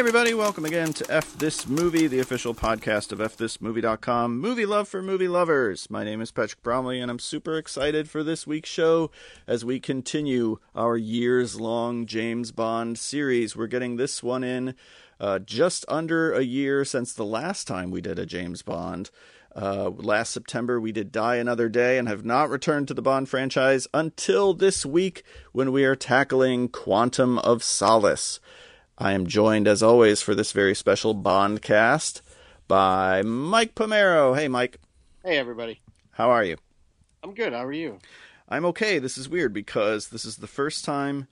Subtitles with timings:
[0.00, 5.02] Everybody, welcome again to F This Movie, the official podcast of FThisMovie.com, movie love for
[5.02, 5.90] movie lovers.
[5.90, 9.10] My name is Patrick Bromley, and I'm super excited for this week's show
[9.46, 13.54] as we continue our years long James Bond series.
[13.54, 14.74] We're getting this one in
[15.20, 19.10] uh, just under a year since the last time we did a James Bond.
[19.54, 23.28] Uh, last September, we did Die Another Day and have not returned to the Bond
[23.28, 28.40] franchise until this week when we are tackling Quantum of Solace.
[29.02, 32.20] I am joined, as always, for this very special Bond cast
[32.68, 34.36] by Mike Pomaro.
[34.36, 34.78] Hey, Mike.
[35.24, 35.80] Hey, everybody.
[36.10, 36.58] How are you?
[37.22, 37.54] I'm good.
[37.54, 37.98] How are you?
[38.46, 38.98] I'm okay.
[38.98, 41.28] This is weird because this is the first time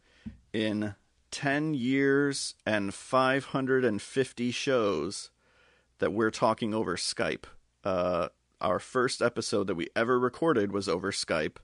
[0.51, 0.95] in
[1.31, 5.29] 10 years and 550 shows
[5.99, 7.45] that we're talking over Skype.
[7.85, 8.29] Uh,
[8.63, 11.57] our first episode that we ever recorded was over Skype.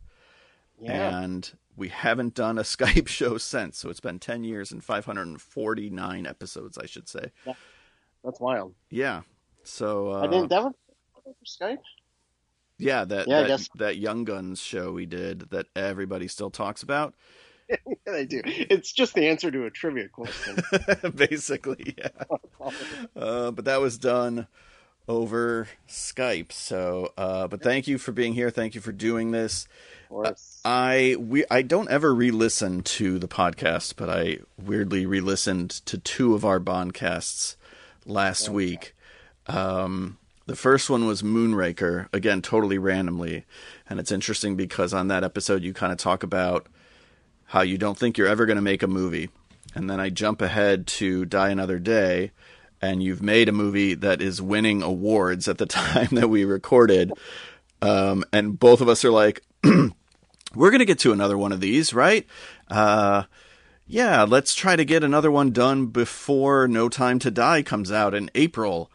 [0.79, 1.19] Yeah.
[1.19, 3.79] And we haven't done a Skype show since.
[3.79, 7.33] So it's been 10 years and 549 episodes, I should say.
[8.23, 8.75] That's wild.
[8.91, 9.23] Yeah.
[9.63, 10.49] So uh, I didn't.
[10.49, 10.75] That was
[11.47, 11.79] Skype.
[12.79, 17.15] yeah, that Yeah, that, that Young Guns show we did that everybody still talks about.
[17.69, 18.43] yeah, they do.
[18.45, 20.57] It's just the answer to a trivia question.
[21.15, 22.09] Basically, yeah.
[23.17, 24.47] Uh, but that was done
[25.09, 26.53] over Skype.
[26.53, 28.51] So, uh, but thank you for being here.
[28.51, 29.67] Thank you for doing this.
[30.11, 35.99] Or I we I don't ever re-listen to the podcast, but I weirdly re-listened to
[35.99, 37.57] two of our Bondcasts
[38.07, 38.95] last week.
[39.47, 43.45] Um, the first one was Moonraker, again totally randomly,
[43.89, 46.67] and it's interesting because on that episode you kind of talk about
[47.47, 49.31] how you don't think you're ever going to make a movie,
[49.75, 52.31] and then I jump ahead to Die Another Day,
[52.81, 57.13] and you've made a movie that is winning awards at the time that we recorded,
[57.81, 59.43] um, and both of us are like,
[60.55, 62.27] we're going to get to another one of these, right?
[62.69, 63.25] Uh,
[63.87, 68.15] yeah, let's try to get another one done before No Time to Die comes out
[68.15, 68.91] in April.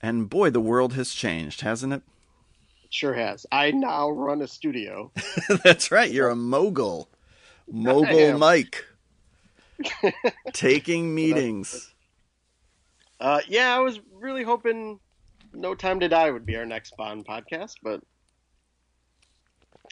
[0.00, 2.02] And boy, the world has changed, hasn't it?
[2.84, 3.46] it sure has.
[3.52, 5.12] I now run a studio.
[5.64, 6.10] That's right.
[6.10, 7.08] You're a mogul.
[7.70, 8.38] Mogul.
[8.38, 8.84] Mike.
[10.52, 11.92] Taking meetings.
[13.20, 14.98] Uh, yeah, I was really hoping
[15.52, 18.02] No Time to Die would be our next Bond podcast, but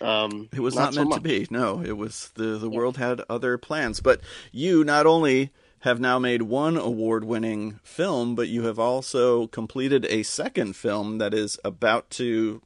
[0.00, 1.47] um, It was not, so meant to be.
[1.50, 4.00] No, it was the the world had other plans.
[4.00, 4.21] But
[4.53, 5.50] you not only
[5.81, 11.33] have now made one award-winning film, but you have also completed a second film that
[11.33, 12.61] is about to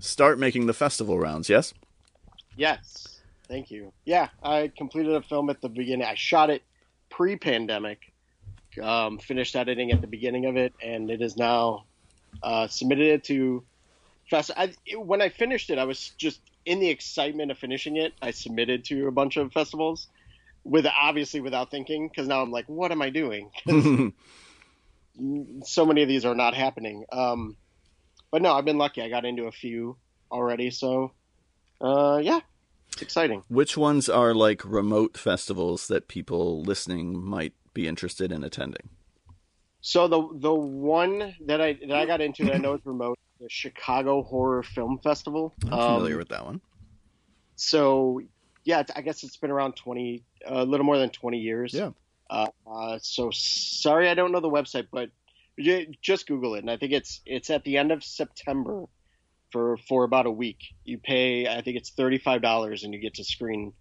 [0.00, 1.48] start making the festival rounds.
[1.48, 1.72] Yes.
[2.56, 3.92] Yes, thank you.
[4.04, 6.06] Yeah, I completed a film at the beginning.
[6.06, 6.62] I shot it
[7.10, 8.12] pre-pandemic,
[8.82, 11.84] um, finished editing at the beginning of it, and it is now
[12.42, 13.62] uh, submitted it to
[14.28, 14.50] fest.
[14.56, 18.12] I, when I finished it, I was just in the excitement of finishing it.
[18.20, 20.08] I submitted to a bunch of festivals,
[20.64, 23.50] with obviously without thinking, because now I'm like, what am I doing?
[25.64, 27.04] so many of these are not happening.
[27.10, 27.56] Um,
[28.30, 29.00] but no, I've been lucky.
[29.00, 29.96] I got into a few
[30.30, 31.12] already, so
[31.80, 32.40] uh, yeah,
[32.92, 33.44] it's exciting.
[33.48, 38.90] Which ones are like remote festivals that people listening might be interested in attending?
[39.80, 43.18] So the the one that I that I got into that I know is remote,
[43.40, 45.54] the Chicago Horror Film Festival.
[45.66, 46.60] I'm Um, familiar with that one.
[47.56, 48.20] So
[48.64, 51.72] yeah, it's- I guess it's been around twenty, a little more than twenty years.
[51.74, 51.90] Yeah.
[52.28, 55.10] Uh, uh, so sorry, I don't know the website, but
[56.02, 58.84] just Google it, and I think it's it's at the end of September
[59.50, 60.58] for for about a week.
[60.84, 63.72] You pay, I think it's thirty five dollars, and you get to screen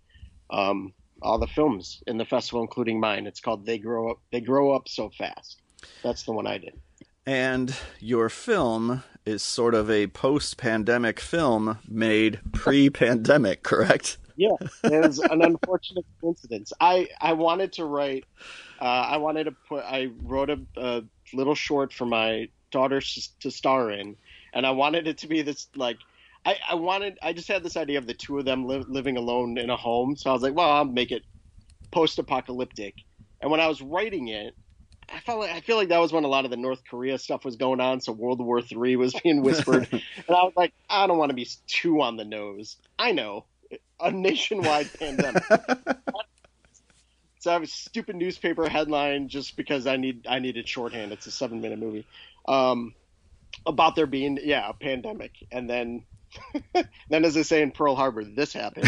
[0.51, 3.25] um, all the films in the festival, including mine.
[3.25, 4.17] It's called They Grow Up.
[4.31, 5.61] They Grow Up So Fast.
[6.03, 6.79] That's the one I did.
[7.25, 14.17] And your film is sort of a post-pandemic film made pre-pandemic, correct?
[14.37, 16.73] Yeah, it was an unfortunate coincidence.
[16.79, 18.25] I I wanted to write.
[18.81, 19.83] Uh, I wanted to put.
[19.85, 23.01] I wrote a, a little short for my daughter
[23.39, 24.17] to star in,
[24.53, 25.97] and I wanted it to be this like.
[26.45, 27.17] I, I wanted.
[27.23, 29.77] I just had this idea of the two of them li- living alone in a
[29.77, 30.17] home.
[30.17, 31.23] So I was like, well, I'll make it
[31.91, 32.95] post-apocalyptic.
[33.41, 34.53] And when I was writing it,
[35.13, 37.17] I felt like I feel like that was when a lot of the North Korea
[37.17, 38.01] stuff was going on.
[38.01, 41.35] So World War Three was being whispered, and I was like, I don't want to
[41.35, 42.77] be too on the nose.
[42.97, 43.45] I know
[43.99, 45.43] a nationwide pandemic.
[47.39, 51.11] So I have a stupid newspaper headline just because I need I needed shorthand.
[51.11, 52.05] It's a seven minute movie
[52.47, 52.93] um,
[53.65, 56.03] about there being yeah a pandemic, and then
[57.09, 58.87] then as they say in Pearl Harbor, this happened.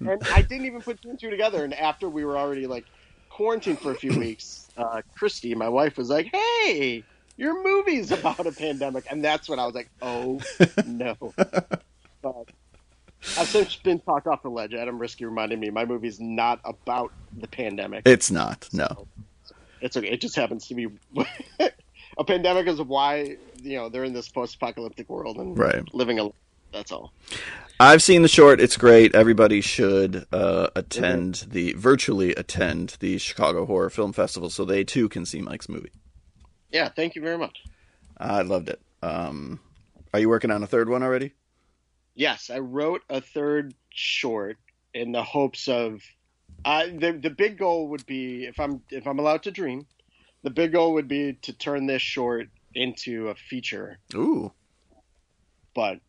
[0.00, 1.64] and I didn't even put two and two together.
[1.64, 2.84] And after we were already like
[3.38, 7.04] quarantined for a few weeks, uh, Christy, my wife, was like, "Hey,
[7.36, 10.40] your movie's about a pandemic," and that's when I was like, "Oh
[10.84, 11.14] no!"
[12.20, 12.34] But
[13.38, 14.74] I've since been talked off the ledge.
[14.74, 18.02] Adam Riske reminded me my movie's not about the pandemic.
[18.06, 18.68] It's not.
[18.72, 19.06] No.
[19.80, 20.08] It's okay.
[20.08, 20.88] It just happens to be
[22.18, 25.82] a pandemic is why you know they're in this post-apocalyptic world and Right.
[25.94, 26.28] living a.
[26.72, 27.12] That's all.
[27.80, 28.60] I've seen the short.
[28.60, 29.14] It's great.
[29.14, 35.08] Everybody should uh, attend the virtually attend the Chicago Horror Film Festival so they too
[35.08, 35.92] can see Mike's movie.
[36.70, 36.88] Yeah.
[36.88, 37.62] Thank you very much.
[38.16, 38.80] I loved it.
[39.02, 39.60] Um,
[40.12, 41.34] are you working on a third one already?
[42.14, 44.58] Yes, I wrote a third short
[44.92, 46.02] in the hopes of.
[46.64, 49.86] Uh, the the big goal would be if I'm if I'm allowed to dream,
[50.42, 53.98] the big goal would be to turn this short into a feature.
[54.14, 54.52] Ooh.
[55.74, 56.00] But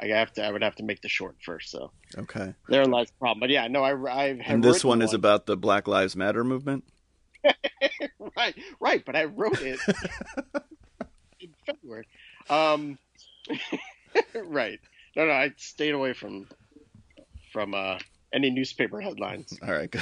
[0.00, 1.70] I have to I would have to make the short first.
[1.70, 2.54] So Okay.
[2.68, 3.40] therein lies the problem.
[3.40, 6.16] But yeah, no, I I have And this written one is about the Black Lives
[6.16, 6.84] Matter movement.
[8.36, 9.04] right, right.
[9.04, 9.78] But I wrote it
[11.40, 12.06] in February.
[12.50, 12.98] Um,
[14.34, 14.78] right.
[15.16, 15.32] No, no.
[15.32, 16.48] I stayed away from
[17.52, 17.98] from uh,
[18.32, 19.52] any newspaper headlines.
[19.62, 19.94] All right.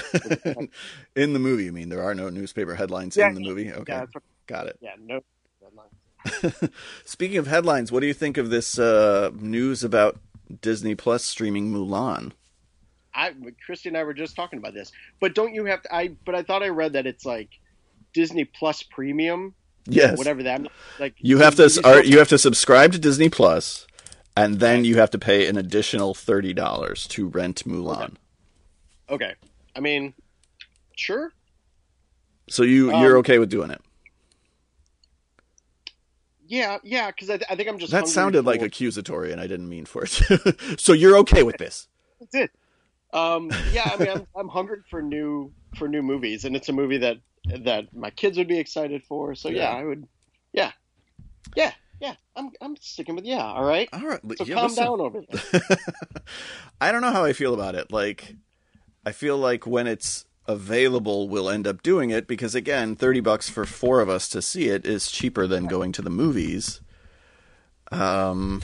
[1.17, 3.73] in the movie, you mean there are no newspaper headlines Yeah, in the movie?
[3.73, 3.93] Okay.
[3.93, 4.05] Yeah,
[4.47, 4.77] Got it.
[4.81, 4.95] yeah.
[5.01, 5.21] No.
[7.05, 10.19] Speaking of headlines, what do you think of this uh, news about
[10.61, 12.33] Disney Plus streaming Mulan?
[13.15, 13.35] I
[13.67, 15.95] Christy and I were just talking about this, but don't you have to?
[15.95, 17.49] I but I thought I read that it's like
[18.13, 19.55] Disney Plus Premium,
[19.87, 20.17] Yes.
[20.17, 20.63] whatever that
[20.99, 21.15] like.
[21.19, 23.87] You have to movies are, you have to subscribe to Disney Plus,
[24.37, 28.15] and then you have to pay an additional thirty dollars to rent Mulan.
[29.09, 29.35] Okay,
[29.75, 30.15] I mean,
[30.97, 31.33] sure.
[32.49, 33.81] So you Um, you're okay with doing it?
[36.51, 37.13] Yeah, yeah.
[37.13, 37.93] Because I, th- I think I'm just.
[37.93, 40.81] That sounded like accusatory, and I didn't mean for it.
[40.81, 41.87] so you're okay with this?
[42.19, 42.51] That's it.
[43.13, 46.73] Um, yeah, I mean, I'm, I'm hungry for new for new movies, and it's a
[46.73, 47.19] movie that
[47.61, 49.37] that my kids would be excited for.
[49.37, 49.79] So yeah, Yeah.
[49.79, 50.09] I would.
[50.53, 50.73] Yeah,
[51.55, 52.15] yeah, yeah.
[52.35, 53.45] I'm I'm sticking with yeah.
[53.45, 53.89] All right.
[53.93, 54.21] All right.
[54.37, 54.85] So yeah, calm listen.
[54.85, 55.61] down over there.
[56.81, 57.93] I don't know how I feel about it.
[57.93, 58.35] Like,
[59.07, 63.49] I feel like when it's available, we'll end up doing it because, again, thirty bucks
[63.49, 66.81] for four of us to see it is cheaper than going to the movies.
[67.91, 68.63] Um,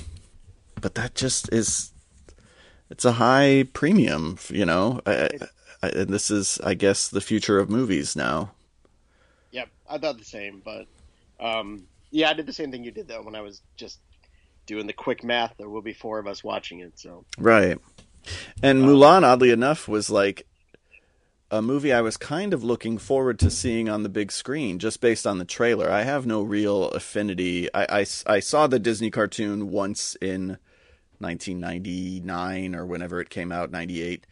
[0.81, 1.93] but that just is.
[2.89, 5.01] It's a high premium, you know.
[5.07, 5.29] I,
[5.83, 8.53] I, and this is, I guess, the future of movies now.
[9.51, 10.87] Yep, I thought the same, but
[11.41, 13.99] um, yeah, I did the same thing you did though when I was just
[14.67, 15.55] doing the quick math.
[15.57, 17.79] There will be four of us watching it, so Right.
[18.63, 20.47] And Mulan, oddly enough, was like
[21.51, 25.01] a movie I was kind of looking forward to seeing on the big screen just
[25.01, 25.91] based on the trailer.
[25.91, 27.73] I have no real affinity.
[27.73, 30.59] I, I, I saw the Disney cartoon once in
[31.19, 34.27] 1999 or whenever it came out, 98.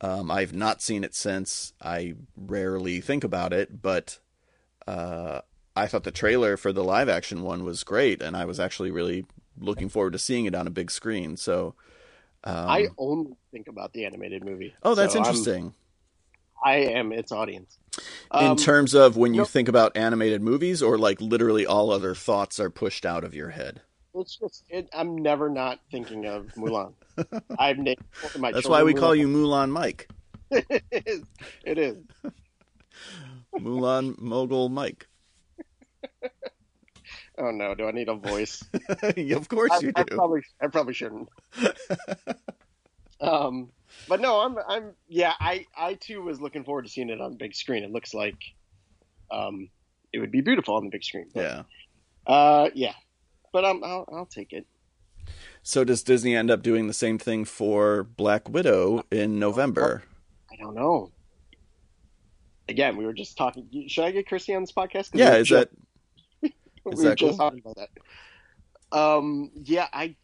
[0.00, 1.72] Um, I've not seen it since.
[1.80, 4.18] I rarely think about it, but
[4.86, 5.40] uh,
[5.74, 8.90] I thought the trailer for the live action one was great, and I was actually
[8.90, 9.24] really
[9.58, 11.36] looking forward to seeing it on a big screen.
[11.36, 11.74] So.
[12.44, 14.74] Um, I only think about the animated movie.
[14.82, 15.74] Oh, that's So I'm- interesting.
[16.64, 17.78] I am its audience.
[18.34, 21.90] In Um, terms of when you no- think about animated movies, or like literally all
[21.90, 23.80] other thoughts are pushed out of your head.
[24.14, 26.94] It's just it, I'm never not thinking of Mulan.
[27.58, 27.98] I've named
[28.38, 30.08] my That's why we children call you Mulan Mike.
[30.50, 31.22] it is.
[31.64, 31.96] It is.
[33.58, 35.06] Mulan Mogul Mike.
[37.38, 38.64] Oh no, do I need a voice?
[39.02, 40.14] of course I, you I do.
[40.16, 41.28] probably I probably shouldn't.
[43.20, 43.68] um,
[44.08, 45.32] but no, I'm I'm yeah.
[45.40, 47.84] I I too was looking forward to seeing it on the big screen.
[47.84, 48.36] It looks like
[49.30, 49.68] um
[50.12, 51.28] it would be beautiful on the big screen.
[51.34, 51.62] But, Yeah.
[52.26, 52.94] Uh, yeah.
[53.52, 54.66] But um, I'll I'll take it.
[55.62, 60.04] So does Disney end up doing the same thing for Black Widow in November?
[60.52, 61.10] I don't know.
[62.68, 63.68] Again, we were just talking.
[63.88, 65.10] Should I get Christy on this podcast?
[65.14, 65.68] Yeah, is just-
[66.42, 66.52] that
[66.84, 67.38] we is were that just cool?
[67.38, 68.96] talking about that.
[68.96, 70.16] Um, yeah, I.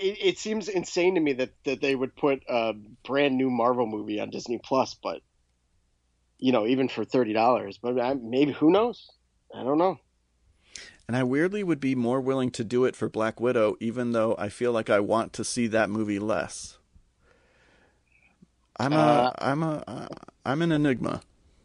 [0.00, 2.74] It, it seems insane to me that, that they would put a
[3.04, 5.20] brand new Marvel movie on Disney Plus, but
[6.38, 7.78] you know, even for thirty dollars.
[7.78, 9.10] But I, maybe who knows?
[9.54, 9.98] I don't know.
[11.06, 14.34] And I weirdly would be more willing to do it for Black Widow, even though
[14.38, 16.78] I feel like I want to see that movie less.
[18.78, 20.08] I'm a, Uh, am a, uh,
[20.46, 21.22] I'm an enigma.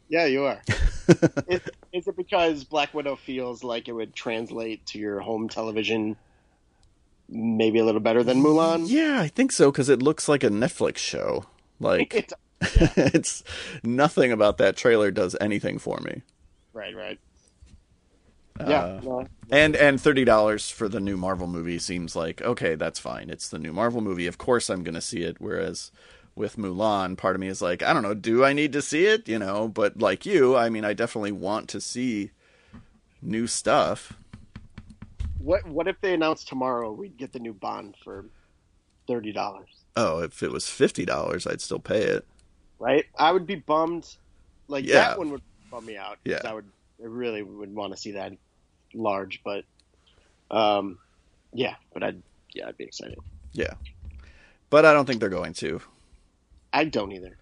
[0.10, 0.62] Yeah, you are.
[1.48, 1.62] is,
[1.94, 6.18] is it because Black Widow feels like it would translate to your home television
[7.30, 8.86] maybe a little better than Mulan?
[8.88, 11.46] Yeah, I think so because it looks like a Netflix show.
[11.80, 12.34] Like It's,
[12.98, 13.44] it's
[13.84, 16.22] nothing about that trailer does anything for me.
[16.74, 17.20] right, right.
[18.60, 22.74] Yeah, Uh, no, and and thirty dollars for the new Marvel movie seems like okay,
[22.74, 23.30] that's fine.
[23.30, 24.26] It's the new Marvel movie.
[24.26, 25.36] Of course, I'm going to see it.
[25.40, 25.92] Whereas
[26.34, 29.06] with Mulan, part of me is like, I don't know, do I need to see
[29.06, 29.28] it?
[29.30, 32.32] You know, but like you, I mean, I definitely want to see
[33.22, 34.14] new stuff.
[35.48, 38.26] What what if they announced tomorrow we'd get the new Bond for
[39.08, 39.70] thirty dollars?
[39.96, 42.26] Oh, if it was fifty dollars, I'd still pay it.
[42.80, 43.06] right?
[43.18, 44.06] I would be bummed.
[44.68, 44.96] Like Yeah.
[44.96, 46.18] that one would bum me out.
[46.26, 46.42] Yeah.
[46.44, 46.66] I would.
[47.02, 48.34] I really would want to see that
[48.94, 49.64] large, but
[50.52, 50.98] um,
[51.54, 52.22] yeah, but I'd
[52.54, 53.18] yeah, I'd be excited.
[53.54, 53.74] Yeah,
[54.70, 55.80] but I don't think they're going to,
[56.74, 57.38] I don't either.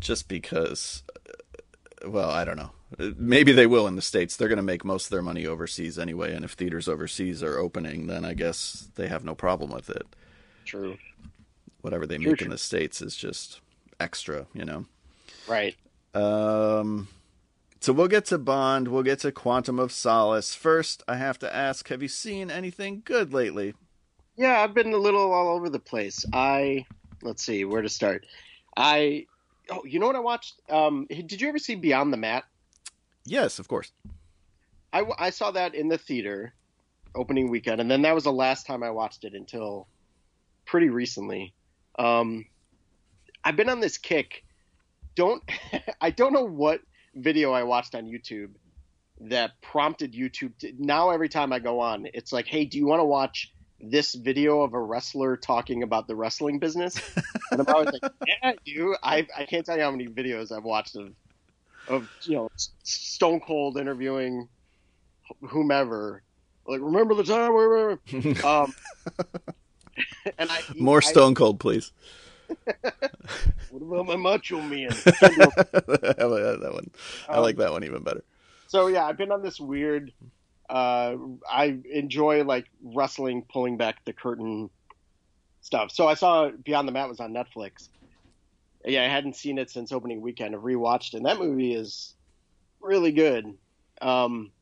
[0.00, 1.02] just because.
[1.28, 2.70] uh, Well, I don't know.
[2.98, 4.36] Maybe they will in the states.
[4.36, 7.58] They're going to make most of their money overseas anyway, and if theaters overseas are
[7.58, 10.06] opening, then I guess they have no problem with it.
[10.64, 10.96] True.
[11.80, 13.60] Whatever they True, make in the states is just
[13.98, 14.86] extra, you know.
[15.48, 15.76] Right.
[16.14, 17.08] Um,
[17.80, 18.88] so we'll get to Bond.
[18.88, 20.54] We'll get to Quantum of Solace.
[20.54, 23.74] First, I have to ask: Have you seen anything good lately?
[24.36, 26.24] Yeah, I've been a little all over the place.
[26.32, 26.86] I
[27.22, 28.26] let's see where to start.
[28.76, 29.26] I
[29.70, 30.60] oh, you know what I watched?
[30.70, 32.44] Um, did you ever see Beyond the Mat?
[33.26, 33.92] Yes, of course.
[34.92, 36.54] I, I saw that in the theater
[37.14, 39.88] opening weekend, and then that was the last time I watched it until
[40.64, 41.52] pretty recently.
[41.98, 42.46] Um,
[43.44, 44.44] I've been on this kick.
[45.16, 45.42] Don't
[46.00, 46.80] I don't know what
[47.14, 48.50] video I watched on YouTube
[49.20, 50.56] that prompted YouTube.
[50.58, 53.52] To, now every time I go on, it's like, hey, do you want to watch
[53.80, 57.00] this video of a wrestler talking about the wrestling business?
[57.50, 58.96] and I'm always like, yeah, I do.
[59.02, 61.12] I I can't tell you how many videos I've watched of
[61.88, 62.50] of you know
[62.84, 64.48] Stone Cold interviewing
[65.42, 66.22] whomever.
[66.66, 67.52] Like, remember the time?
[67.54, 68.74] where- where-" Um,
[70.38, 71.92] and I More I- Stone Cold, please.
[73.70, 74.88] What about my Macho Man?
[74.90, 76.90] I like that one.
[77.28, 78.22] I Um, like that one even better.
[78.68, 80.12] so yeah, I've been on this weird.
[80.70, 81.16] Uh,
[81.50, 84.70] I enjoy like wrestling, pulling back the curtain
[85.60, 85.90] stuff.
[85.90, 87.88] So I saw Beyond the Mat was on Netflix.
[88.86, 90.54] Yeah, I hadn't seen it since opening weekend.
[90.54, 92.14] I've rewatched, it, and that movie is
[92.80, 93.58] really good.
[94.00, 94.52] Um,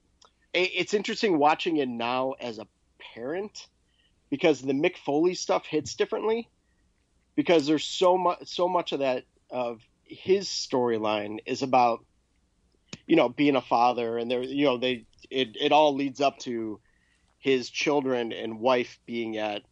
[0.55, 2.67] it- it's interesting watching it now as a
[2.99, 3.69] parent
[4.31, 6.49] because the Mick Foley stuff hits differently
[7.37, 12.05] because there's so much so much of that of his storyline is about
[13.07, 16.39] you know being a father and there you know they it, it all leads up
[16.39, 16.81] to
[17.39, 19.63] his children and wife being at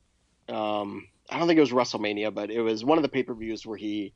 [0.48, 3.78] um I don't think it was WrestleMania but it was one of the pay-per-views where
[3.78, 4.12] he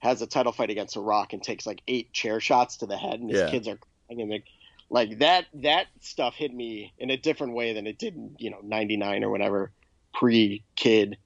[0.00, 2.96] has a title fight against a Rock and takes like eight chair shots to the
[2.96, 3.50] head and his Yeah.
[3.50, 3.78] kids are
[4.08, 4.44] crying and they,
[4.90, 8.50] like that that stuff hit me in a different way than it did in, you
[8.50, 9.72] know 99 or whatever
[10.14, 11.18] pre kid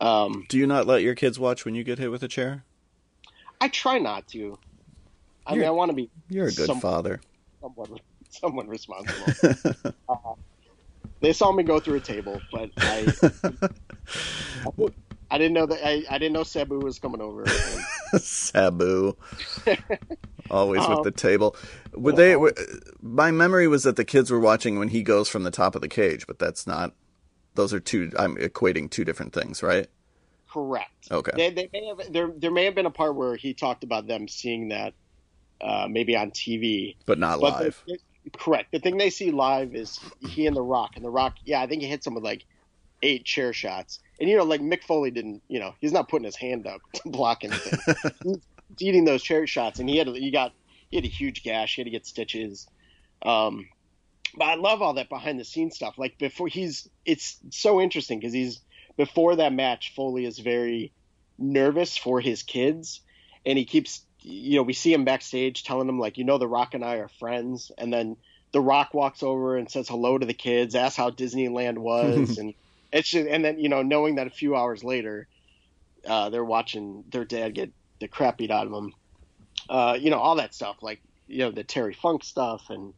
[0.00, 2.64] um Do you not let your kids watch when you get hit with a chair?
[3.60, 4.58] I try not to
[5.46, 7.20] I mean You're- I want to be You're a good father.
[7.62, 7.98] Someone,
[8.30, 9.26] somewhat responsible
[11.22, 13.12] they saw me go through a table but I
[14.66, 14.70] I
[15.38, 17.46] didn't know that I, I didn't know Sabu was coming over
[18.18, 19.16] Sabu.
[20.50, 21.54] Always Um, with the table.
[21.94, 22.32] Would they?
[22.32, 22.52] w-
[23.00, 25.80] My memory was that the kids were watching when he goes from the top of
[25.82, 26.92] the cage, but that's not.
[27.54, 28.10] Those are two.
[28.18, 29.86] I'm equating two different things, right?
[30.52, 31.30] correct Okay.
[31.36, 34.08] They, they may have there there may have been a part where he talked about
[34.08, 34.94] them seeing that
[35.60, 36.96] uh, maybe on TV.
[37.06, 37.84] But not But live.
[37.86, 37.98] the-
[38.36, 38.72] correct.
[38.72, 41.68] The thing they see live is he and The Rock, and The Rock, yeah, I
[41.68, 42.44] think he hits him with like
[43.02, 44.00] eight chair shots.
[44.20, 46.80] And you know, like Mick Foley didn't, you know, he's not putting his hand up
[46.94, 47.78] to block anything.
[48.24, 50.52] he's eating those chair shots, and he had he got
[50.90, 51.74] he had a huge gash.
[51.74, 52.68] He had to get stitches.
[53.22, 53.68] Um,
[54.36, 55.98] but I love all that behind the scenes stuff.
[55.98, 58.60] Like before he's, it's so interesting because he's
[58.96, 60.92] before that match, Foley is very
[61.38, 63.00] nervous for his kids,
[63.44, 66.48] and he keeps, you know, we see him backstage telling them like, you know, The
[66.48, 68.16] Rock and I are friends, and then
[68.52, 72.54] The Rock walks over and says hello to the kids, asks how Disneyland was, and
[72.92, 75.28] it's just, and then you know, knowing that a few hours later,
[76.06, 78.92] uh, they're watching their dad get the crap beat out of them,
[79.68, 82.92] uh, you know, all that stuff, like you know, the Terry Funk stuff and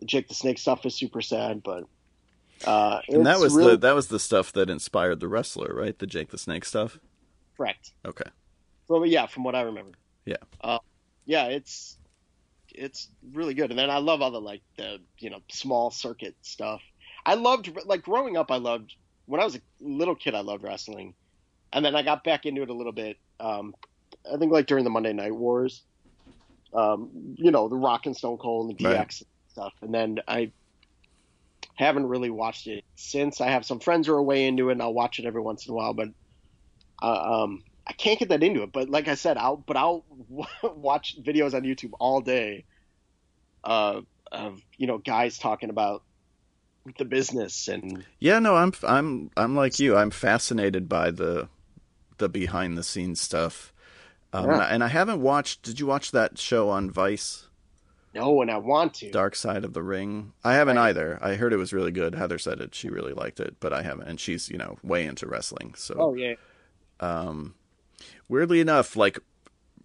[0.00, 1.84] the Jake the Snake stuff is super sad, but.
[2.64, 5.98] Uh, and that was really the that was the stuff that inspired the wrestler, right?
[5.98, 7.00] The Jake the Snake stuff.
[7.56, 7.90] correct.
[8.06, 8.30] Okay.
[8.86, 9.98] Well, yeah, from what I remember.
[10.24, 10.36] Yeah.
[10.60, 10.78] Uh,
[11.24, 11.98] yeah, it's
[12.74, 16.36] it's really good, and then I love all the like the you know small circuit
[16.42, 16.82] stuff.
[17.24, 18.50] I loved like growing up.
[18.50, 18.94] I loved
[19.26, 20.34] when I was a little kid.
[20.34, 21.14] I loved wrestling,
[21.72, 23.16] and then I got back into it a little bit.
[23.40, 23.74] Um,
[24.32, 25.82] I think like during the Monday Night Wars.
[26.74, 29.22] Um, you know the Rock and Stone Cold and the DX Right.
[29.48, 30.52] stuff, and then I
[31.74, 33.40] haven't really watched it since.
[33.42, 35.66] I have some friends who are way into it, and I'll watch it every once
[35.66, 36.08] in a while, but
[37.02, 38.72] uh, um, I can't get that into it.
[38.72, 40.04] But like I said, I'll but I'll
[40.62, 42.64] watch videos on YouTube all day
[43.64, 44.00] uh,
[44.30, 46.02] of you know guys talking about
[46.98, 49.96] the business and Yeah, no, I'm I'm I'm like you.
[49.96, 51.48] I'm fascinated by the
[52.18, 53.72] the behind the scenes stuff.
[54.32, 54.52] Um, Yeah.
[54.54, 55.62] and, I, and I haven't watched.
[55.62, 57.48] Did you watch that show on Vice,
[58.14, 59.10] no, and I want to.
[59.10, 60.32] Dark Side of the Ring?
[60.42, 60.88] I haven't Right.
[60.88, 61.18] either.
[61.22, 62.14] I heard it was really good.
[62.14, 62.74] Heather said it.
[62.74, 64.08] She really liked it, but I haven't.
[64.08, 65.74] And she's you know way into wrestling.
[65.76, 66.34] So Oh yeah,
[67.00, 67.54] Um,
[68.28, 69.18] weirdly enough, like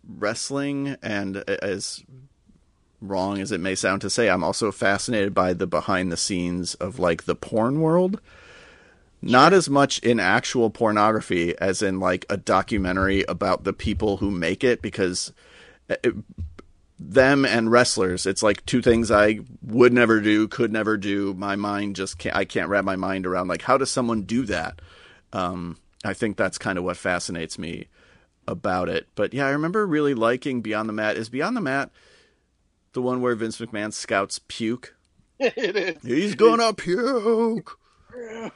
[0.07, 2.03] wrestling, and as
[3.01, 6.75] wrong as it may sound to say, I'm also fascinated by the behind the scenes
[6.75, 8.19] of like the porn world.
[9.21, 14.29] Not as much in actual pornography as in like a documentary about the people who
[14.29, 15.33] make it, because
[15.89, 16.13] it,
[16.99, 21.33] them and wrestlers, it's like two things I would never do, could never do.
[21.33, 24.45] My mind just can't, I can't wrap my mind around like, how does someone do
[24.45, 24.81] that?
[25.33, 27.87] Um, I think that's kind of what fascinates me
[28.47, 29.07] about it.
[29.15, 31.17] But yeah, I remember really liking Beyond the Mat.
[31.17, 31.91] Is Beyond the Mat
[32.97, 34.95] the one where Vince McMahon scouts puke?
[35.39, 36.01] it is.
[36.01, 37.77] He's gonna puke.
[38.09, 38.51] that,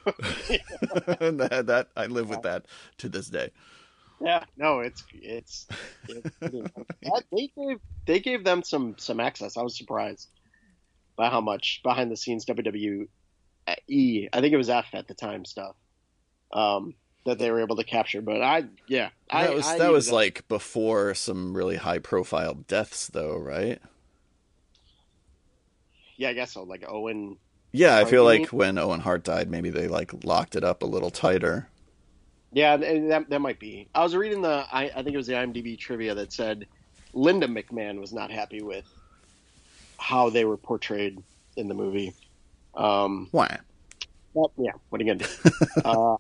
[1.68, 2.66] that I live with that
[2.98, 3.52] to this day.
[4.20, 5.68] Yeah, no, it's it's,
[6.10, 9.58] it's that, they gave they gave them some some access.
[9.58, 10.28] I was surprised
[11.16, 13.10] by how much behind the scenes WWE
[13.68, 15.76] I think it was F at the time stuff
[16.52, 16.96] um,
[17.28, 18.24] that they were able to capture.
[18.24, 22.00] But I yeah I, that was I that was needed like before some really high
[22.00, 23.80] profile deaths though, right?
[26.22, 27.38] Yeah I guess so like Owen
[27.74, 30.86] Yeah, I feel like when Owen Hart died, maybe they like locked it up a
[30.86, 31.68] little tighter.
[32.54, 33.88] yeah that that might be.
[33.96, 36.68] I was reading the I, I think it was the IMDb trivia that said
[37.14, 38.86] Linda McMahon was not happy with
[40.00, 41.22] how they were portrayed
[41.58, 42.14] in the movie.
[42.76, 43.60] Um, Why?
[44.34, 45.52] well, yeah, what are you gonna do?
[45.86, 46.16] uh,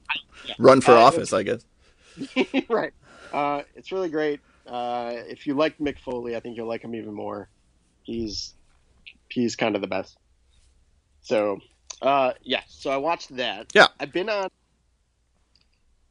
[0.57, 1.65] Run for Uh, office, I guess.
[2.69, 2.93] right.
[3.31, 4.41] Uh, it's really great.
[4.67, 7.49] Uh, if you like Mick Foley, I think you'll like him even more.
[8.03, 8.53] He's
[9.31, 10.17] he's kind of the best.
[11.21, 11.59] So,
[12.01, 12.61] uh, yeah.
[12.67, 13.67] So I watched that.
[13.73, 13.87] Yeah.
[13.99, 14.49] I've been on.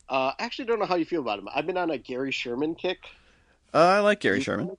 [0.09, 1.49] Uh, I actually don't know how you feel about him.
[1.55, 2.99] I've been on a Gary Sherman kick.
[3.73, 4.77] Uh, I like Gary Sherman.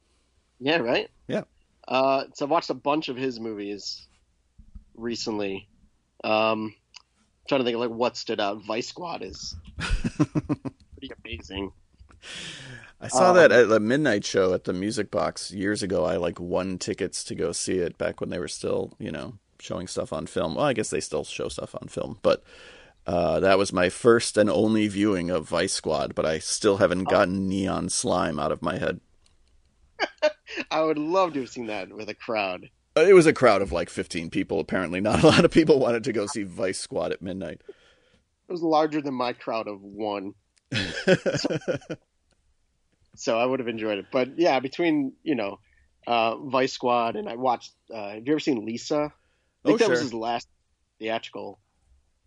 [0.60, 0.78] Yeah.
[0.78, 1.10] Right.
[1.28, 1.44] Yeah.
[1.88, 4.08] Uh, so I've watched a bunch of his movies
[4.96, 5.68] recently.
[6.24, 6.76] Um,
[7.48, 8.64] trying to think of like what stood out.
[8.66, 11.72] Vice Squad is pretty amazing.
[13.02, 16.06] I saw Um, that at the midnight show at the Music Box years ago.
[16.06, 19.40] I like won tickets to go see it back when they were still, you know,
[19.60, 20.56] showing stuff on film.
[20.56, 22.44] Well, I guess they still show stuff on film, but
[23.08, 26.14] uh, that was my first and only viewing of Vice Squad.
[26.14, 29.00] But I still haven't gotten Neon Slime out of my head.
[30.72, 32.70] I would love to have seen that with a crowd.
[32.96, 34.60] Uh, It was a crowd of like 15 people.
[34.60, 37.62] Apparently, not a lot of people wanted to go see Vice Squad at midnight.
[37.68, 40.34] It was larger than my crowd of one,
[40.74, 41.16] so
[43.38, 44.06] I would have enjoyed it.
[44.12, 45.60] But yeah, between you know,
[46.08, 47.74] uh, Vice Squad and I watched.
[47.94, 49.12] Uh, have you ever seen Lisa?
[49.64, 50.48] I think Oh, that was his last
[51.00, 51.60] theatrical.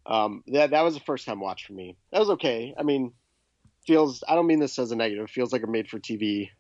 [0.06, 1.96] Um, that that was a first time watch for me.
[2.12, 2.74] That was okay.
[2.78, 3.12] I mean,
[3.86, 4.22] feels.
[4.28, 5.30] I don't mean this as a negative.
[5.30, 6.50] Feels like a made for TV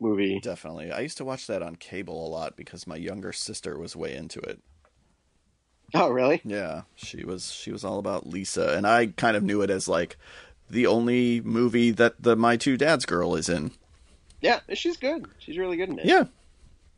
[0.00, 0.40] movie.
[0.40, 0.92] Definitely.
[0.92, 4.14] I used to watch that on cable a lot because my younger sister was way
[4.14, 4.60] into it.
[5.94, 6.40] Oh, really?
[6.44, 9.88] Yeah, she was she was all about Lisa, and I kind of knew it as
[9.88, 10.16] like
[10.70, 13.72] the only movie that the My Two Dads girl is in.
[14.40, 15.26] Yeah, she's good.
[15.38, 16.06] She's really good in it.
[16.06, 16.24] Yeah,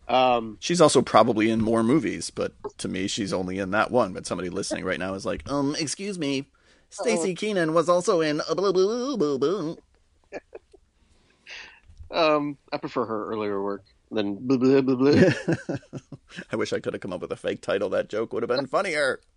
[0.08, 4.12] Um, she's also probably in more movies, but to me, she's only in that one.
[4.12, 6.48] But somebody listening right now is like, um, excuse me,
[6.90, 8.40] Staci Keanan was also in.
[8.54, 9.74] blah, blah, blah."
[12.10, 15.32] um, I prefer her earlier work than blah blah blah blah.
[16.52, 17.88] I wish I could have come up with a fake title.
[17.88, 19.20] That joke would have been funnier.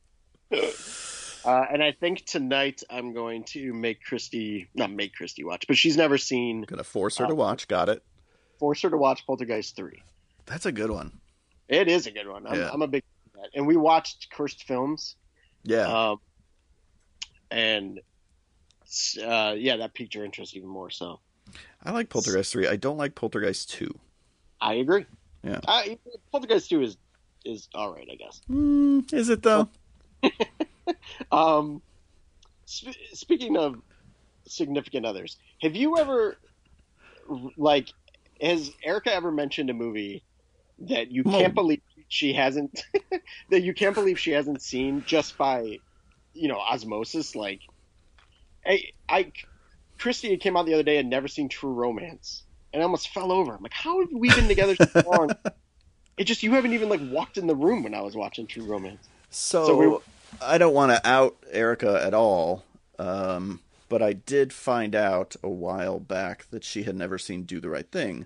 [1.46, 5.78] Uh, and I think tonight I'm going to make Christy, not make Christy watch, but
[5.78, 7.68] she's never seen, Gonna force her to watch.
[7.68, 8.04] Got it.
[8.60, 10.02] force her to watch Poltergeist 3.
[10.46, 11.20] That's a good one.
[11.68, 12.46] It is a good one.
[12.48, 12.70] I'm, Yeah.
[12.72, 13.04] I'm a big
[13.36, 13.46] fan.
[13.54, 15.16] And we watched Cursed Films.
[15.64, 15.88] Yeah.
[16.12, 16.18] Um,
[17.52, 18.00] and
[19.24, 20.90] uh, yeah, that piqued your interest even more.
[20.90, 21.20] So
[21.84, 22.68] I like Poltergeist three.
[22.68, 23.94] I don't like Poltergeist two.
[24.62, 25.06] I agree.
[25.44, 25.60] Yeah.
[25.68, 26.00] I,
[26.32, 26.98] Poltergeist 2 is,
[27.44, 28.42] is all right, I guess.
[28.50, 29.70] Mm, is it though?
[31.32, 31.82] Um,
[32.70, 33.76] sp- speaking of
[34.48, 36.38] significant others, have you ever
[37.58, 37.92] like
[38.42, 40.24] has Erica ever mentioned a movie
[40.80, 42.82] that you can't believe she hasn't
[43.50, 45.80] that you can't believe she hasn't seen just by
[46.34, 47.36] you know osmosis?
[47.36, 47.62] Like,
[48.66, 49.32] I, I
[50.00, 52.44] Christy came out the other day and never seen True Romance,
[52.74, 53.54] and I almost fell over.
[53.56, 55.36] I'm like, how have we been together so long?
[56.18, 58.66] It just you haven't even like walked in the room when I was watching True
[58.66, 59.08] Romance.
[59.30, 60.00] So, So we-
[60.42, 62.64] I don't want to out Erica at all,
[63.00, 67.60] um, but I did find out a while back that she had never seen Do
[67.60, 68.26] the Right Thing.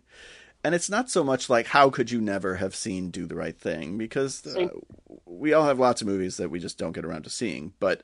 [0.63, 3.57] And it's not so much like how could you never have seen Do the Right
[3.57, 4.67] Thing because uh,
[5.25, 7.73] we all have lots of movies that we just don't get around to seeing.
[7.79, 8.03] But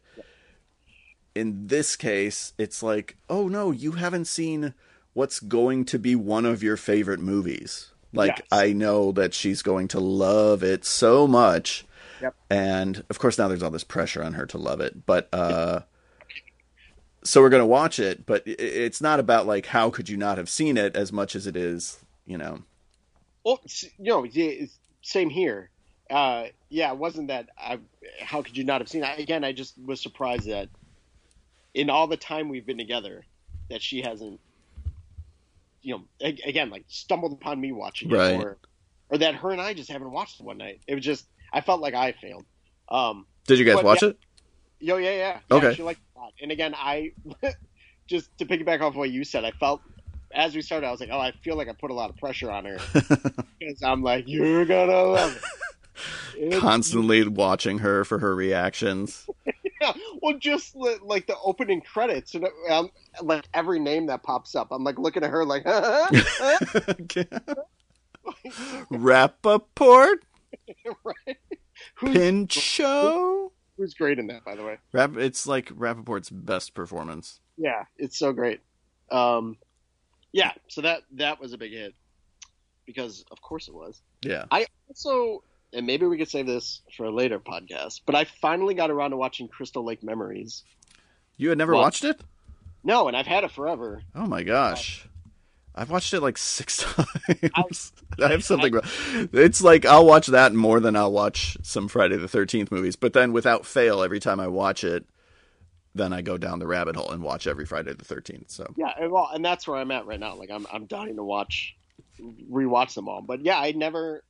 [1.34, 4.74] in this case, it's like, oh no, you haven't seen
[5.14, 7.92] what's going to be one of your favorite movies.
[8.14, 8.48] Like Yes.
[8.52, 11.86] I know that she's going to love it so much.
[12.22, 12.36] Yep.
[12.50, 15.06] And of course now there's all this pressure on her to love it.
[15.06, 15.82] But uh
[17.24, 20.50] so we're gonna watch it, but it's not about like how could you not have
[20.50, 22.64] seen it as much as it is, you know.
[23.44, 23.62] Well,
[23.98, 24.26] you know,
[25.02, 25.70] same here.
[26.10, 27.50] Uh, yeah, it wasn't that.
[27.58, 27.80] I,
[28.20, 29.20] how could you not have seen it?
[29.20, 30.70] Again, I just was surprised that
[31.74, 33.24] in all the time we've been together,
[33.70, 34.40] that she hasn't,
[35.82, 38.40] you know, again, like stumbled upon me watching it, right.
[38.40, 38.58] or,
[39.10, 40.82] or that her and I just haven't watched it one night.
[40.88, 41.26] It was just,
[41.56, 42.46] I felt like I failed.
[42.90, 44.20] Um, Did you guys watch yeah, it?
[44.80, 45.40] Yo, yeah, yeah.
[45.50, 45.74] yeah okay.
[45.74, 46.34] She liked it a lot.
[46.42, 47.14] And again, I
[48.08, 49.82] just to piggyback off what you said, I felt
[50.34, 52.18] as we started, I was like, oh, I feel like I put a lot of
[52.18, 52.78] pressure on her
[53.60, 55.42] because I'm like, you're gonna love it.
[56.38, 59.26] It's, Constantly watching her for her reactions.
[59.82, 62.92] yeah, well, just like the opening credits, and um,
[63.22, 65.64] like every name that pops up, I'm like looking at her like,
[68.92, 70.16] Rappaport,
[71.06, 71.38] right?
[72.00, 73.52] Pinchot.
[73.78, 74.78] Who's great in that, by the way?
[74.94, 77.40] Rap, it's like Rappaport's best performance.
[77.58, 78.62] Yeah, it's so great.
[79.12, 79.58] Um,
[80.32, 81.94] yeah, so that that was a big hit
[82.86, 84.02] because, of course, it was.
[84.22, 84.46] Yeah.
[84.52, 88.74] I also, and maybe we could save this for a later podcast, but I finally
[88.74, 90.64] got around to watching Crystal Lake Memories.
[91.38, 92.22] You had never well, watched it?
[92.84, 94.04] No, and I've had it forever.
[94.14, 95.08] Oh my gosh.
[95.76, 97.92] I've watched it like six times.
[98.20, 98.76] I, I have something.
[98.78, 102.96] I, it's like I'll watch that more than I'll watch some Friday the Thirteenth movies.
[102.96, 105.06] But then, without fail, every time I watch it,
[105.94, 108.50] then I go down the rabbit hole and watch every Friday the Thirteenth.
[108.50, 110.36] So yeah, well, and that's where I'm at right now.
[110.36, 111.76] Like I'm, I'm dying to watch,
[112.20, 113.22] rewatch them all.
[113.22, 114.24] But yeah, I never.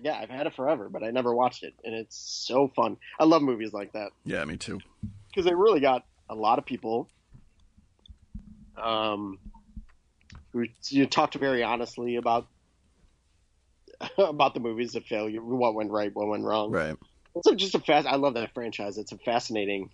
[0.00, 2.98] Yeah, I've had it forever, but I never watched it, and it's so fun.
[3.18, 4.12] I love movies like that.
[4.24, 4.78] Yeah, me too.
[5.26, 7.08] Because they really got a lot of people.
[8.80, 9.40] Um,
[10.52, 12.46] you talked very honestly about
[14.18, 16.70] about the movies, the failure, what went right, what went wrong.
[16.70, 16.96] Right.
[17.34, 18.06] It's just a fast.
[18.06, 18.98] I love that franchise.
[18.98, 19.90] It's a fascinating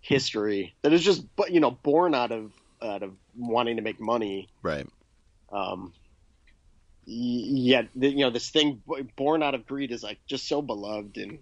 [0.00, 4.00] history that is just, but you know, born out of out of wanting to make
[4.00, 4.48] money.
[4.62, 4.86] Right.
[5.52, 5.92] Um.
[7.06, 8.82] Yet, you know, this thing
[9.14, 11.38] born out of greed is like just so beloved and.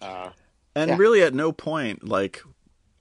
[0.00, 0.30] Uh,
[0.74, 0.96] and yeah.
[0.96, 2.42] really, at no point, like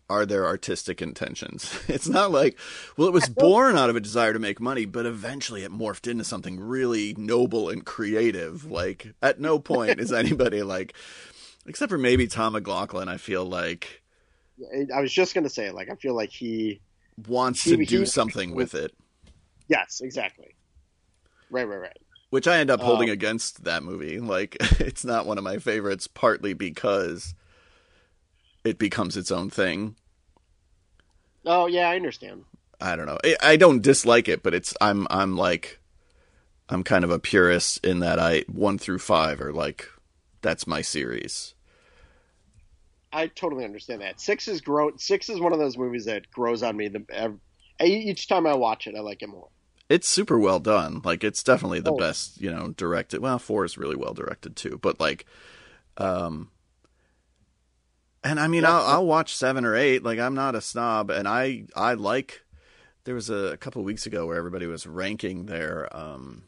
[0.10, 1.74] are there artistic intentions.
[1.88, 2.58] It's not like,
[2.98, 6.10] well, it was born out of a desire to make money, but eventually it morphed
[6.10, 8.70] into something really noble and creative.
[8.70, 10.94] Like, at no point is anybody like,
[11.66, 14.02] except for maybe Tom McLoughlin, I feel like.
[14.96, 16.82] I was just going to say, like, I feel like he
[17.28, 18.94] wants he, to do he, something with it.
[19.68, 20.56] Yes, exactly.
[21.50, 21.98] Right, right, right.
[22.30, 24.20] Which I end up holding um, against that movie.
[24.20, 27.36] Like, it's not one of my favorites, partly because
[28.64, 29.96] it becomes its own thing.
[31.46, 32.46] Oh yeah, I understand.
[32.80, 33.20] I don't know.
[33.42, 35.80] I don't dislike it, but it's I'm I'm like
[36.70, 39.90] I'm kind of a purist in that I one through five are like
[40.42, 41.56] that's my series.
[43.12, 44.20] I totally understand that.
[44.20, 44.92] Six is grow.
[44.98, 46.88] Six is one of those movies that grows on me.
[46.88, 47.38] The
[47.82, 49.50] each time I watch it, I like it more.
[49.90, 51.02] It's super well done.
[51.04, 51.98] Like it's definitely the oh.
[51.98, 53.22] best, you know, directed.
[53.22, 55.26] Well, four is really well directed too, but like,
[55.98, 56.50] um,
[58.24, 60.04] and I mean, I'll, I'll, watch seven or eight.
[60.04, 62.42] Like I'm not a snob, and I I like.
[63.04, 66.44] There was a, a couple of weeks ago where everybody was ranking their um,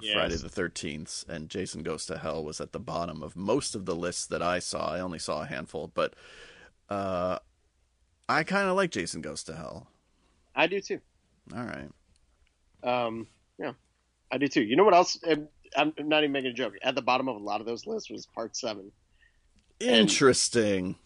[0.00, 0.14] yes.
[0.14, 3.84] Friday the Thirteenth, and Jason Goes to Hell was at the bottom of most of
[3.84, 4.92] the lists that I saw.
[4.92, 6.14] I only saw a handful, but
[6.88, 7.38] uh,
[8.28, 9.86] I kind of like Jason Goes to Hell.
[10.56, 11.00] I do too.
[11.54, 11.90] All right.
[12.82, 13.28] Um.
[13.56, 13.72] Yeah,
[14.32, 14.62] I do too.
[14.62, 15.18] You know what else?
[15.76, 16.74] I'm not even making a joke.
[16.82, 18.90] At the bottom of a lot of those lists was Part Seven.
[19.78, 20.96] Interesting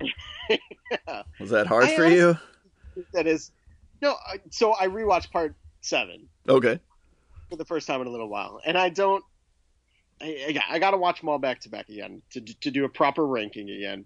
[0.00, 1.22] yeah.
[1.40, 2.38] Was that hard I for you?
[3.12, 3.50] That is
[4.02, 4.16] no.
[4.50, 6.28] So I rewatched part seven.
[6.48, 6.80] Okay.
[7.48, 9.24] For the first time in a little while, and I don't.
[10.22, 12.88] I, I, got to watch them all back to back again to to do a
[12.88, 14.04] proper ranking again.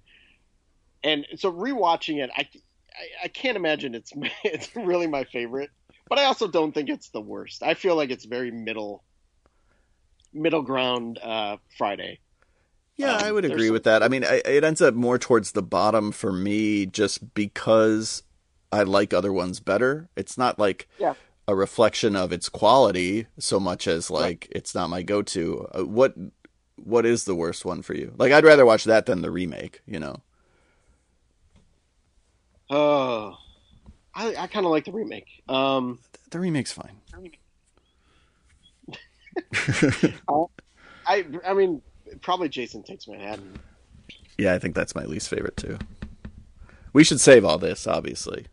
[1.03, 4.13] And so rewatching it, I, I, I can't imagine it's
[4.45, 5.71] it's really my favorite,
[6.09, 7.63] but I also don't think it's the worst.
[7.63, 9.03] I feel like it's very middle
[10.33, 12.19] middle ground uh, Friday.
[12.97, 13.73] Yeah, um, I would agree some...
[13.73, 14.03] with that.
[14.03, 18.23] I mean, I, it ends up more towards the bottom for me just because
[18.71, 20.09] I like other ones better.
[20.17, 21.15] It's not like yeah.
[21.49, 25.69] a reflection of its quality so much as like it's not my go-to.
[25.75, 26.15] Uh, what
[26.77, 28.13] what is the worst one for you?
[28.17, 30.23] Like I'd rather watch that than the remake, you know.
[32.71, 33.37] Oh.
[34.15, 35.43] I I kind of like the remake.
[35.49, 35.99] Um
[36.31, 37.01] the remake's fine.
[40.29, 40.45] uh,
[41.07, 41.83] I I mean
[42.21, 43.59] probably Jason Takes Manhattan.
[44.39, 45.79] Yeah, I think that's my least favorite too.
[46.93, 48.47] We should save all this, obviously.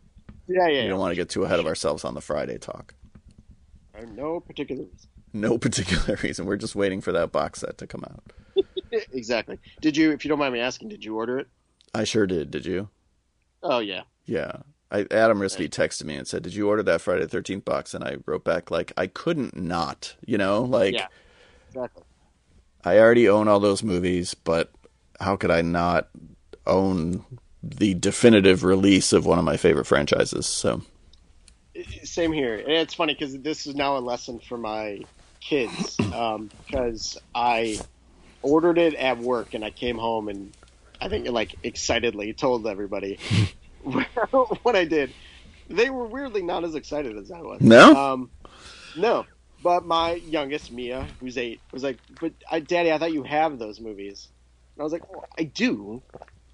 [0.48, 0.82] Yeah, yeah.
[0.82, 2.94] We don't want to get too ahead of ourselves on the Friday talk.
[4.14, 5.08] No particular reason.
[5.32, 6.46] No particular reason.
[6.46, 8.32] We're just waiting for that box set to come out.
[9.12, 9.58] exactly.
[9.80, 11.48] Did you, if you don't mind me asking, did you order it?
[11.94, 12.50] I sure did.
[12.50, 12.88] Did you?
[13.62, 14.02] Oh yeah.
[14.26, 14.52] Yeah.
[14.90, 18.04] I, Adam Riske texted me and said, "Did you order that Friday Thirteenth box?" And
[18.04, 21.06] I wrote back like, "I couldn't not." You know, like Yeah.
[21.68, 22.02] Exactly.
[22.84, 24.70] I already own all those movies, but
[25.20, 26.08] how could I not
[26.66, 27.24] own
[27.62, 30.46] the definitive release of one of my favorite franchises?
[30.46, 30.82] So
[32.02, 32.56] Same here.
[32.56, 35.02] And it's funny because this is now a lesson for my
[35.40, 37.78] kids um, because I
[38.42, 40.52] ordered it at work and I came home and
[41.00, 43.18] I think like excitedly told everybody
[43.82, 45.12] what I did.
[45.68, 47.60] They were weirdly not as excited as I was.
[47.60, 47.94] No?
[47.94, 48.30] Um,
[48.96, 49.26] no.
[49.62, 53.58] But my youngest, Mia, who's eight, was like, "But I, Daddy, I thought you have
[53.58, 54.28] those movies."
[54.74, 56.02] And I was like, well, "I do,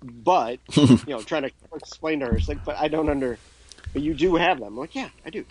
[0.03, 3.39] but you know, trying to explain to her, she's like, but I don't under,
[3.93, 5.45] but you do have them." I'm like, "Yeah, I do."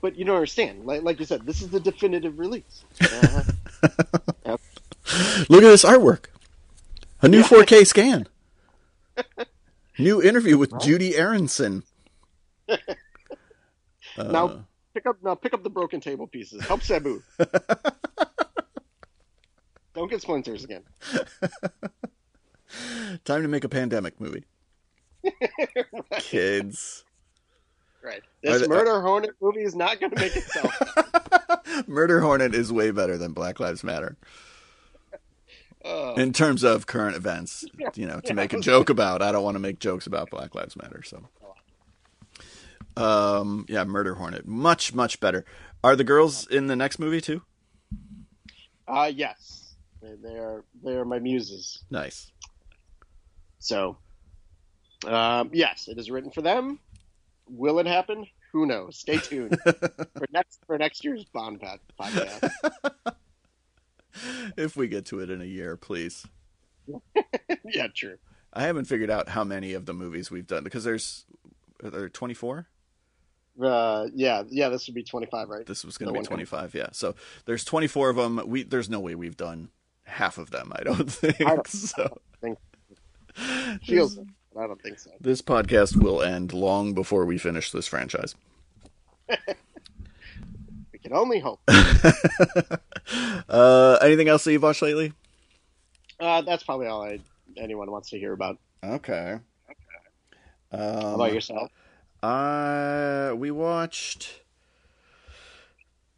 [0.00, 0.84] But you don't understand.
[0.86, 2.84] Like, like you said, this is the definitive release.
[3.00, 3.42] Uh,
[5.48, 6.26] look at this artwork,
[7.20, 7.44] a new Yeah.
[7.48, 8.28] 4K scan,
[9.98, 11.82] new interview with Judie Aronson.
[12.68, 12.76] Uh,
[14.18, 14.64] now
[14.98, 16.64] pick up now pick up the broken table pieces.
[16.66, 17.22] Help Sabu.
[19.94, 20.82] don't get splinters again.
[23.24, 24.44] time to make a pandemic movie,
[26.18, 27.04] kids.
[28.02, 28.22] Right.
[28.42, 30.72] This they- Murder Hornet movie is not going to make itself.
[31.86, 34.16] Murder Hornet is way better than Black Lives Matter
[35.84, 37.64] Uh, in terms of current events.
[37.94, 38.32] You know, to Yeah.
[38.34, 39.20] make a joke about.
[39.22, 41.02] I don't want to make jokes about Black Lives Matter.
[41.04, 41.28] So,
[42.98, 45.44] um, yeah, Murder Hornet, much much better.
[45.82, 47.42] Are the girls in the next movie too?
[48.88, 51.84] uh, yes, they, they are they are my muses.
[51.90, 52.32] Nice.
[53.58, 53.98] So,
[55.06, 56.78] um, yes, it is written for them.
[57.48, 58.26] Will it happen?
[58.52, 58.98] Who knows?
[58.98, 61.62] Stay tuned for next for next year's Bond
[62.00, 62.50] podcast.
[64.56, 66.26] if we get to it in a year, please.
[67.64, 68.16] yeah, true.
[68.52, 71.26] I haven't figured out how many of the movies we've done because there's
[71.84, 72.68] are there 24.
[73.60, 74.68] Uh, yeah, yeah.
[74.68, 75.66] This would be twenty five, right?
[75.66, 76.74] This was going to No be one- 25.
[76.74, 76.88] Yeah.
[76.92, 78.40] So there's 24 of them.
[78.46, 79.70] We there's no way we've done
[80.04, 80.72] half of them.
[80.74, 82.20] I don't think I don't- so.
[83.84, 85.10] Feels, it, but I don't think so.
[85.20, 88.34] This podcast will end long before we finish this franchise.
[90.92, 91.60] We can only hope.
[93.48, 95.12] uh, anything else that you've watched lately?
[96.18, 97.20] Uh, that's probably all I
[97.56, 98.58] anyone wants to hear about.
[98.82, 99.38] Okay.
[100.72, 101.70] How Um, about yourself?
[102.22, 104.40] Uh, we watched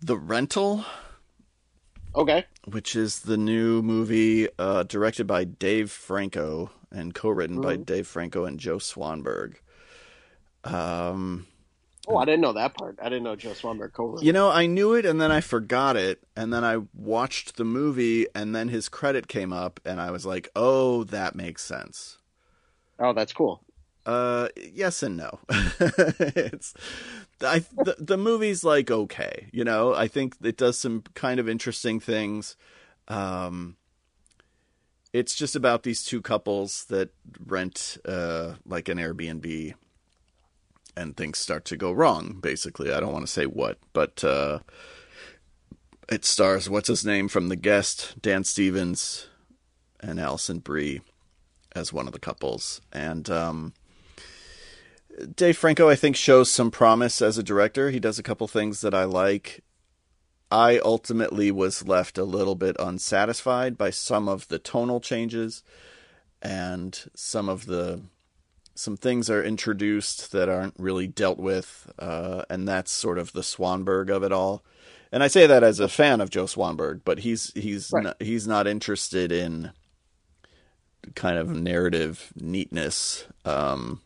[0.01, 0.85] The Rental,
[2.15, 2.47] Okay.
[2.67, 7.87] which is the new movie uh, directed by Dave Franco and co-written by Mhm.
[7.87, 9.57] Dave Franco and Joe Swanberg.
[10.65, 11.47] Um,
[12.09, 12.99] Oh, I didn't know that part.
[13.01, 14.23] I didn't know Joe Swanberg co-wrote.
[14.23, 17.65] you know, I knew it and then I forgot it, and then I watched the
[17.65, 22.19] movie, and then his credit came up, and I was like, "Oh, that makes sense."
[22.99, 23.63] Oh, that's cool.
[24.07, 25.39] Uh, yes and no.
[25.51, 26.75] it's
[27.43, 29.95] I the, the movie's like okay, you know.
[29.95, 32.57] I think it does some kind of interesting things.
[33.09, 33.77] Um,
[35.13, 37.11] it's just about these two couples that
[37.45, 39.75] rent uh like an Airbnb,
[40.97, 42.39] and things start to go wrong.
[42.41, 44.61] Basically, I don't want to say what, but uh,
[46.09, 49.29] it stars what's his name from The Guest, Dan Stevens,
[50.01, 51.03] and Alison Brie
[51.77, 53.75] as one of the couples, and um.
[55.35, 57.91] Dave Franco, I think, shows some promise as a director.
[57.91, 59.63] He does a couple things that I like.
[60.51, 65.63] I ultimately was left a little bit unsatisfied by some of the tonal changes
[66.43, 68.03] and some of the
[68.75, 73.43] some things are introduced that aren't really dealt with, uh, and that's sort of the
[73.43, 74.65] Swanberg of it all.
[75.13, 78.05] And I say that as a fan of Joe Swanberg, but he's he's Right.
[78.05, 79.73] not, he's not interested in
[81.15, 83.27] kind of narrative neatness.
[83.45, 84.01] Um,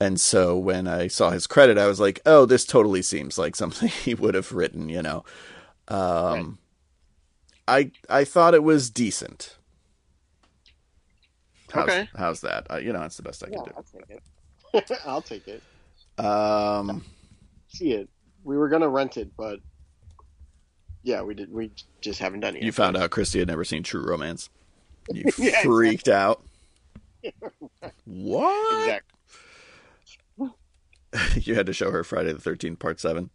[0.00, 3.56] and so when I saw his credit, I was like, "Oh, this totally seems like
[3.56, 5.24] something he would have written." You know,
[5.88, 6.58] um,
[7.68, 9.56] I I thought it was decent.
[11.72, 12.08] How's, Okay.
[12.16, 12.66] how's that?
[12.70, 13.72] Uh, you know, that's the best I Yeah, can do.
[13.76, 15.00] I'll take it.
[15.06, 15.62] I'll take it.
[16.18, 17.04] Um,
[17.68, 18.08] See it.
[18.42, 19.60] We were gonna rent it, but
[21.02, 21.52] yeah, we did.
[21.52, 22.58] We just haven't done it.
[22.58, 22.64] Yet.
[22.66, 24.48] you found out Christy had never seen True Romance.
[25.12, 26.44] You Yeah, freaked out.
[28.04, 28.80] What?
[28.80, 29.09] exactly.
[31.34, 33.30] you had to show her Friday the Thirteenth Part Seven.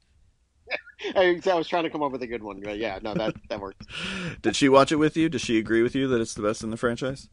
[1.15, 3.35] I, I was trying to come up with a good one, but yeah, no, that
[3.49, 3.85] that worked.
[4.41, 5.29] Did she watch it with you?
[5.29, 7.29] Does she agree with you that it's the best in the franchise?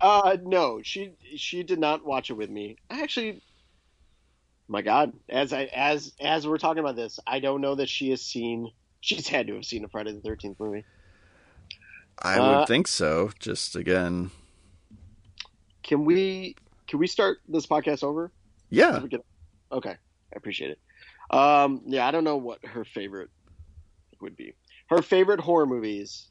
[0.00, 2.76] Uh, no, she she did not watch it with me.
[2.90, 3.42] I actually,
[4.68, 8.10] my God, as I as as we're talking about this, I don't know that she
[8.10, 8.70] has seen.
[9.00, 10.84] She's had to have seen a Friday the Thirteenth movie.
[12.20, 13.30] I Uh, would think so.
[13.38, 14.30] Just again,
[15.82, 18.30] Can we can we start this podcast over?
[18.70, 19.00] Yeah.
[19.70, 20.78] Okay, I appreciate it.
[21.30, 23.30] Um, yeah, I don't know what her favorite
[24.20, 24.54] would be.
[24.88, 26.28] Her favorite horror movies.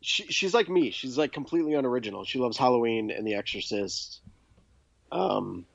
[0.00, 0.90] She, she's like me.
[0.90, 2.24] She's like completely unoriginal.
[2.24, 4.20] She loves Halloween and The Exorcist.
[5.10, 5.66] Um,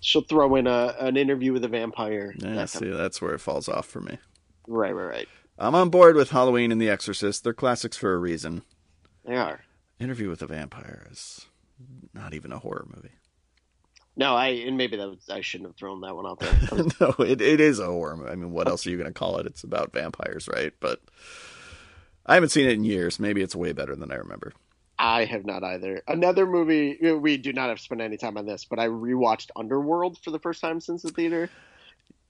[0.00, 2.34] she'll throw in a an interview with a vampire.
[2.38, 4.18] Yeah, that see, that's where it falls off for me.
[4.66, 5.28] right, right, right.
[5.58, 7.42] I'm on board with Halloween and The Exorcist.
[7.42, 8.62] They're classics for a reason.
[9.24, 9.60] They are.
[9.98, 11.46] Interview with a Vampire is
[12.14, 13.10] not even a horror movie.
[14.18, 16.52] No, I and maybe that was, I shouldn't have thrown that one out there.
[17.00, 18.30] no, it, it is a horror movie.
[18.30, 19.46] I mean, what else are you going to call it?
[19.46, 20.72] It's about vampires, right?
[20.80, 21.00] But
[22.26, 23.20] I haven't seen it in years.
[23.20, 24.52] Maybe it's way better than I remember.
[24.98, 26.02] I have not either.
[26.08, 30.18] Another movie we do not have spent any time on this, but I rewatched Underworld
[30.18, 31.48] for the first time since the theater.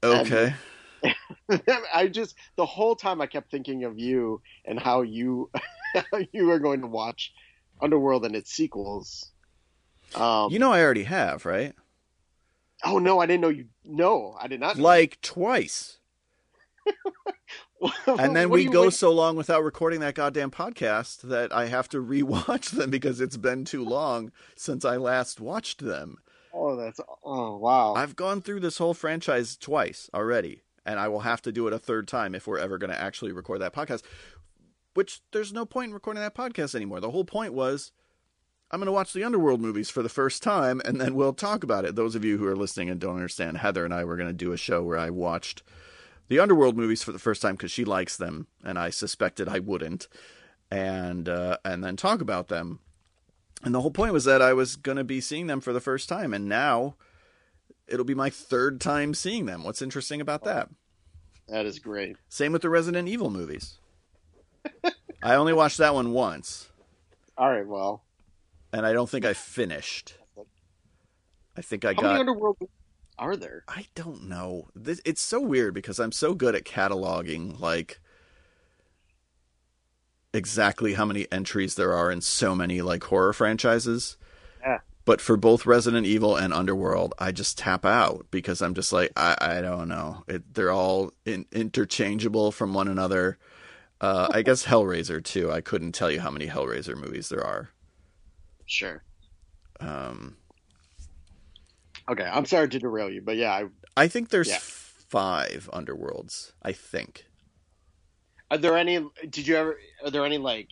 [0.04, 0.54] Okay.
[1.94, 5.50] I just the whole time I kept thinking of you and how you
[5.94, 7.32] how you are going to watch
[7.80, 9.30] Underworld and its sequels.
[10.14, 11.74] Um, you know, I already have, right?
[12.84, 13.66] oh no, I didn't know you.
[13.84, 14.78] No, I did not.
[14.78, 15.98] Like twice.
[18.06, 21.98] And then we go so long without recording that goddamn podcast that I have to
[22.04, 26.18] rewatch them because it's been too long since I last watched them.
[26.52, 27.94] Oh, that's oh wow.
[27.94, 31.72] I've gone through this whole franchise twice already, and I will have to do it
[31.72, 34.02] a third time if we're ever going to actually record that podcast.
[34.94, 36.98] Which there's no point in recording that podcast anymore.
[36.98, 37.92] The whole point was
[38.70, 41.64] I'm going to watch the Underworld movies for the first time, and then we'll talk
[41.64, 41.96] about it.
[41.96, 44.34] Those of you who are listening and don't understand, Heather and I were going to
[44.34, 45.62] do a show where I watched
[46.28, 49.60] the Underworld movies for the first time because she likes them, and I suspected I
[49.60, 50.08] wouldn't,
[50.70, 52.80] and uh, and then talk about them.
[53.64, 55.80] And the whole point was that I was going to be seeing them for the
[55.80, 56.94] first time, and now
[57.86, 59.64] it'll be my third time seeing them.
[59.64, 60.68] What's interesting about that?
[61.48, 62.16] that is great.
[62.28, 63.78] Same with the Resident Evil movies.
[65.22, 66.68] I only watched that one once,
[67.38, 68.02] All right, well,
[68.72, 70.14] and I don't think I finished.
[71.56, 72.20] I think I how many got.
[72.20, 72.56] Underworld
[73.18, 73.64] are there?
[73.66, 74.68] I don't know.
[74.74, 78.00] This, it's so weird because I'm so good at cataloging like
[80.32, 84.16] exactly how many entries there are in so many like horror franchises.
[84.60, 84.78] Yeah.
[85.04, 89.10] But for both Resident Evil and Underworld, I just tap out because I'm just like
[89.16, 90.22] I, I don't know.
[90.28, 93.38] It, they're all in, interchangeable from one another.
[94.00, 95.50] Uh, I guess Hellraiser too.
[95.50, 97.70] I couldn't tell you how many Hellraiser movies there are.
[98.68, 99.02] Sure.
[99.80, 100.36] Um,
[102.08, 103.64] Okay, I'm sorry to derail you, but yeah, I,
[103.96, 104.58] I think there's Yeah.
[104.60, 106.52] five Underworlds.
[106.62, 107.26] I think.
[108.50, 108.98] Are there any?
[109.28, 109.78] Did you ever?
[110.04, 110.70] Are there any like?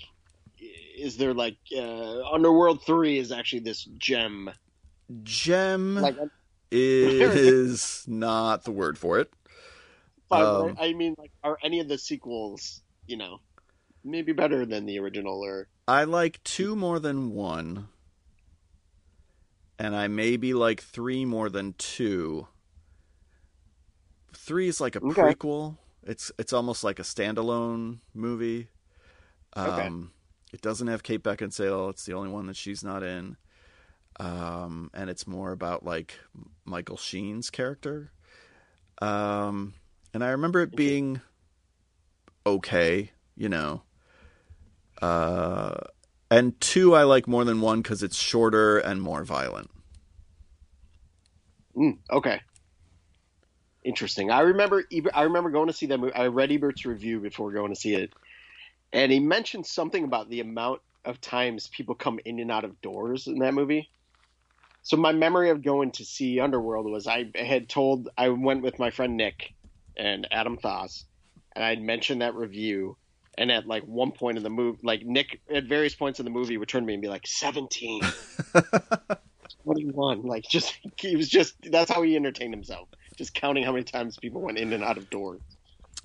[0.99, 4.51] Is there like uh, Underworld Three is actually this gem?
[5.23, 6.17] Gem Like,
[6.73, 9.31] is not the word for it.
[10.31, 13.39] Um, I mean, like, are any of the sequels, you know,
[14.05, 15.45] maybe better than the original?
[15.45, 17.88] Or I like two more than one,
[19.79, 22.49] and I maybe like three more than two.
[24.35, 25.35] Three is like a Okay.
[25.35, 25.79] prequel.
[26.03, 28.68] It's it's almost like a standalone movie.
[29.55, 29.90] Um, Okay.
[30.53, 31.90] It doesn't have Kate Beckinsale.
[31.90, 33.37] It's the only one that she's not in.
[34.18, 36.18] Um, and it's more about like
[36.64, 38.12] Michael Sheen's character.
[39.03, 39.75] Um,
[40.14, 41.20] and I remember it being
[42.46, 43.83] okay, you know.
[45.01, 45.75] Uh,
[46.31, 49.71] and two I like more than one because it's shorter and more violent.
[51.77, 52.41] Mm, okay,
[53.85, 54.31] interesting.
[54.31, 54.85] I remember.
[55.15, 56.15] I remember going to see that movie.
[56.15, 58.13] I read Ebert's review before going to see it,
[58.93, 62.81] and he mentioned something about the amount of times people come in and out of
[62.81, 63.88] doors in that movie.
[64.83, 68.79] So my memory of going to see Underworld was I had told I went with
[68.79, 69.53] my friend Nick
[69.97, 71.05] and Adam Thoss,
[71.55, 72.97] and I'd mentioned that review.
[73.39, 76.31] And at like one point in the movie, like Nick at various points in the
[76.31, 78.01] movie would turn to me and be like, 17,
[79.65, 80.23] 21.
[80.23, 82.89] Like, just, he was just, that's how he entertained himself.
[83.17, 85.41] Just counting how many times people went in and out of doors.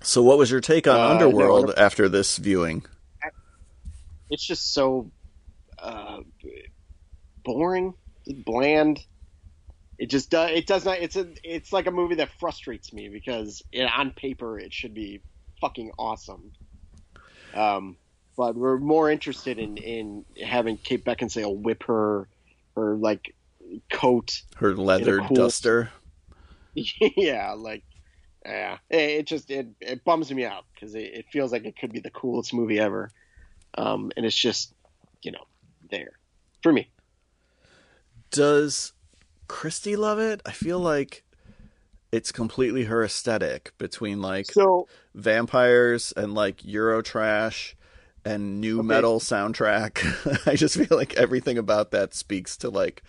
[0.04, 2.86] So, what was your take on Uh, Underworld Under- after this viewing?
[4.30, 5.12] It's just so
[5.78, 6.20] uh,
[7.44, 7.94] boring,
[8.46, 9.00] bland.
[10.00, 10.52] It just does.
[10.52, 11.00] It does not.
[11.00, 11.28] It's a.
[11.44, 15.22] It's like a movie that frustrates me because it, on paper it should be
[15.60, 16.54] fucking awesome.
[17.54, 17.98] Um,
[18.38, 22.28] but we're more interested in in having Kate Beckinsale whip her
[22.76, 23.36] her like
[23.92, 24.42] coat.
[24.56, 25.92] Her leather cool- duster.
[26.74, 27.84] yeah, like
[28.46, 28.78] yeah.
[28.90, 32.00] It, just it it bums me out because it, it feels like it could be
[32.00, 33.12] the coolest movie ever,
[33.78, 34.74] um, and it's just
[35.22, 35.46] you know
[35.90, 36.14] there
[36.64, 36.90] for me.
[38.32, 38.94] Does
[39.48, 40.42] Christy love it?
[40.46, 41.24] I feel like
[42.12, 47.74] it's completely her aesthetic between like So vampires and like Eurotrash
[48.26, 48.84] and new Okay.
[48.84, 50.48] metal soundtrack.
[50.48, 53.04] I just feel like everything about that speaks to like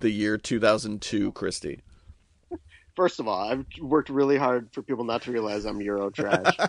[0.00, 1.80] the year 2002, Christy.
[2.96, 6.60] First of all, I've worked really hard for people not to realize I'm Euro trash.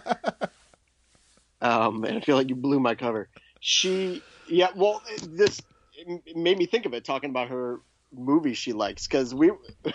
[1.62, 3.30] um, and I feel like you blew my cover.
[3.60, 5.60] She, yeah, well, this
[5.94, 7.80] it made me think of it talking about her
[8.14, 9.52] movie she likes because we,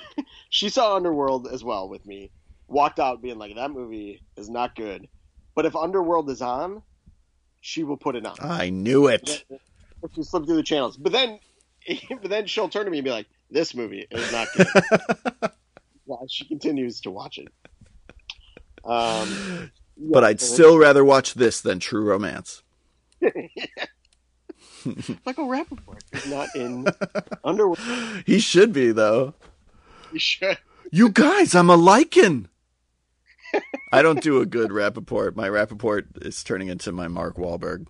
[0.51, 2.31] she saw Underworld as well with me.
[2.69, 5.09] Walked out being like, that movie is not good.
[5.55, 6.83] But if Underworld is on,
[7.61, 8.37] she will put it on.
[8.41, 9.45] I knew it.
[10.03, 11.39] If you slip through the channels, but then,
[12.11, 14.67] but then she'll turn to me and be like, "This movie is not good."
[16.05, 17.49] While she continues to watch it.
[18.85, 22.63] Um, but I'd still rather watch this than True Romance.
[25.27, 26.87] Michael Rapaport is not in
[27.45, 27.79] Underworld.
[28.25, 29.35] He should be though.
[30.13, 30.59] You should.
[30.93, 32.47] You guys, I'm a lycan.
[33.93, 35.35] I don't do a good Rapaport.
[35.35, 37.87] My Rapaport is turning into my Mark Wahlberg.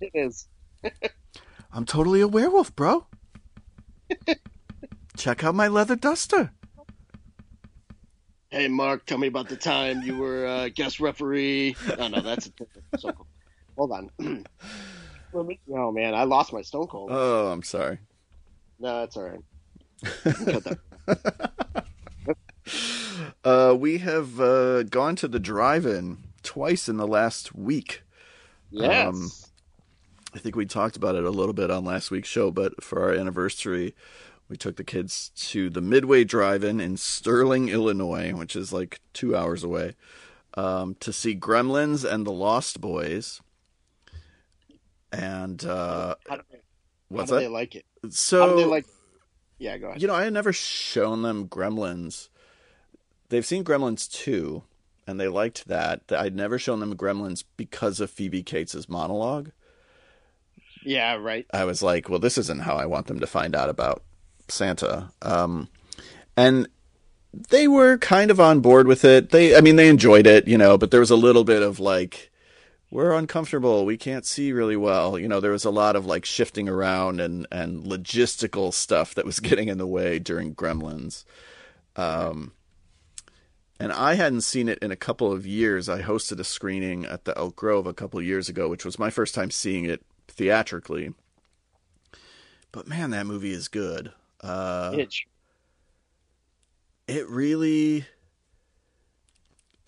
[0.00, 0.46] It is.
[1.72, 3.06] I'm totally a werewolf, bro.
[5.16, 6.52] Check out my leather duster.
[8.50, 11.76] Hey, Mark, tell me about the time you were uh, guest referee.
[11.98, 12.52] No, no, that's a
[13.12, 13.26] cool.
[13.76, 14.10] Hold on.
[15.34, 17.10] oh man, I lost my Stone Cold.
[17.12, 17.98] Oh, I'm sorry.
[18.78, 20.76] No, that's all right.
[23.44, 28.02] Uh, we have uh, gone to the drive-in twice in the last week.
[28.70, 29.06] Yes.
[29.06, 29.30] Um,
[30.34, 33.00] I think we talked about it a little bit on last week's show, but for
[33.00, 33.94] our anniversary,
[34.48, 39.34] we took the kids to the Midway Drive-In in Sterling, Illinois, which is like two
[39.34, 39.94] hours away,
[40.54, 43.40] um, to see Gremlins and the Lost Boys.
[45.12, 46.58] And uh, how do, they,
[47.08, 47.48] what's how do that?
[47.48, 47.84] they like it?
[48.10, 48.86] so How do they like?
[49.58, 50.02] Yeah, go ahead.
[50.02, 52.28] you know, I had never shown them Gremlins.
[53.28, 54.62] They've seen Gremlins 2,
[55.06, 56.02] and they liked that.
[56.10, 59.50] I'd never shown them Gremlins because of Phoebe Cates' monologue.
[60.84, 61.46] yeah, right.
[61.52, 64.02] I was like, well, this isn't how I want them to find out about
[64.48, 65.10] Santa.
[65.22, 65.68] Um,
[66.36, 66.68] and
[67.32, 69.30] they were kind of on board with it.
[69.30, 71.80] They, I mean, they enjoyed it, you know, but there was a little bit of
[71.80, 72.30] like,
[72.90, 73.84] we're uncomfortable.
[73.84, 75.18] We can't see really well.
[75.18, 79.26] You know, there was a lot of like shifting around and, and logistical stuff that
[79.26, 81.24] was getting in the way during Gremlins.
[81.96, 82.52] Um,
[83.80, 85.88] and I hadn't seen it in a couple of years.
[85.88, 88.98] I hosted a screening at the Elk Grove a couple of years ago, which was
[88.98, 91.12] my first time seeing it theatrically.
[92.72, 94.12] But man, that movie is good.
[94.40, 94.96] Uh,
[97.06, 98.06] it really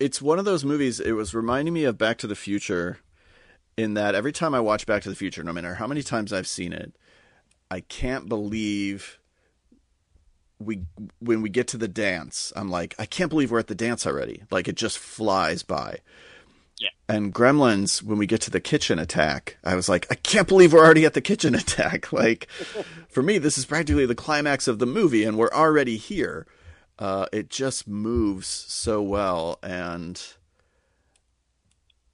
[0.01, 2.97] it's one of those movies it was reminding me of back to the future
[3.77, 6.33] in that every time i watch back to the future no matter how many times
[6.33, 6.93] i've seen it
[7.69, 9.19] i can't believe
[10.59, 10.81] we
[11.19, 14.05] when we get to the dance i'm like i can't believe we're at the dance
[14.05, 14.43] already.
[14.51, 15.99] Like it just flies by.
[16.79, 16.89] Yeah.
[17.07, 20.73] and gremlins when we get to the kitchen attack i was like i can't believe
[20.73, 22.11] we're already at the kitchen attack.
[22.11, 22.47] Like
[23.07, 26.47] for me this is practically the climax of the movie and we're already here
[27.01, 30.35] uh, it just moves so well and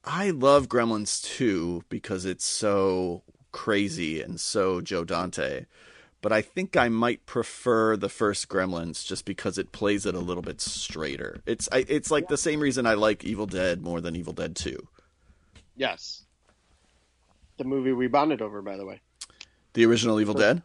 [0.04, 3.22] i love gremlins 2 because it's so
[3.52, 5.66] crazy and so joe dante
[6.22, 10.20] but i think i might prefer the first gremlins just because it plays it a
[10.20, 14.02] little bit straighter it's I, it's like the same reason i like evil dead more
[14.02, 14.88] than evil dead 2
[15.78, 16.24] Yes.
[17.58, 19.00] The movie we bonded over, by the way.
[19.74, 20.64] the original evil dead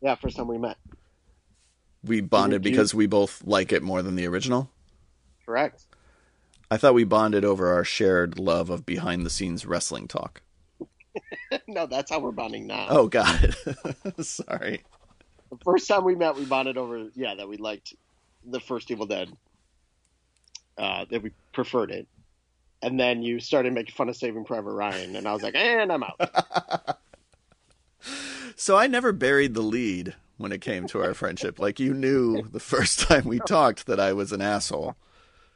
[0.00, 0.76] Yeah, first time we met.
[2.04, 4.70] We bonded you- because we both like it more than the original
[5.46, 5.84] Correct.
[6.70, 10.42] i thought we bonded over our shared love of behind the scenes wrestling talk
[11.68, 12.86] no, that's how we're bonding now.
[12.88, 13.54] Oh, God.
[14.20, 14.82] Sorry.
[15.50, 17.94] The first time we met, we bonded over, yeah, that we liked
[18.44, 19.30] the first Evil Dead.
[20.76, 22.08] Uh, that we preferred it.
[22.82, 25.92] And then you started making fun of Saving Private Ryan, and I was like, and
[25.92, 26.98] I'm out.
[28.56, 31.58] So I never buried the lead when it came to our friendship.
[31.58, 34.94] Like you knew the first time we talked that I was an asshole.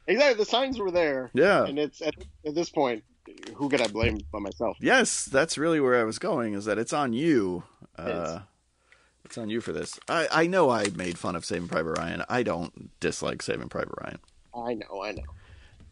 [0.07, 0.43] exactly.
[0.43, 1.29] The signs were there.
[1.33, 1.63] Yeah.
[1.63, 3.03] And it's at, at this point,
[3.55, 4.77] who could I blame but myself?
[4.81, 6.55] Yes, that's really where I was going.
[6.55, 7.63] Is that it's on you.
[7.95, 8.39] Uh,
[9.23, 9.99] it's on you for this.
[10.09, 12.23] I, I know I made fun of Saving Private Ryan.
[12.27, 14.19] I don't dislike Saving Private Ryan.
[14.55, 15.21] I know, I know.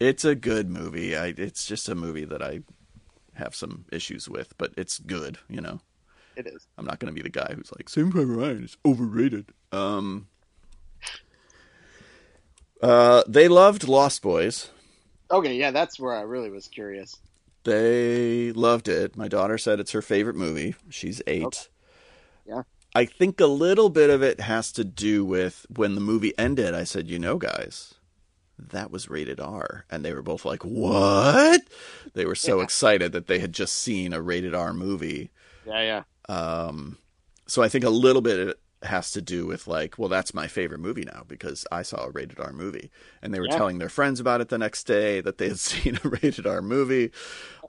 [0.00, 1.16] It's a good movie.
[1.16, 2.62] I, it's just a movie that I
[3.34, 5.38] have some issues with, but it's good.
[5.48, 5.80] You know.
[6.38, 6.68] It is.
[6.78, 9.46] I'm not going to be the guy who's like, Saving Private Ryan is overrated.
[9.72, 10.28] Um,
[12.80, 14.70] uh, they loved Lost Boys.
[15.32, 17.16] Okay, yeah, that's where I really was curious.
[17.64, 19.16] They loved it.
[19.16, 20.76] My daughter said it's her favorite movie.
[20.88, 21.44] She's eight.
[21.44, 21.58] Okay.
[22.46, 22.62] Yeah.
[22.94, 26.72] I think a little bit of it has to do with when the movie ended.
[26.72, 27.94] I said, you know, guys,
[28.58, 29.84] that was rated R.
[29.90, 31.62] And they were both like, what?
[32.14, 32.64] They were so Yeah.
[32.64, 35.30] excited that they had just seen a rated R movie.
[35.66, 36.02] Yeah, yeah.
[36.28, 36.98] Um,
[37.46, 40.78] so I think a little bit has to do with like, well, that's my favorite
[40.80, 42.90] movie now because I saw a rated R movie,
[43.22, 43.56] and they were Yeah.
[43.56, 46.62] telling their friends about it the next day that they had seen a rated R
[46.62, 47.10] movie.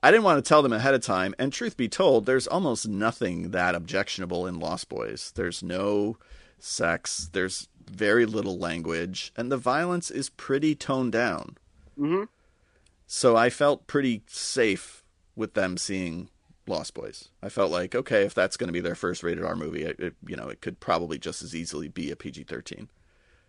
[0.04, 2.88] I didn't want to tell them ahead of time, and truth be told, there's almost
[2.88, 5.32] nothing that objectionable in Lost Boys.
[5.36, 6.18] There's no
[6.60, 11.58] sex, there's very little language, and the violence is pretty toned down.
[11.98, 12.26] Mm-hmm.
[13.08, 15.04] So I felt pretty safe
[15.36, 16.30] with them seeing
[16.70, 17.30] Lost Boys.
[17.44, 20.00] I felt like, okay, if that's going to be their first rated R movie, it,
[20.00, 22.88] it, you know, it could probably just as easily be a PG thirteen.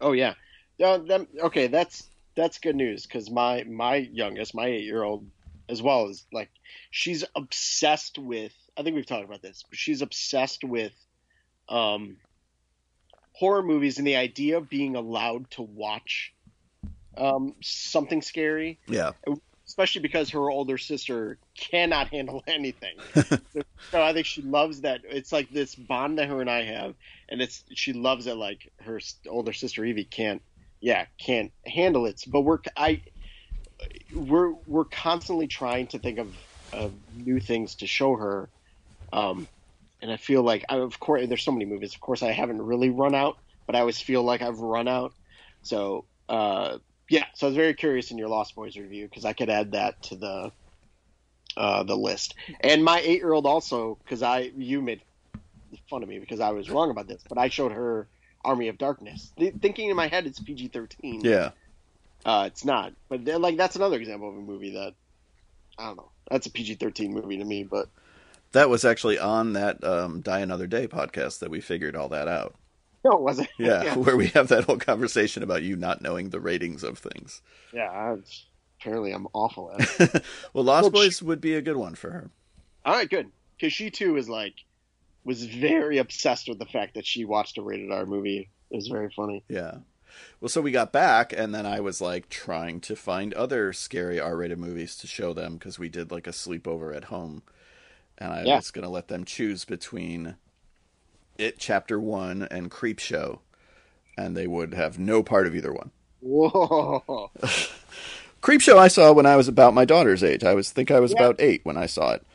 [0.00, 0.34] Oh yeah.
[0.78, 0.96] Yeah.
[0.96, 5.26] Them, okay, that's that's good news because my my youngest, my eight year old,
[5.68, 6.50] as well as like,
[6.90, 8.52] she's obsessed with.
[8.76, 9.64] I think we've talked about this.
[9.68, 10.92] But she's obsessed with,
[11.68, 12.16] um,
[13.32, 16.34] horror movies and the idea of being allowed to watch,
[17.16, 18.78] um, something scary.
[18.86, 19.12] Yeah,
[19.70, 22.96] especially because her older sister cannot handle anything.
[23.92, 25.02] so I think she loves that.
[25.08, 26.96] It's like this bond that her and I have,
[27.28, 28.34] and it's she loves it.
[28.34, 30.42] Like her older sister Evie can't,
[30.80, 32.24] yeah, can't handle it.
[32.26, 33.00] But we're I,
[34.12, 36.34] we're we're constantly trying to think of,
[36.72, 38.48] of new things to show her.
[39.12, 39.46] Um,
[40.02, 41.94] and I feel like, I, of course, there's so many movies.
[41.94, 45.12] Of course, I haven't really run out, but I always feel like I've run out.
[45.62, 46.78] So, uh,
[47.10, 47.26] yeah.
[47.34, 50.02] So I was very curious in your Lost Boys review because I could add that
[50.04, 50.52] to the
[51.56, 52.34] uh, the list.
[52.60, 55.02] And my eight year old also, because I you made
[55.90, 58.08] fun of me because I was wrong about this, but I showed her
[58.44, 61.20] Army of Darkness, Th- thinking in my head it's PG thirteen.
[61.22, 61.50] yeah.
[62.24, 62.92] Uh, it's not.
[63.08, 64.94] But like that's another example of a movie that
[65.78, 66.10] I don't know.
[66.30, 67.88] That's a PG thirteen movie to me, but
[68.52, 72.28] That was actually on that um, Die Another Day podcast that we figured all that
[72.28, 72.54] out.
[73.04, 73.48] no, it wasn't.
[73.58, 73.96] Yeah, yeah.
[73.96, 77.42] where we have that whole conversation about you not knowing the ratings of things.
[77.72, 78.46] Yeah, I was-
[78.80, 80.24] apparently I'm awful at it.
[80.54, 82.30] well, Lost Well, Boys would be a good one for her.
[82.84, 83.30] All right, good.
[83.56, 84.54] Because she too is like
[85.22, 88.48] was very obsessed with the fact that she watched a rated R movie.
[88.70, 89.44] It was very funny.
[89.48, 89.78] Yeah.
[90.40, 94.18] Well, so we got back, and then I was like trying to find other scary
[94.18, 97.42] R-rated movies to show them because we did like a sleepover at home,
[98.18, 98.56] and I Yeah.
[98.56, 100.36] was gonna let them choose between
[101.38, 103.40] It Chapter One and Creepshow,
[104.16, 105.90] and they would have no part of either one.
[106.20, 107.30] Whoa!
[108.42, 110.44] Creepshow I saw when I was about my daughter's age.
[110.44, 111.18] I was think I was Yeah.
[111.18, 112.26] about eight when I saw it.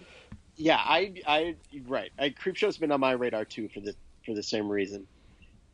[0.56, 1.56] Yeah, I, I,
[1.88, 2.12] right.
[2.18, 3.94] I, Creepshow's been on my radar too for the
[4.26, 5.08] for the same reason.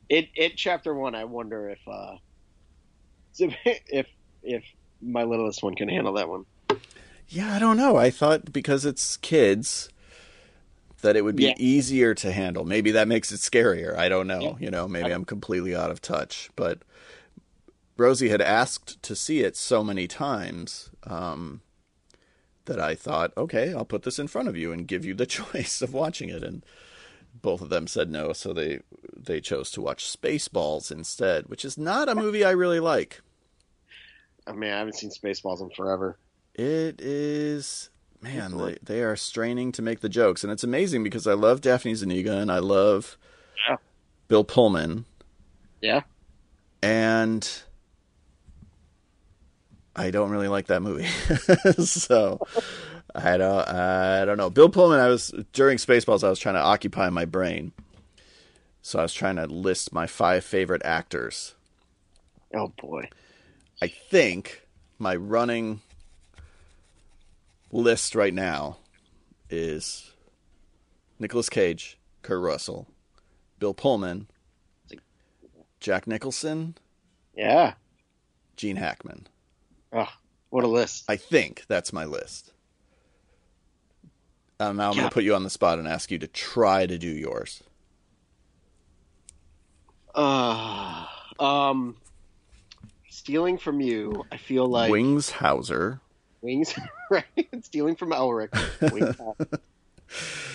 [0.09, 1.15] It, it chapter one.
[1.15, 2.15] I wonder if, uh,
[3.39, 4.07] if,
[4.43, 4.63] if
[5.01, 6.45] my littlest one can handle that one.
[7.29, 7.95] Yeah, I don't know.
[7.95, 9.89] I thought because it's kids
[11.01, 11.53] that it would be Yeah.
[11.57, 12.63] easier to handle.
[12.65, 13.95] Maybe that makes it scarier.
[13.97, 14.41] I don't know.
[14.41, 14.53] Yeah.
[14.59, 16.49] You know, maybe I- I'm completely out of touch.
[16.55, 16.79] But
[17.97, 21.61] Rosie had asked to see it so many times um,
[22.65, 25.25] that I thought, okay, I'll put this in front of you and give you the
[25.37, 26.43] choice of watching it.
[26.43, 26.63] And
[27.41, 28.81] both of them said no, so they
[29.15, 33.21] they chose to watch Spaceballs instead, which is not a movie I really like.
[34.47, 36.17] I mean, I haven't seen Spaceballs in forever.
[36.55, 37.90] It is
[38.21, 41.61] man, they, they are straining to make the jokes, and it's amazing because I love
[41.61, 43.17] Daphne Zuniga and I love
[43.67, 43.77] Yeah.
[44.27, 45.05] Bill Pullman,
[45.81, 46.01] Yeah.
[46.81, 47.47] and
[49.95, 51.05] I don't really like that movie.
[51.83, 52.39] so
[53.13, 54.49] I don't I don't know.
[54.49, 57.73] Bill Pullman, I was during Spaceballs, I was trying to occupy my brain,
[58.81, 61.55] so I was trying to list my five favorite actors.
[62.55, 63.09] Oh boy.
[63.81, 64.61] I think
[64.99, 65.81] my running
[67.71, 68.77] list right now
[69.49, 70.11] is
[71.19, 72.87] Nicolas Cage, Kurt Russell,
[73.59, 74.27] Bill Pullman,
[75.79, 76.75] Jack Nicholson,
[77.35, 77.73] Yeah.
[78.55, 79.27] Gene Hackman.
[79.93, 80.09] Oh,
[80.49, 81.05] what a list.
[81.09, 82.51] I think that's my list.
[84.59, 85.01] Um, now I'm Yeah.
[85.01, 87.63] going to put you on the spot and ask you to try to do yours.
[90.13, 91.05] Uh,
[91.39, 91.95] um,
[93.09, 94.25] stealing from you.
[94.31, 96.01] I feel like Wings Hauser.
[96.41, 96.73] Wings,
[97.11, 97.23] right?
[97.63, 98.49] Stealing from Elric.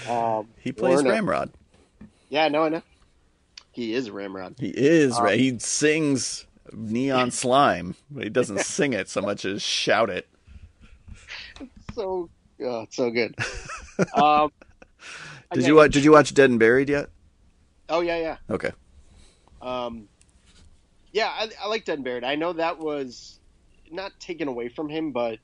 [0.08, 1.10] Um, He plays Lorna.
[1.10, 1.50] Ramrod.
[2.28, 2.82] Yeah, no, I know.
[3.72, 4.56] He is Ramrod.
[4.58, 5.38] He is Um, right.
[5.40, 10.28] He sings Neon Slime, but he doesn't sing it so much as shout it.
[11.94, 12.28] So,
[12.62, 13.34] oh, it's so good.
[14.14, 14.52] um,
[15.54, 15.92] Did you watch?
[15.92, 17.08] Did you watch Dead and Buried yet?
[17.88, 18.36] Oh yeah, yeah.
[18.50, 18.72] Okay.
[19.62, 20.08] Um,
[21.12, 22.24] yeah, I, I like Dead and Buried.
[22.24, 23.38] I know that was
[23.90, 25.38] not taken away from him, but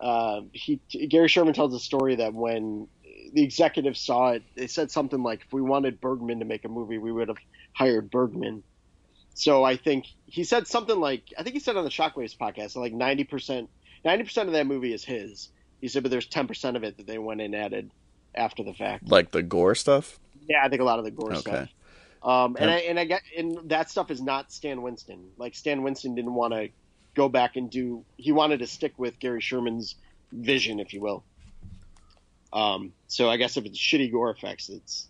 [0.00, 2.88] uh, he Gary Sherman tells a story that when
[3.32, 6.68] the executives saw it, they said something like, "If we wanted Bergman to make a
[6.68, 7.36] movie, we would have
[7.74, 8.64] hired Bergman."
[9.34, 12.76] So I think he said something like, I think he said on the Shockwaves podcast,
[12.76, 13.68] like ninety percent,
[14.04, 15.50] ninety percent of that movie is his.
[15.80, 17.90] He said, but there's ten percent of it that they went and added
[18.34, 19.08] after the fact.
[19.08, 20.18] Like the gore stuff.
[20.48, 21.40] Yeah, I think a lot of the gore Okay.
[21.40, 21.68] stuff.
[22.22, 22.70] Um, and.
[22.70, 25.30] I and I get and that stuff is not Stan Winston.
[25.38, 26.68] Like Stan Winston didn't want to
[27.14, 28.04] go back and do.
[28.16, 29.96] He wanted to stick with Gary Sherman's
[30.32, 31.24] vision, if you will.
[32.52, 35.08] Um, so I guess if it's shitty gore effects, it's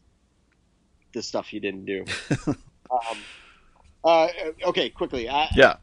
[1.13, 2.05] the stuff he didn't do.
[2.47, 2.57] um,
[4.05, 4.29] uh,
[4.65, 5.29] okay, quickly.
[5.29, 5.77] I, Yeah.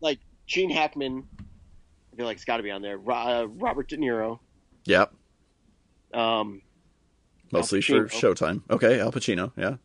[0.00, 1.26] like Gene Hackman.
[1.40, 2.98] I feel like it's got to be on there.
[3.10, 4.38] Uh, Robert De Niro.
[4.84, 5.12] Yep.
[6.14, 6.62] Um,
[7.52, 8.62] Mostly for Showtime.
[8.70, 9.52] Okay, Al Pacino.
[9.56, 9.76] Yeah.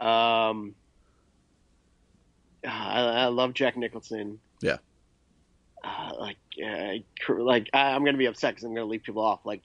[0.00, 0.74] Um,
[2.64, 4.38] I, I love Jack Nicholson.
[4.60, 4.78] Yeah.
[5.82, 9.40] Uh, like, uh, like I, I'm gonna be upset because I'm gonna leave people off.
[9.44, 9.62] Like,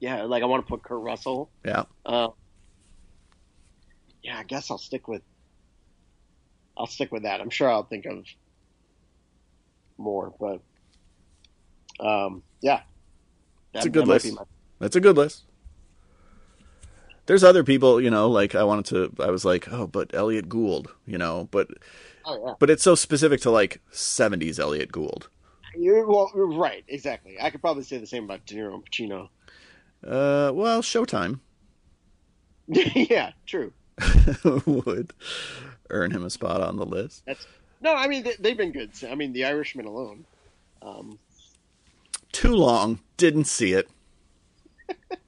[0.00, 1.50] yeah, like I want to put Kurt Russell.
[1.64, 1.84] Yeah.
[2.04, 2.28] Uh,
[4.22, 5.22] yeah, I guess I'll stick with.
[6.76, 7.40] I'll stick with that.
[7.40, 8.24] I'm sure I'll think of
[9.98, 10.60] more, but
[12.04, 12.80] um, yeah,
[13.74, 14.34] It's a good that list.
[14.34, 14.42] my-
[14.78, 15.44] That's a good list.
[17.26, 20.48] There's other people, you know, like I wanted to I was like, "Oh, but Elliot
[20.48, 21.68] Gould, you know, but
[22.24, 25.28] oh yeah, but it's so specific to like 70s Elliot Gould.
[25.76, 27.36] you're, well, you're right, exactly.
[27.40, 29.28] I could probably say the same about De Niro and Pacino.
[30.06, 31.40] Uh, well, Showtime
[32.68, 33.72] yeah, true.
[34.64, 35.12] would
[35.90, 37.22] earn him a spot on the list.
[37.26, 37.46] That's
[37.80, 38.92] No, I mean they, they've been good.
[39.08, 40.24] I mean, The Irishman alone.
[40.82, 41.18] Um,
[42.32, 43.88] Too long, didn't see it.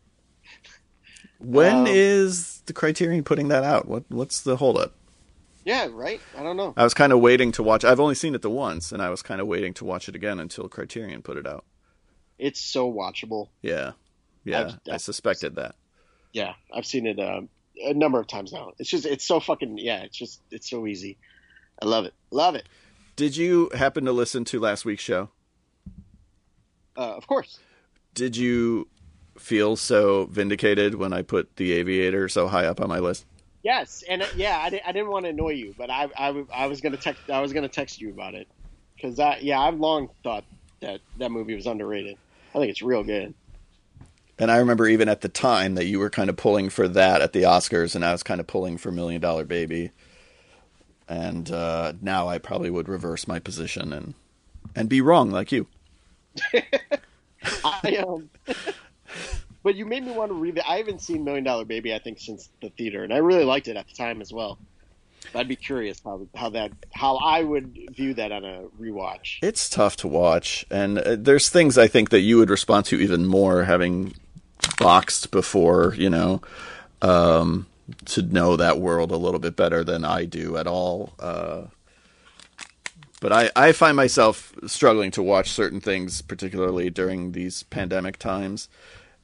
[1.39, 3.89] When is Um, the Criterion putting that out?
[3.89, 4.95] What what's the holdup?
[5.65, 6.21] Yeah, right.
[6.37, 6.75] I don't know.
[6.77, 7.85] I was kind of waiting to watch.
[7.85, 10.17] I've only seen it the once, and I was kind of waiting to watch it
[10.17, 11.65] again until Criterion put it out.
[12.39, 13.49] It's so watchable.
[13.63, 13.93] Yeah,
[14.45, 15.75] yeah, I've- I suspected that.
[16.33, 17.43] Yeah, I've seen it uh,
[17.85, 18.73] a number of times now.
[18.79, 20.03] It's just it's so fucking yeah.
[20.03, 21.19] It's just it's so easy.
[21.81, 22.15] I love it.
[22.31, 22.69] Love it.
[23.17, 25.29] Did you happen to listen to last week's show?
[26.97, 27.59] Uh, of course.
[28.15, 28.89] Did you
[29.39, 33.25] feel so vindicated when I put The Aviator so high up on my list?
[33.63, 36.27] Yes, and uh, yeah, I, di- I didn't want to annoy you, but I, I,
[36.29, 38.49] w- I was gonna text I was gonna text you about it
[38.97, 40.45] because I yeah I've long thought
[40.81, 42.17] that that movie was underrated.
[42.55, 43.35] I think it's real good.
[44.39, 47.21] And I remember even at the time that you were kind of pulling for that
[47.21, 49.91] at the Oscars, and I was kind of pulling for Million Dollar Baby.
[51.09, 54.15] And uh, now I probably would reverse my position and
[54.75, 55.67] and be wrong like you.
[57.65, 58.31] I um,
[59.63, 60.65] but you made me want to read it.
[60.69, 63.69] I haven't seen Million Dollar Baby I think since the theater, and I really liked
[63.69, 64.59] it at the time as well.
[65.35, 69.39] I'd be curious how how that how I would view that on a rewatch.
[69.43, 72.97] It's tough to watch, and uh, there's things I think that you would respond to
[73.01, 74.15] even more having
[74.79, 76.43] boxed before, you know,
[77.01, 77.67] um,
[78.07, 81.13] to know that world a little bit better than I do at all.
[81.19, 81.63] Uh,
[83.21, 88.69] but I, I find myself struggling to watch certain things, particularly during these pandemic times,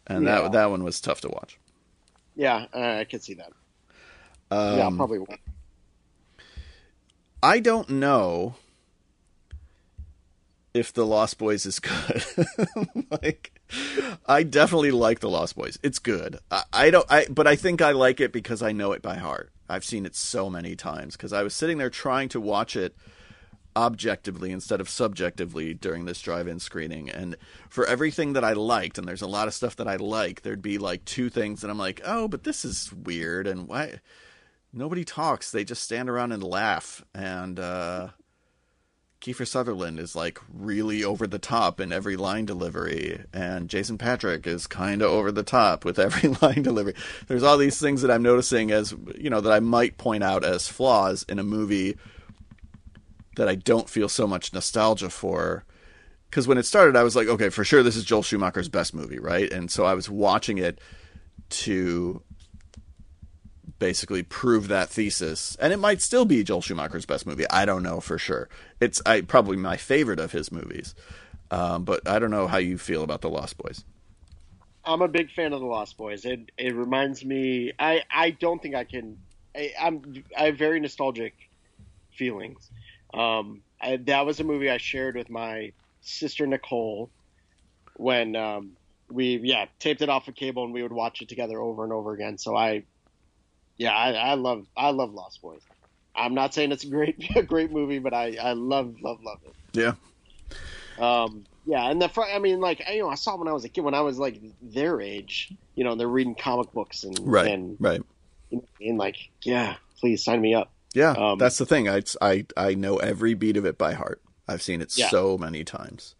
[0.08, 0.42] and Yeah.
[0.42, 1.58] that that one was tough to watch.
[2.36, 3.52] Yeah, I could see that.
[4.50, 5.18] Um, yeah, probably.
[5.18, 5.40] won't.
[7.42, 8.54] I don't know
[10.74, 12.24] if the Lost Boys is good.
[13.22, 13.52] like,
[14.26, 15.78] I definitely like the Lost Boys.
[15.82, 16.38] It's good.
[16.50, 17.06] I, I don't.
[17.10, 19.50] I but I think I like it because I know it by heart.
[19.68, 22.96] I've seen it so many times because I was sitting there trying to watch it
[23.78, 27.08] objectively instead of subjectively during this drive-in screening.
[27.08, 27.36] And
[27.68, 30.62] for everything that I liked and there's a lot of stuff that I like there'd
[30.62, 34.00] be like two things that I'm like oh but this is weird and why
[34.72, 35.50] nobody talks.
[35.50, 37.04] They just stand around and laugh.
[37.14, 38.08] And uh
[39.20, 44.46] Kiefer Sutherland is like really over the top in every line delivery, and Jason Patric
[44.46, 46.94] is kind of over the top with every line delivery.
[47.26, 50.44] There's all these things that I'm noticing as you know that I might point out
[50.44, 51.96] as flaws in a movie
[53.38, 55.64] that I don't feel so much nostalgia for.
[56.28, 58.92] Because when it started, I was like, okay, for sure, this is Joel Schumacher's best
[58.92, 59.50] movie, right?
[59.50, 60.80] And so I was watching it
[61.50, 62.20] to
[63.78, 65.56] basically prove that thesis.
[65.60, 67.48] And it might still be Joel Schumacher's best movie.
[67.48, 68.48] I don't know for sure.
[68.80, 70.96] It's I probably my favorite of his movies.
[71.52, 73.84] Um, but I don't know how you feel about the Lost Boys.
[74.84, 76.24] I'm a big fan of the Lost Boys.
[76.24, 77.72] It it reminds me.
[77.78, 79.16] I I don't think I can.
[79.54, 81.34] I, I'm I have very nostalgic
[82.18, 82.68] feelings.
[83.14, 87.10] Um, I, that was a movie I shared with my sister Nicole
[87.96, 88.72] when um,
[89.10, 91.92] we yeah taped it off of cable and we would watch it together over and
[91.92, 92.38] over again.
[92.38, 92.84] So I
[93.76, 95.62] yeah I, I love I love Lost Boys.
[96.14, 99.38] I'm not saying it's a great a great movie, but I I love love love
[99.44, 99.54] it.
[99.72, 99.94] Yeah.
[100.98, 102.34] Um, yeah, and the front.
[102.34, 104.00] I mean, like you know, I saw it when I was a kid, when I
[104.00, 107.52] was like their age, you know, they're reading comic books and Right.
[107.52, 108.00] and, Right.
[108.80, 110.72] and like, yeah, please sign me up.
[110.94, 111.10] Yeah.
[111.12, 111.88] Um, that's the thing.
[111.88, 114.22] I I I know every beat of it by heart.
[114.46, 115.10] I've seen it Yeah.
[115.10, 116.14] so many times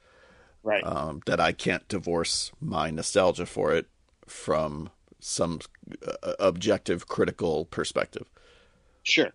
[0.62, 0.84] Right.
[0.84, 3.86] um, that I can't divorce my nostalgia for it
[4.26, 4.90] from
[5.20, 5.60] some
[6.06, 8.28] uh, objective critical perspective.
[9.02, 9.32] Sure.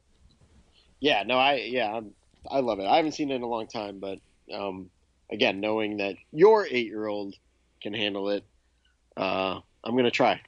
[0.99, 1.23] Yeah.
[1.23, 1.37] No.
[1.37, 1.55] I.
[1.55, 1.91] Yeah.
[1.95, 2.11] I'm,
[2.49, 2.85] I love it.
[2.85, 4.19] I haven't seen it in a long time, but
[4.53, 4.89] um,
[5.31, 7.35] again, knowing that your eight-year-old
[7.81, 8.43] can handle it,
[9.17, 10.41] uh, I'm gonna try.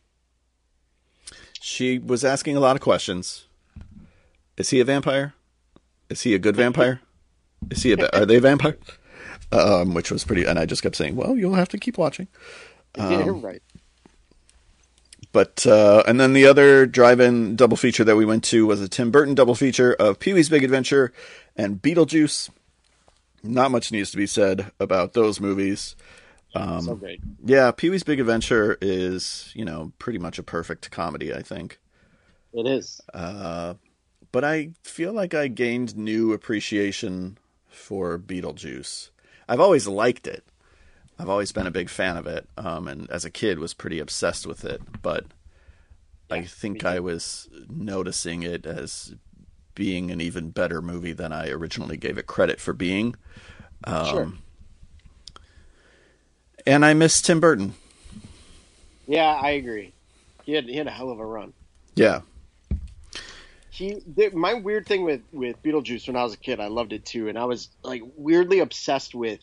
[1.62, 3.45] She was asking a lot of questions.
[4.58, 5.34] Is he a vampire?
[6.10, 7.02] Is he a good vampire?
[7.70, 8.10] Is he a?
[8.10, 8.78] Are they vampire?
[9.52, 12.28] Um, which was pretty, and I just kept saying, "Well, you'll have to keep watching."
[12.98, 13.62] Um, right.
[15.34, 18.88] But uh, and then the other drive-in double feature that we went to was a
[18.88, 21.12] Tim Burton double feature of Pee Wee's Big Adventure
[21.58, 22.50] and Beetlejuice.
[23.44, 25.98] Not much needs to be said about those movies.
[26.54, 27.20] Um, so great.
[27.44, 31.34] Yeah, Pee Wee's Big Adventure is you know pretty much a perfect comedy.
[31.34, 31.80] I think
[32.54, 33.02] it is.
[33.14, 33.74] Uh,
[34.36, 37.38] but I feel like I gained new appreciation
[37.70, 39.12] for Beetlejuice.
[39.48, 40.44] I've always liked it.
[41.18, 43.98] I've always been a big fan of it, um, and as a kid was pretty
[43.98, 44.82] obsessed with it.
[45.02, 45.24] But
[46.30, 49.16] yeah, I think I was noticing it as
[49.74, 53.16] being an even better movie than I originally gave it credit for being.
[53.86, 54.34] Um, sure.
[56.68, 57.74] And I miss Tim Burton.
[59.08, 59.94] Yeah, I agree.
[60.44, 61.54] He had he had a hell of a run.
[61.96, 62.20] Yeah.
[63.76, 64.02] He
[64.34, 67.28] my weird thing with with Beetlejuice when I was a kid, I loved it too,
[67.28, 69.40] and I was like weirdly obsessed with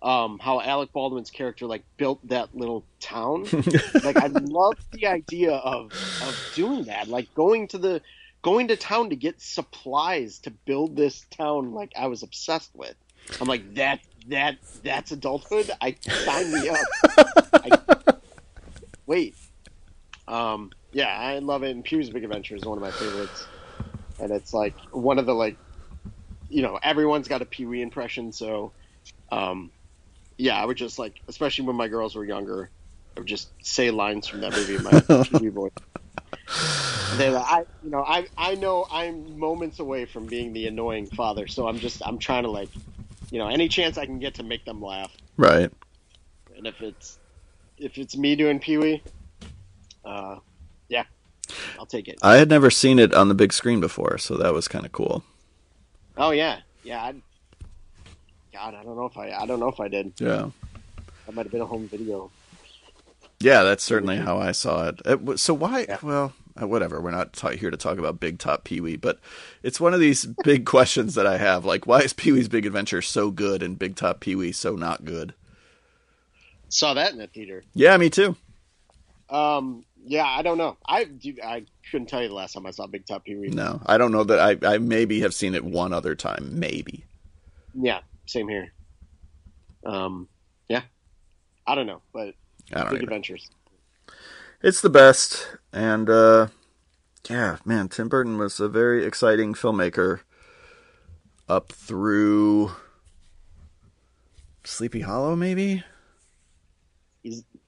[0.00, 3.46] um, how Alec Baldwin's character like built that little town.
[4.04, 8.00] like I love the idea of of doing that, like going to the
[8.42, 11.72] going to town to get supplies to build this town.
[11.72, 12.94] Like I was obsessed with.
[13.40, 15.70] I'm like that that that's adulthood.
[15.80, 16.78] I sign me up.
[17.54, 18.14] I,
[19.06, 19.36] wait,
[20.26, 21.70] um, yeah, I love it.
[21.70, 23.46] And Pee Wee's Big Adventure is one of my favorites,
[24.20, 25.56] and it's like one of the like,
[26.48, 28.72] you know, everyone's got a Pee Wee impression, so.
[29.30, 29.70] Um,
[30.42, 32.68] yeah, I would just like, especially when my girls were younger,
[33.16, 35.72] I would just say lines from that movie in my TV voice.
[37.16, 41.46] They, I, you know, I, I know I'm moments away from being the annoying father,
[41.46, 42.70] so I'm just, I'm trying to like,
[43.30, 45.14] you know, any chance I can get to make them laugh.
[45.36, 45.70] Right.
[46.56, 47.18] And if it's,
[47.78, 49.02] if it's me doing Pee Wee,
[50.04, 50.38] uh,
[51.78, 52.18] I'll take it.
[52.22, 54.92] I had never seen it on the big screen before, so that was kind of
[54.92, 55.24] cool.
[56.16, 57.04] Oh yeah, yeah.
[57.04, 57.22] I'd,
[58.52, 60.12] God, I don't know if I, I don't know if I did.
[60.18, 60.50] Yeah,
[61.26, 62.30] that might have been a home video.
[63.40, 65.00] Yeah, that's certainly how I saw it.
[65.04, 65.86] it so why?
[65.88, 65.98] Yeah.
[66.02, 67.00] Well, uh, whatever.
[67.00, 69.18] We're not ta- here to talk about Big Top Pee Wee, but
[69.62, 71.64] it's one of these big questions that I have.
[71.64, 74.76] Like, why is Pee Wee's Big Adventure so good and Big Top Pee Wee so
[74.76, 75.34] not good?
[76.68, 77.64] Saw that in the theater.
[77.74, 78.36] Yeah, me too.
[79.28, 80.76] Um, yeah, I don't know.
[80.86, 81.08] I
[81.42, 83.48] I couldn't tell you the last time I saw Big Top Pee Wee.
[83.48, 87.04] No, I don't know that I I maybe have seen it one other time, maybe.
[87.74, 88.72] Yeah, same here.
[89.84, 90.28] Um,
[90.68, 90.82] yeah,
[91.66, 92.34] I don't know, but
[92.72, 93.50] I big adventures.
[94.62, 96.48] It's the best, and uh,
[97.28, 100.20] yeah, man, Tim Burton was a very exciting filmmaker
[101.48, 102.72] up through
[104.64, 105.84] Sleepy Hollow, maybe.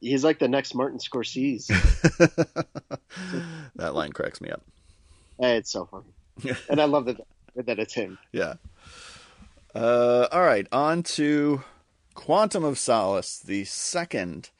[0.04, 1.66] He's like the next Martin Scorsese.
[3.76, 4.62] that line cracks me up.
[5.38, 7.20] It's so funny, and I love that
[7.56, 8.18] that it's him.
[8.32, 8.54] Yeah.
[9.74, 11.64] Uh, all right, on to
[12.14, 14.50] Quantum of Solace, the second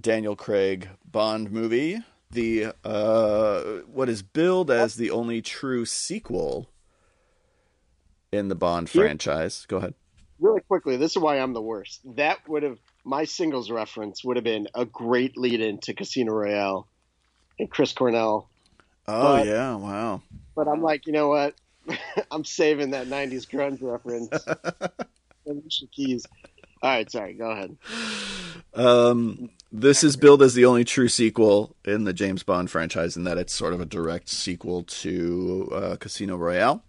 [0.00, 1.98] Daniel Craig Bond movie.
[2.32, 6.70] The uh, what is billed as the only true sequel
[8.32, 9.66] in the Bond franchise.
[9.68, 9.94] Go ahead.
[10.38, 12.00] Really quickly, this is why I'm the worst.
[12.16, 16.32] That would have my singles reference would have been a great lead in to Casino
[16.32, 16.86] Royale
[17.58, 18.48] and Chris Cornell.
[19.08, 20.22] Oh but, yeah, wow.
[20.54, 21.54] But I'm like, you know what?
[22.30, 24.30] I'm saving that '90s grunge reference.
[25.46, 26.26] Alicia Keys.
[26.82, 27.34] All right, sorry.
[27.34, 27.76] Go ahead.
[28.74, 33.24] Um, this is billed as the only true sequel in the James Bond franchise, in
[33.24, 36.82] that it's sort of a direct sequel to uh, Casino Royale.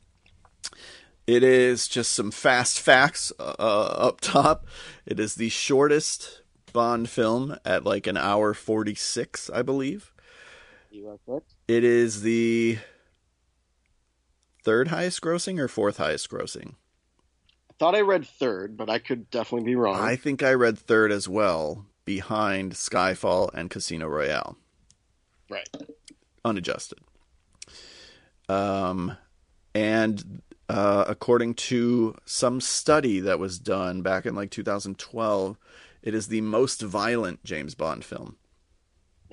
[1.27, 4.65] It is just some fast facts uh, up top.
[5.05, 6.41] It is the shortest
[6.73, 10.13] Bond film at like an hour 46, I believe.
[11.67, 12.79] It is the
[14.63, 16.75] third highest grossing or fourth highest grossing?
[17.69, 19.99] I thought I read third, but I could definitely be wrong.
[19.99, 24.57] I think I read third as well, behind Skyfall and Casino Royale.
[25.49, 25.67] Right.
[26.45, 26.99] Unadjusted.
[28.47, 29.17] Um,
[29.73, 30.41] and
[30.71, 35.57] uh, according to some study that was done back in like 2012,
[36.01, 38.37] it is the most violent James Bond film.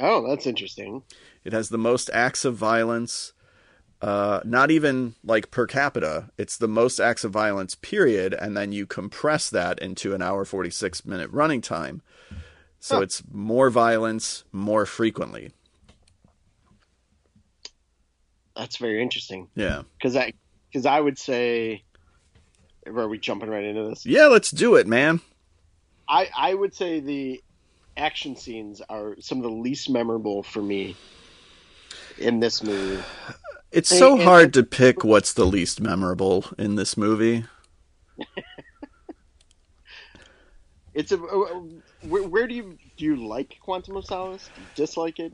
[0.01, 1.05] Oh, that's interesting.
[1.45, 3.35] It has the most acts of violence,
[4.03, 6.31] uh, not even like per capita.
[6.37, 8.35] It's the most acts of violence, period.
[8.35, 12.03] And then you compress that into an hour 46 minute running time.
[12.81, 13.03] So huh.
[13.03, 15.53] it's more violence more frequently.
[18.57, 19.47] That's very interesting.
[19.55, 19.83] Yeah.
[19.97, 20.33] Because I
[20.71, 21.83] because I would say,
[22.87, 24.05] are we jumping right into this?
[24.07, 25.21] Yeah, let's do it, man.
[26.09, 27.43] I I would say the
[27.97, 30.97] action scenes are some of the least memorable for me
[32.19, 33.03] in this movie.
[33.73, 37.45] It's And- so and- hard to pick what's the least memorable in this movie.
[40.95, 41.61] It's a uh,
[42.09, 44.49] where, where do you do you like Quantum of Solace?
[44.55, 45.33] Do you dislike it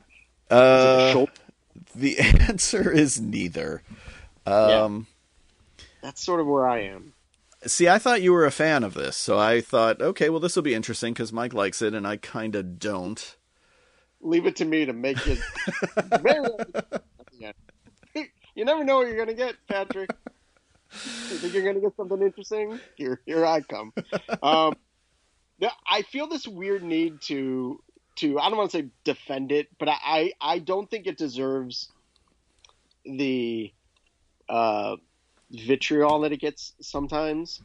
[0.50, 1.32] Uh, shoulder-
[1.94, 3.82] the answer is neither.
[4.46, 5.06] Um,
[6.04, 7.14] That's sort of where I am.
[7.64, 10.54] See, I thought you were a fan of this, so I thought, okay, well, this
[10.54, 13.36] will be interesting because Mike likes it, and I kind of don't.
[14.20, 15.40] Leave it to me to make it.
[18.56, 20.10] You never know what you're gonna get, Patrick.
[20.92, 22.78] You think you're gonna get something interesting?
[22.94, 23.92] Here, here I come.
[24.44, 24.76] Um,
[25.90, 27.80] I feel this weird need to
[28.18, 31.18] to I don't want to say defend it, but I I, I don't think it
[31.18, 31.90] deserves
[33.04, 33.72] the
[34.48, 34.96] uh,
[35.50, 37.60] vitriol that it gets sometimes.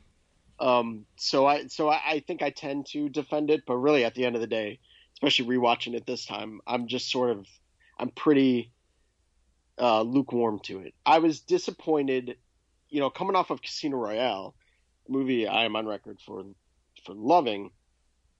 [0.59, 4.15] Um, so I so I, I think I tend to defend it, but really at
[4.15, 4.79] the end of the day,
[5.13, 7.45] especially rewatching it this time, I'm just sort of
[7.97, 8.71] I'm pretty
[9.79, 10.93] uh, lukewarm to it.
[11.05, 12.35] I was disappointed,
[12.89, 14.53] you know, coming off of Casino Royale,
[15.07, 16.43] movie I am on record for
[17.05, 17.71] for loving,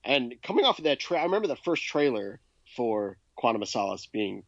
[0.04, 2.40] and coming off of that I remember the first trailer
[2.76, 4.42] for Quantum of Solace being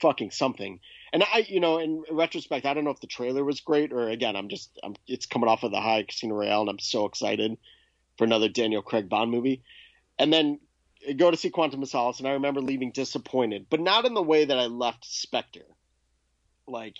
[0.00, 0.80] fucking something.
[1.12, 4.08] And I, you know, in retrospect, I don't know if the trailer was great or
[4.08, 7.06] again, I'm just, I'm, it's coming off of the high Casino Royale, and I'm so
[7.06, 7.56] excited
[8.18, 9.62] for another Daniel Craig Bond movie.
[10.18, 10.60] And then
[11.16, 14.22] go to see Quantum of Solace, and I remember leaving disappointed, but not in the
[14.22, 15.66] way that I left Spectre.
[16.66, 16.96] Like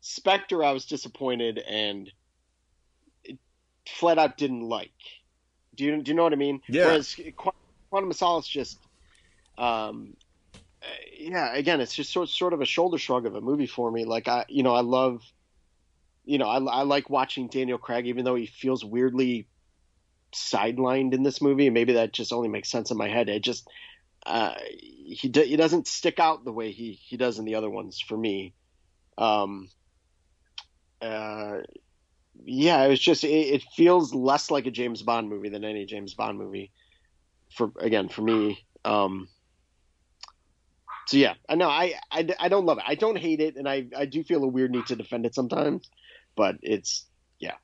[0.00, 2.10] Spectre, I was disappointed and
[3.24, 3.38] it
[3.86, 4.90] flat out didn't like.
[5.74, 6.60] Do you do you know what I mean?
[6.68, 6.86] Yeah.
[6.86, 8.78] Whereas Quantum of Solace just,
[9.58, 10.16] um,
[11.18, 14.04] yeah, again, it's just sort sort of a shoulder shrug of a movie for me.
[14.04, 15.22] Like I, you know, I love,
[16.24, 19.48] you know, I, I like watching Daniel Craig, even though he feels weirdly
[20.32, 21.66] sidelined in this movie.
[21.66, 23.28] And maybe that just only makes sense in my head.
[23.28, 23.68] It just,
[24.24, 28.00] uh, he he doesn't stick out the way he he does in the other ones
[28.00, 28.54] for me.
[29.18, 29.68] Um,
[31.00, 31.58] uh,
[32.44, 35.86] yeah, it was just it, it feels less like a James Bond movie than any
[35.86, 36.72] James Bond movie.
[37.52, 39.28] For again, for me, um,
[41.06, 42.84] so yeah, I know I, I, I don't love it.
[42.86, 45.34] I don't hate it, and I I do feel a weird need to defend it
[45.34, 45.88] sometimes,
[46.34, 47.06] but it's
[47.38, 47.54] yeah,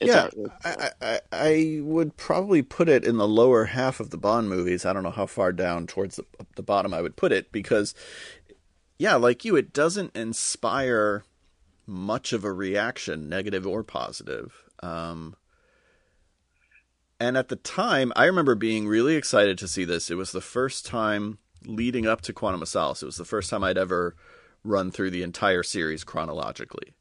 [0.00, 0.28] it's yeah,
[0.64, 4.84] I, I, I would probably put it in the lower half of the Bond movies.
[4.84, 6.24] I don't know how far down towards the,
[6.56, 7.94] the bottom I would put it because,
[8.98, 11.24] yeah, like you, it doesn't inspire
[11.86, 14.64] much of a reaction, negative or positive.
[14.82, 15.36] Um,
[17.20, 20.10] and at the time, I remember being really excited to see this.
[20.10, 23.02] It was the first time leading up to Quantum of Solace.
[23.02, 24.14] It was the first time I'd ever
[24.62, 26.94] run through the entire series chronologically.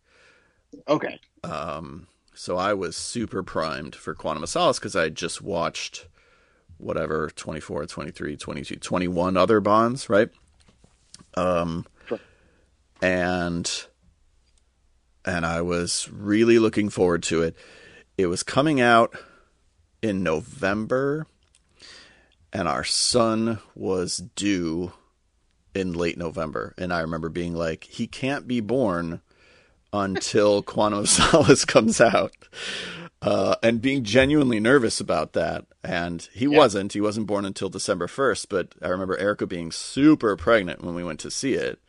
[0.87, 1.19] okay.
[1.43, 6.07] Um, so I was super primed for Quantum of Solace because I just watched
[6.77, 10.29] whatever 24, 23, 22, 21 other Bonds, right?
[11.35, 12.19] Um, Sure.
[13.01, 13.85] and
[15.25, 17.55] and I was really looking forward to it.
[18.17, 19.15] It was coming out
[20.01, 21.27] in November,
[22.53, 24.93] and our son was due
[25.75, 26.73] in late November.
[26.77, 29.21] And I remember being like, he can't be born
[29.91, 32.31] until Quantum of Solace comes out.
[33.21, 35.65] Uh, and being genuinely nervous about that.
[35.83, 36.57] And he Yeah.
[36.57, 36.93] wasn't.
[36.93, 38.49] He wasn't born until December 1st.
[38.49, 41.79] But I remember Erica being super pregnant when we went to see it.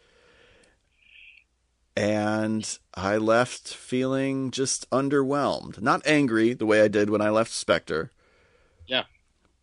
[1.96, 5.80] And I left feeling just underwhelmed.
[5.80, 8.10] Not angry the way I did when I left Spectre.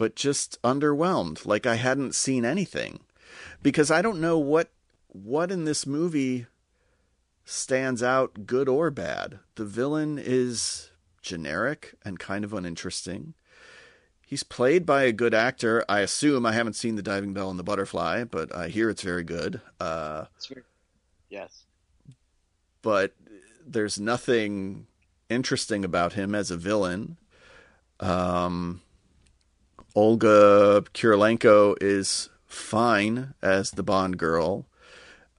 [0.02, 1.45] But just underwhelmed.
[1.45, 3.02] Like I hadn't seen anything.
[3.62, 4.72] Because I don't know what
[5.10, 6.47] what in this movie
[7.45, 9.38] stands out good or bad.
[9.54, 10.89] The villain is
[11.22, 13.36] generic and kind of uninteresting.
[14.26, 15.86] He's played by a good actor.
[15.88, 19.04] I assume I haven't seen The Diving Bell and the Butterfly, but I hear it's
[19.04, 19.62] very good.
[19.80, 20.26] Uh,
[21.30, 21.66] yes.
[22.82, 23.14] but
[23.64, 24.88] there's nothing
[25.30, 27.18] interesting about him as a villain.
[27.99, 28.82] Um,
[29.96, 34.66] Olga Kurylenko is fine as the Bond girl,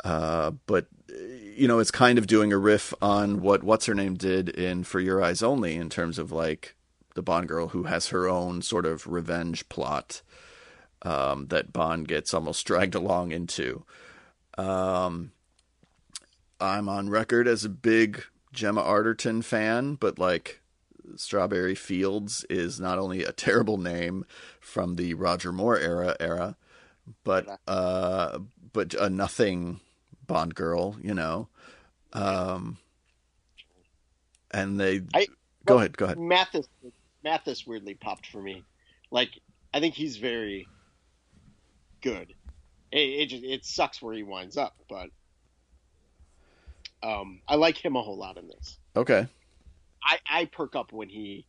[0.05, 4.15] uh, but you know it's kind of doing a riff on what what's her name
[4.15, 6.75] did in For Your Eyes Only in terms of like
[7.15, 10.23] the Bond girl who has her own sort of revenge plot
[11.03, 13.85] um, that Bond gets almost dragged along into.
[14.57, 15.33] Um,
[16.61, 20.62] I'm on record as a big Gemma Arterton fan, but like
[21.17, 24.25] Strawberry Fields is not only a terrible name
[24.61, 26.57] from the Roger Moore era era,
[27.25, 28.39] but uh,
[28.73, 29.81] but a nothing
[30.27, 31.49] Bond girl, you know.
[32.13, 32.79] Um,
[34.51, 35.29] and they I-
[35.67, 36.19] go ahead, go ahead.
[36.19, 36.69] Mathis
[37.25, 38.65] Mathis weirdly popped for me.
[39.11, 39.31] Like
[39.75, 40.67] I think he's very
[42.01, 42.35] good.
[42.91, 45.09] It it, just, it sucks where he winds up, but
[47.03, 48.79] um, I like him a whole lot in this.
[48.95, 49.27] Okay,
[50.05, 51.47] I, I perk up when he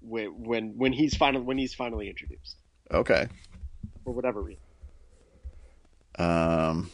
[0.00, 2.56] when when when he's finally when he's finally introduced
[2.92, 3.28] okay.
[4.04, 4.62] for whatever reason.
[6.18, 6.90] Um,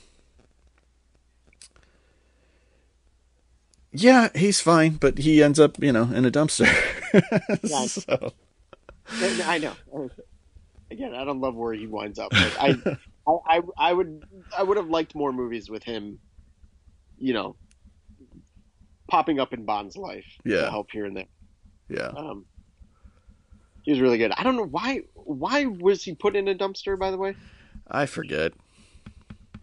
[3.93, 6.69] yeah, he's fine, but he ends up, you know, in a dumpster.
[7.63, 7.87] Yeah.
[7.87, 8.35] so,
[9.47, 10.11] I know.
[10.91, 12.31] Again, I don't love where he winds up.
[12.31, 12.77] But I,
[13.27, 14.25] I, I, I would,
[14.57, 16.19] I would have liked more movies with him.
[17.17, 17.57] You know,
[19.09, 20.63] popping up in Bond's life Yeah.
[20.63, 21.27] to help here and there.
[21.89, 22.09] yeah.
[22.17, 22.45] Um,
[23.83, 24.33] he was really good.
[24.37, 25.01] I don't know why.
[25.15, 26.99] Why was he put in a dumpster?
[26.99, 27.35] By the way,
[27.91, 28.53] I forget.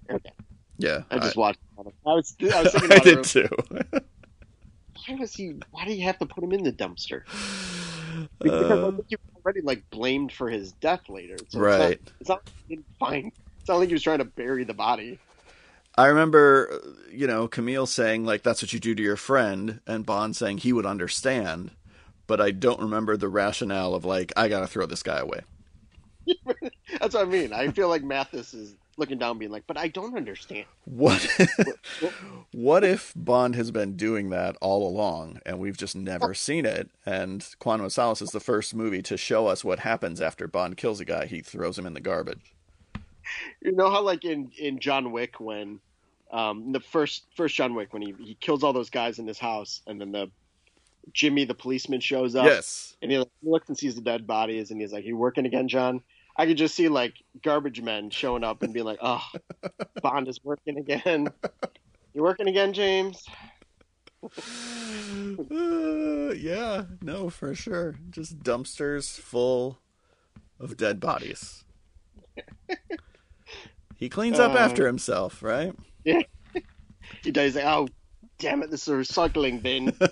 [0.10, 0.32] okay.
[0.78, 1.60] Yeah, I just watched.
[1.78, 3.24] I was, I was thinking I did it.
[3.26, 3.48] too.
[5.08, 5.54] Why was he?
[5.72, 7.22] Why did you have to put him in the dumpster?
[8.40, 11.36] Because I Uh, think you were already like blamed for his death later.
[11.50, 12.00] So right.
[12.22, 13.32] It's not, it's not like he didn't find.
[13.60, 15.20] It's not like he was trying to bury the body.
[15.98, 19.80] I remember, uh, you know, Camille saying like that's what you do to your friend,
[19.88, 21.72] and Bond saying he would understand,
[22.28, 25.42] but I don't remember the rationale of like I gotta throw this guy away.
[27.00, 27.54] That's what I mean.
[27.54, 31.26] I feel like Mathis is looking down, being like, "But I don't understand." What?
[32.52, 36.90] what if Bond has been doing that all along, and we've just never seen it?
[37.06, 40.78] And Quantum of Solace is the first movie to show us what happens after Bond
[40.78, 41.26] kills a guy.
[41.26, 42.54] He throws him in the garbage.
[43.62, 45.80] You know how, like in in John Wick, when
[46.32, 49.40] um, the first first John Wick, when he he kills all those guys in his
[49.40, 50.32] house, and then the
[51.14, 52.46] Jimmy, the policeman, shows up.
[52.46, 52.96] Yes.
[53.02, 56.02] and he looks and sees the dead bodies, and he's like, "You working again, John?"
[56.38, 57.14] I could just see like
[57.44, 59.24] garbage men showing up and being like, "Oh,
[60.02, 61.28] Bond is working again.
[62.14, 63.24] You working again, James?"
[64.24, 67.96] Uh, yeah, no, for sure.
[68.10, 69.80] Just dumpsters full
[70.60, 71.64] of dead bodies.
[73.98, 74.58] He cleans up Uh.
[74.58, 75.74] after himself, right?
[77.24, 77.88] He does like, "Oh,
[78.40, 80.08] damn it, this is a recycling bin." Uh,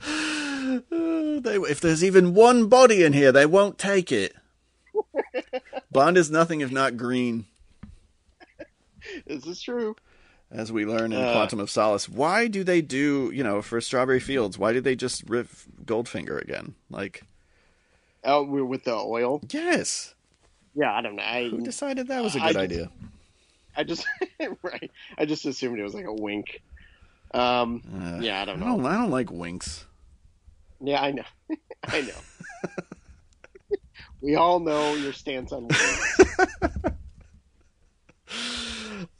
[1.40, 4.34] they, if there's even one body in here, they won't take it.
[5.90, 7.46] Bond is nothing if not green,
[9.26, 9.96] this is true.
[10.50, 11.32] as we learn in Uh.
[11.32, 12.08] Quantum of Solace.
[12.08, 14.58] Why do they do, you know, for Strawberry Fields?
[14.58, 15.48] Why did they just rip
[15.84, 16.74] Goldfinger again?
[16.90, 17.22] Like,
[18.24, 19.40] Oh, with the oil.
[19.50, 20.14] yes,
[20.74, 21.22] Yeah, I don't know.
[21.22, 22.90] I who decided that was a good just- idea?
[23.76, 24.06] I just
[24.62, 24.90] right.
[25.18, 26.62] I just assumed it was like a wink.
[27.32, 27.82] Um.
[27.94, 28.76] Uh, Yeah, I don't I know.
[28.76, 29.86] don't, I don't like winks.
[30.80, 31.24] Yeah, I know.
[31.84, 32.70] I know.
[34.20, 36.20] we all know your stance on winks.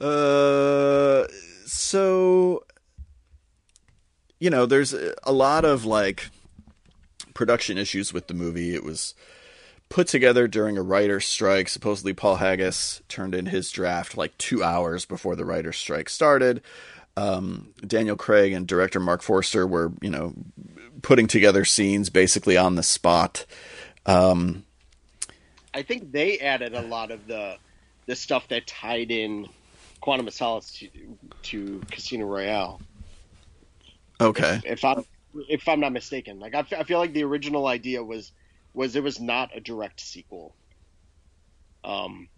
[0.01, 1.27] Uh,
[1.67, 2.65] so
[4.39, 6.31] you know, there's a lot of like
[7.35, 8.75] production issues with the movie.
[8.75, 9.15] It was
[9.91, 11.69] put together during a writer's strike.
[11.69, 16.63] Supposedly, Paul Haggis turned in his draft like two hours before the writer's strike started.
[17.17, 20.33] Um, Daniel Craig and director Marc Forster were, you know,
[21.03, 23.45] putting together scenes basically on the spot.
[24.07, 24.65] Um,
[25.75, 27.59] I think they added a lot of the
[28.07, 29.47] the stuff that tied in
[30.01, 30.89] Quantum of Solace to,
[31.43, 32.81] to Casino Royale.
[34.21, 34.61] okay.
[34.65, 35.05] If I'm
[35.49, 38.33] if I'm not mistaken, like I, f- I feel like the original idea was
[38.75, 40.55] was it was not a direct sequel.
[41.85, 42.29] Um,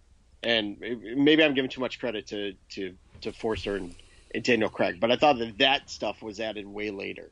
[0.43, 3.95] and maybe I'm giving too much credit to to to Forster and,
[4.35, 7.31] and Daniel Craig, but I thought that that stuff was added way later.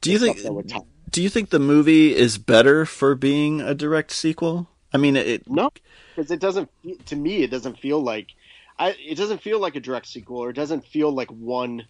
[0.00, 0.80] Do you think stuff that would tie-
[1.10, 4.68] do you think the movie is better for being a direct sequel?
[4.92, 5.70] I mean, it No,
[6.14, 6.70] because it doesn't.
[7.06, 8.28] To me, it doesn't feel like.
[8.78, 11.86] I, it doesn't feel like a direct sequel, or it doesn't feel like one.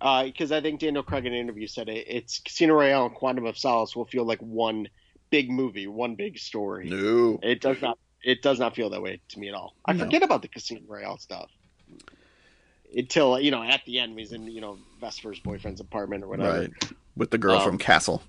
[0.00, 3.46] Because I think Daniel Craig in an interview said it, it's Casino Royale and Quantum
[3.46, 4.88] of Solace will feel like one
[5.30, 6.88] big movie, one big story.
[6.88, 7.38] no.
[7.42, 7.98] It does not.
[8.24, 9.74] It does not feel that way to me at all.
[9.84, 10.04] I No.
[10.04, 11.50] forget about the Casino Royale stuff
[12.96, 16.60] until you know at the end he's in you know Vesper's boyfriend's apartment or whatever.
[16.62, 16.70] Right.
[17.16, 18.22] With the girl Um, from Castle.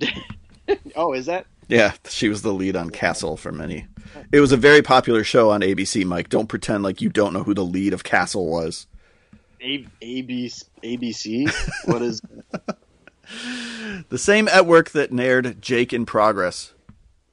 [0.96, 1.46] oh, is that?
[1.68, 3.86] Yeah, she was the lead on Castle for many.
[4.32, 6.28] It was a very popular show on ABC, Mike.
[6.30, 8.86] Don't pretend like you don't know who the lead of Castle was.
[9.60, 10.64] A- ABC?
[10.82, 11.50] ABC?
[11.86, 12.20] What is?
[14.10, 16.72] The same at work that nared Jake in Progress.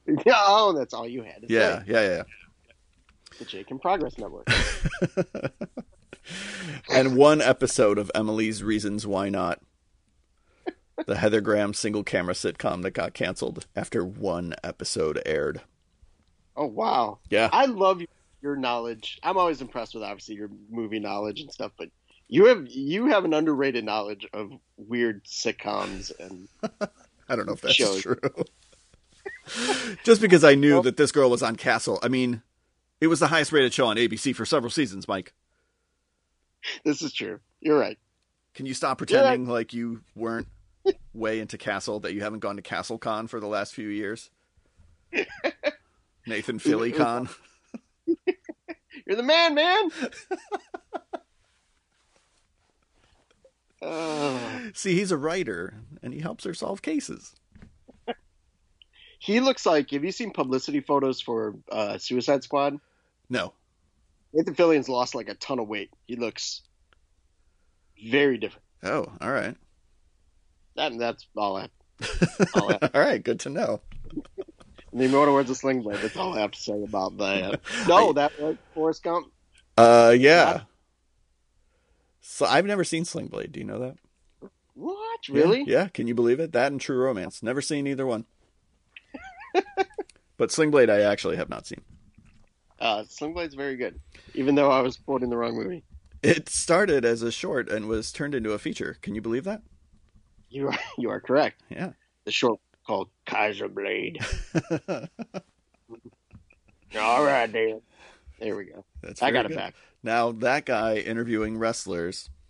[0.26, 1.42] oh, that's all you had.
[1.42, 1.84] to Yeah, say.
[1.86, 2.22] yeah, yeah.
[3.38, 4.48] the Jake in Progress Network.
[6.92, 9.60] And one episode of Emily's Reasons Why Not.
[11.06, 15.60] The Heather Graham single camera sitcom that got canceled after one episode aired.
[16.56, 17.18] Oh wow!
[17.30, 17.50] Yeah.
[17.52, 18.02] I love
[18.42, 19.20] your knowledge.
[19.22, 21.90] I'm always impressed with obviously your movie knowledge and stuff, but
[22.28, 26.48] you have you have an underrated knowledge of weird sitcoms and
[27.28, 28.02] I don't know if that's Shows.
[28.02, 28.16] true.
[30.04, 31.98] Just because I knew that this girl was on Castle.
[32.02, 32.42] I mean,
[33.00, 35.32] it was the highest rated show on ABC for several seasons, Mike.
[36.84, 37.40] this is true.
[37.60, 37.98] You're right.
[38.54, 40.48] Can you stop pretending like you weren't
[41.14, 44.30] way into Castle, that you haven't gone to CastleCon for the last few years?
[46.26, 47.28] Nathan Philly Con.
[48.06, 49.90] You're the man, man.
[53.82, 54.38] Uh,
[54.74, 57.34] See, he's a writer and he helps her solve cases.
[59.18, 59.90] he looks like.
[59.90, 62.78] Have you seen publicity photos for uh, Suicide Squad?
[63.28, 63.52] No.
[64.32, 65.90] Nathan Fillion's lost like a ton of weight.
[66.06, 66.62] He looks
[68.04, 68.64] very different.
[68.82, 69.56] Oh, all right.
[70.76, 71.68] That that's all I.
[72.54, 73.80] All I all right, good to know.
[74.92, 75.98] the immortal words of Sling Blade.
[76.02, 77.60] That's all I have to say about that.
[77.88, 79.32] No, that was Forrest Gump.
[79.78, 80.60] Uh, yeah.
[82.28, 83.52] So I've never seen Sling Blade.
[83.52, 83.96] Do you know that?
[84.74, 85.20] What?
[85.30, 85.62] Really?
[85.66, 86.52] Yeah, Can you believe it?
[86.52, 87.42] That and True Romance.
[87.42, 88.26] Never seen either one.
[90.36, 91.80] but Sling Blade, I actually have not seen.
[92.80, 93.98] Uh, Sling Blade's very good,
[94.34, 95.84] even though I was quoting the wrong movie.
[96.22, 98.98] It started as a short and was turned into a feature.
[99.00, 99.62] Can you believe that?
[100.50, 101.62] You are you are correct.
[101.70, 101.92] Yeah.
[102.24, 104.18] The short called Kaiser Blade.
[106.98, 107.80] All right, Dan.
[108.40, 108.84] There we go.
[109.00, 109.74] That's I got it back.
[110.06, 112.30] Now that guy interviewing wrestlers.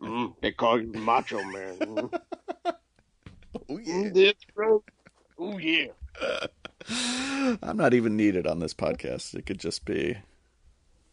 [0.00, 1.78] Mm, they call you Macho Man.
[3.54, 4.80] Mm, Oh mm, that's right.
[5.38, 5.88] Oh yeah.
[7.62, 9.36] I'm not even needed on this podcast.
[9.36, 10.16] It could just be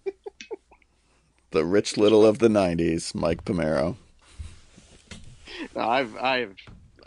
[1.52, 3.98] the rich little of the '90s, Mike Pomaro.
[5.76, 6.56] No, I've I've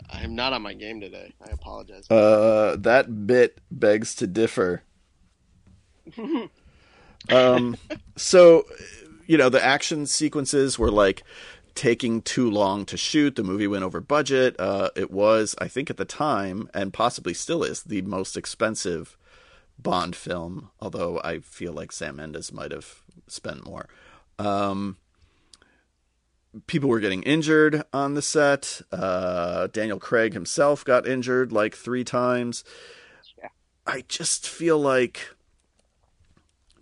[0.09, 1.33] I'm not on my game today.
[1.45, 2.09] I apologize.
[2.09, 4.83] Uh, that bit begs to differ.
[7.29, 7.77] Um,
[8.15, 8.65] so,
[9.27, 11.23] you know, the action sequences were like
[11.75, 13.35] taking too long to shoot.
[13.35, 14.55] The movie went over budget.
[14.59, 19.17] Uh, it was, I think, at the time, and possibly still is, the most expensive
[19.79, 20.69] Bond film.
[20.79, 23.87] Although I feel like Sam Mendes might have spent more.
[24.37, 24.97] Um,
[26.67, 28.81] people were getting injured on the set.
[28.91, 32.63] Uh, Daniel Craig himself got injured like three times.
[33.37, 33.49] Yeah.
[33.87, 35.29] I just feel like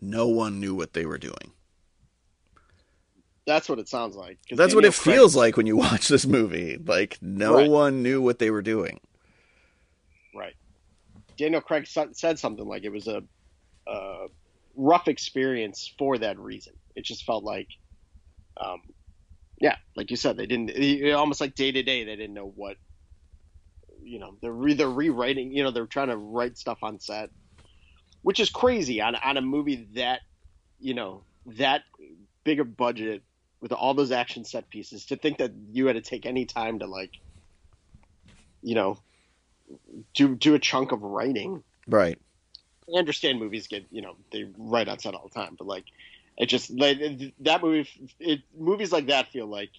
[0.02, 1.54] no one knew what they were doing.
[3.46, 4.38] That's what it sounds like.
[4.52, 6.78] That's what it Craig- feels like when you watch this movie.
[6.78, 7.70] Like no Right.
[7.70, 9.00] one knew what they were doing.
[10.36, 10.54] Right.
[11.38, 13.24] Daniel Craig said something like it was a,
[13.88, 14.28] a
[14.76, 16.74] rough experience for that reason.
[16.96, 17.68] It just felt like,
[18.58, 18.82] um,
[19.60, 20.70] yeah, like you said, they didn't.
[20.72, 22.78] It, almost like day to day, they didn't know what.
[24.04, 25.52] You know, they're re- they're rewriting.
[25.52, 27.30] You know, they're trying to write stuff on set,
[28.22, 30.22] which is crazy on on a movie that,
[30.80, 31.84] you know, that
[32.44, 33.24] bigger budget
[33.62, 35.06] with all those action set pieces.
[35.08, 37.12] To think that you had to take any time to like,
[38.62, 39.00] you know,
[40.14, 41.64] do do a chunk of writing.
[41.88, 42.18] Right.
[42.94, 45.86] I understand movies get you know they write on set all the time, but like
[46.38, 47.00] it just like
[47.40, 47.90] that movie.
[48.20, 49.72] It movies like that feel like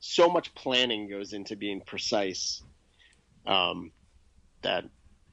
[0.00, 2.62] so much planning goes into being precise.
[3.46, 3.92] Um,
[4.62, 4.84] that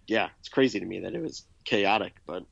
[0.07, 2.45] yeah, it's crazy to me that it was chaotic, but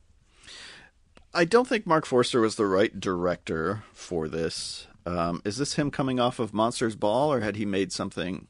[1.34, 4.86] I don't think Marc Forster was the right director for this.
[5.04, 8.46] Um, is this him coming off of Monsters Ball, or had he made something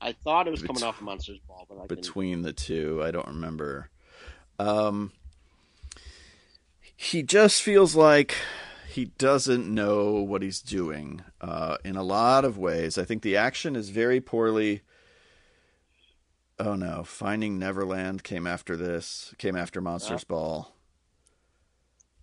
[0.00, 2.02] I thought it was Bet- coming off of Monsters Ball, but I didn't.
[2.02, 3.02] between the two?
[3.02, 3.90] I don't remember.
[4.58, 5.12] Um,
[6.96, 8.34] he just feels like
[8.88, 12.96] he doesn't know what he's doing uh, in a lot of ways.
[12.98, 14.82] I think the action is very poorly.
[16.58, 17.04] Oh no!
[17.04, 19.34] Finding Neverland came after this.
[19.38, 20.72] Came after Monsters Ball.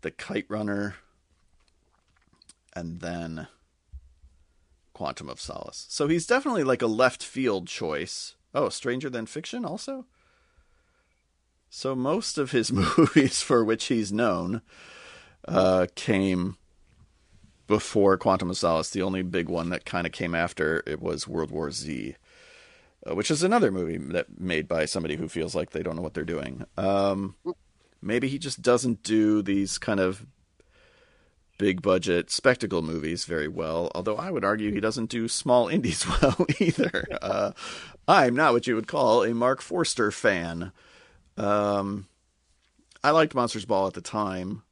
[0.01, 0.95] The Kite Runner,
[2.75, 3.47] and then
[4.93, 5.85] Quantum of Solace.
[5.89, 8.35] So he's definitely like a left field choice.
[8.53, 10.05] Oh, Stranger Than Fiction also.
[11.69, 14.61] So most of his movies for which he's known
[15.47, 16.57] uh, came
[17.67, 18.91] before Quantum of Solace.
[18.91, 22.15] The only big one that kind of came after it was World War Z,
[23.07, 26.13] which is another movie that made by somebody who feels like they don't know what
[26.13, 26.65] they're doing.
[26.77, 27.35] Um,
[28.01, 30.25] maybe he just doesn't do these kind of
[31.57, 33.91] big budget spectacle movies very well.
[33.93, 37.05] Although I would argue he doesn't do small indies well either.
[37.21, 37.51] Uh,
[38.07, 40.71] I'm not what you would call a Marc Forster fan.
[41.37, 42.07] Um,
[43.03, 44.63] I liked Monsters Ball at the time.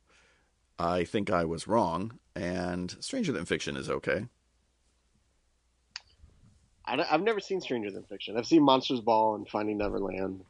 [0.79, 4.25] I think I was wrong, and Stranger Than Fiction is okay.
[6.85, 8.37] I, have never seen Stranger Than Fiction.
[8.37, 10.43] I've seen Monsters Ball and Finding Neverland.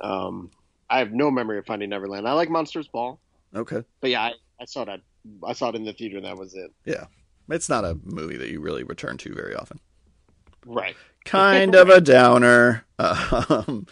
[0.00, 0.50] Um,
[0.88, 2.26] I have no memory of Finding Neverland.
[2.28, 3.18] I like Monsters Ball,
[3.54, 3.82] Okay.
[4.00, 5.00] but yeah, I, I saw that.
[5.46, 6.70] I saw it in the theater, and that was it.
[6.84, 7.06] Yeah,
[7.50, 9.80] it's not a movie that you really return to very often.
[10.64, 10.96] Right.
[11.24, 12.84] Kind of a downer.
[12.98, 13.86] Um,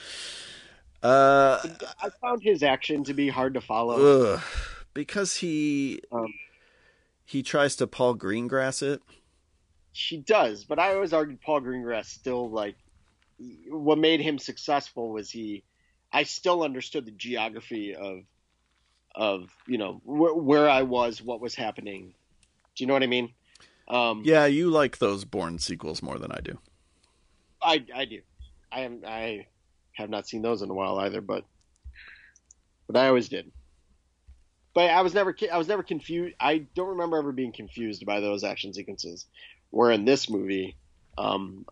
[1.03, 1.59] uh,
[2.01, 4.33] I found his action to be hard to follow.
[4.33, 4.43] ugh,
[4.95, 6.33] because he Um,
[7.25, 9.03] he tries to Paul Greengrass it.
[9.97, 12.77] She does, but I always argued Paul Greengrass still like
[13.71, 15.65] what made him successful was he.
[16.13, 18.21] I still understood the geography of
[19.15, 22.13] of you know wh- where I was, what was happening.
[22.77, 23.33] Do you know what I mean?
[23.89, 26.59] Um, Yeah, you like those Bourne sequels more than I do.
[27.63, 28.21] I I do.
[28.71, 29.47] I am I
[29.95, 31.45] have not seen those in a while either, but
[32.87, 33.51] but I always did.
[34.75, 36.35] But I was never I was never confused.
[36.39, 39.27] I don't remember ever being confused by those action sequences.
[39.71, 40.77] Where in this movie,
[41.19, 41.67] um,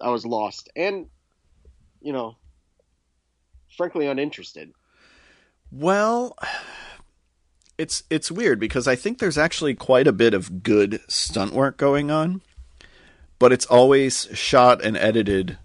[0.00, 1.06] I was lost and
[2.00, 2.36] you know,
[3.76, 4.72] frankly uninterested.
[5.70, 6.36] Well,
[7.76, 11.76] it's it's weird because I think there's actually quite a bit of good stunt work
[11.76, 12.40] going on,
[13.38, 15.58] but it's always shot and edited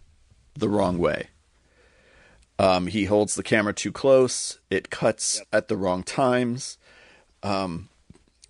[0.56, 1.30] the wrong way.
[2.60, 4.60] Um, he holds the camera too close.
[4.70, 6.78] It cuts at the wrong times.
[7.42, 7.90] Um,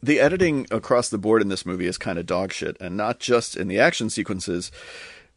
[0.04, 3.20] the editing across the board in this movie is kind of dog shit, and not
[3.20, 4.70] just in the action sequences,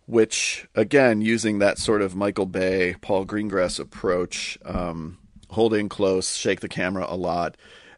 [0.07, 5.19] which again, using that sort of Michael Bay, Paul Greengrass approach, um,
[5.51, 7.57] holding close, shake the camera a lot,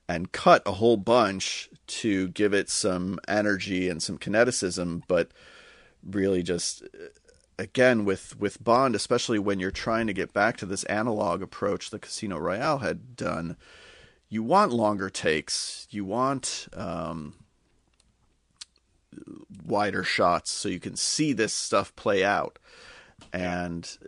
[0.08, 5.30] and cut a whole bunch to give it some energy and some kineticism, but
[6.04, 6.82] really just
[7.58, 11.88] again with with Bond, especially when you're trying to get back to this analog approach
[11.88, 13.56] the Casino Royale had done,
[14.28, 17.34] you want longer takes, you want um,
[19.64, 22.58] wider shots so you can see this stuff play out,
[23.32, 23.98] and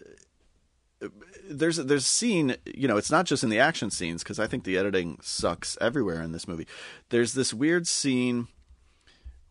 [1.48, 4.46] there's there's a scene you know it's not just in the action scenes because I
[4.46, 6.66] think the editing sucks everywhere in this movie.
[7.08, 8.48] There's this weird scene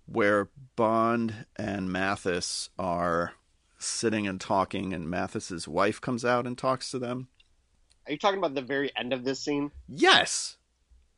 [0.05, 3.33] where Bond and Mathis are
[3.77, 7.27] sitting and talking, and Mathis's wife comes out and talks to them.
[8.05, 9.71] Are you talking about the very end of this scene?
[9.87, 10.57] Yes,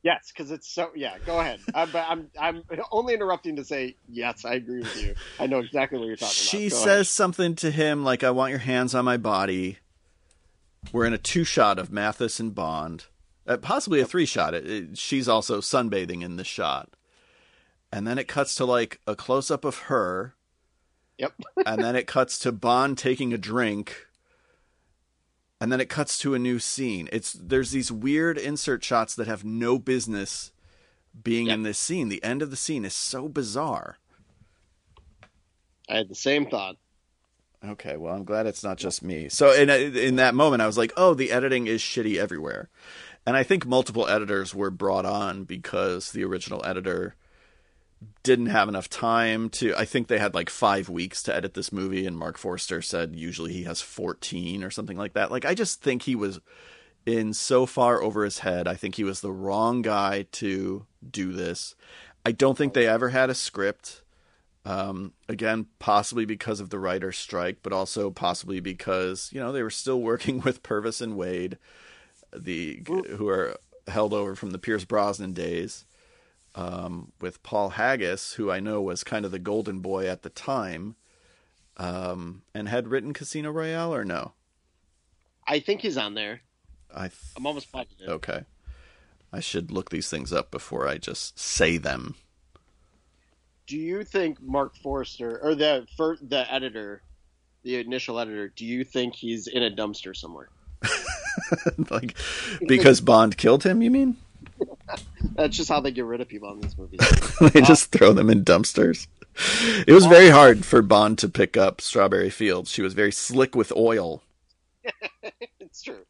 [0.04, 0.90] Yes, because it's so.
[0.96, 1.60] Yeah, go ahead.
[1.76, 4.46] I'm, but I'm I'm only interrupting to say yes.
[4.46, 5.14] I agree with you.
[5.40, 6.76] I know exactly what you're talking she about.
[6.76, 7.06] Go says ahead.
[7.08, 9.78] something to him like, "I want your hands on my body."
[10.92, 13.06] We're in a two shot of Mathis and Bond,
[13.46, 14.56] uh, possibly a three shot.
[14.96, 16.90] She's also sunbathing in the shot,
[17.92, 20.34] and then it cuts to like a close up of her,
[21.20, 21.34] Yep.
[21.68, 24.08] and then it cuts to Bond taking a drink,
[25.62, 27.08] and then it cuts to a new scene.
[27.14, 30.52] It's there's these weird insert shots that have no business
[31.24, 31.54] being Yep.
[31.56, 32.10] in this scene.
[32.10, 33.98] The end of the scene is so bizarre.
[35.90, 36.78] I had the same thought.
[37.64, 39.30] Okay, well, I'm glad it's not just me.
[39.30, 42.70] So in in that moment, I was like, "Oh, the editing is shitty everywhere,"
[43.26, 47.16] and I think multiple editors were brought on because the original editor
[48.24, 49.76] didn't have enough time to.
[49.76, 53.16] I think they had like five weeks to edit this movie, and Marc Forster said
[53.16, 55.32] usually he has 14 or something like that.
[55.32, 56.40] Like, I just think he was
[57.06, 58.68] in so far over his head.
[58.68, 61.76] I think he was the wrong guy to do this.
[62.26, 64.04] I don't think they ever had a script.
[64.64, 69.64] Um, again, possibly because of the writer's strike, but also possibly because you know they
[69.64, 71.58] were still working with Purvis and Wade,
[72.36, 73.58] the who are
[73.88, 75.86] held over from the Pierce Brosnan days,
[76.56, 80.30] um, with Paul Haggis, who I know was kind of the golden boy at the
[80.30, 80.96] time,
[81.78, 84.34] um, and had written Casino Royale or no?
[85.48, 86.42] I think he's on there.
[86.94, 88.10] I th- I'm almost positive.
[88.10, 88.44] okay.
[89.34, 92.16] I should look these things up before I just say them.
[93.66, 97.02] Do you think Marc Forster or the for, the editor,
[97.64, 100.50] the initial editor, do you think he's in a dumpster somewhere?
[101.90, 102.18] like
[102.68, 104.18] because Bond killed him, you mean?
[105.36, 107.00] That's just how they get rid of people in these movies.
[107.54, 109.08] they just throw them in dumpsters.
[109.88, 112.70] It was very hard for Bond to pick up Strawberry Fields.
[112.70, 114.22] She was very slick with oil.
[115.60, 116.06] it's true.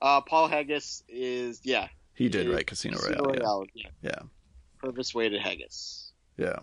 [0.00, 1.88] Uh, Paul Haggis is yeah.
[2.14, 3.34] He did write Casino, Casino Royale.
[3.34, 3.88] Royale, yeah.
[4.02, 4.20] Yeah.
[4.78, 6.12] Purvis Wade Haggis.
[6.36, 6.58] Yeah.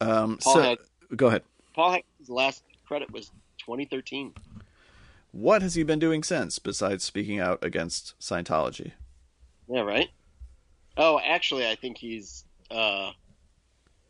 [0.00, 0.06] yeah.
[0.06, 0.78] Um, Paul so, Hag-
[1.16, 1.42] go ahead.
[1.74, 3.28] Paul Haggis' last credit was
[3.60, 4.34] 2013.
[5.34, 8.92] What has he been doing since, besides speaking out against Scientology?
[9.68, 10.08] Yeah, right.
[10.96, 13.10] Oh, actually, I think he's uh,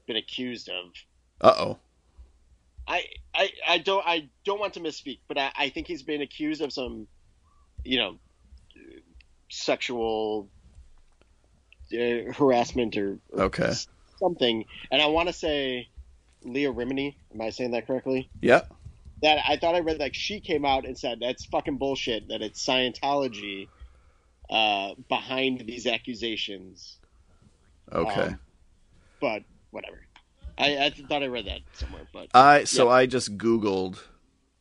[0.07, 0.93] been accused of.
[1.41, 1.79] Uh oh.
[2.87, 6.21] I, I, I don't I don't want to misspeak, but I, I think he's been
[6.21, 7.07] accused of some,
[7.85, 8.19] you know,
[9.49, 10.51] sexual
[11.91, 13.73] uh, harassment or, or Okay.
[14.21, 14.67] something.
[14.91, 15.89] And I want to say
[16.43, 17.15] Leah Remini.
[17.33, 18.29] Am I saying that correctly?
[18.43, 18.61] Yeah.
[19.25, 22.29] That I thought I read like she came out and said that's fucking bullshit.
[22.29, 23.69] That it's Scientology
[24.51, 26.99] uh, behind these accusations.
[27.91, 28.21] Okay.
[28.21, 28.39] Um,
[29.21, 30.01] but whatever.
[30.59, 33.99] I, I thought I read that somewhere, but I so I just googled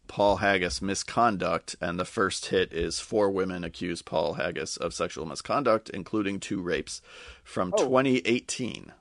[0.07, 5.25] Paul Haggis misconduct, and the first hit is four women accuse Paul Haggis of sexual
[5.25, 7.01] misconduct, including two rapes,
[7.43, 7.83] from Oh.
[7.83, 8.93] 2018.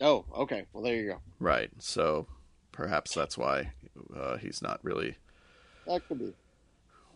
[0.00, 0.66] oh, okay.
[0.72, 1.18] Well, there you go.
[1.40, 1.70] Right.
[1.78, 2.26] So
[2.74, 3.72] perhaps that's why
[4.14, 5.16] uh, he's not really
[5.86, 6.32] That could be.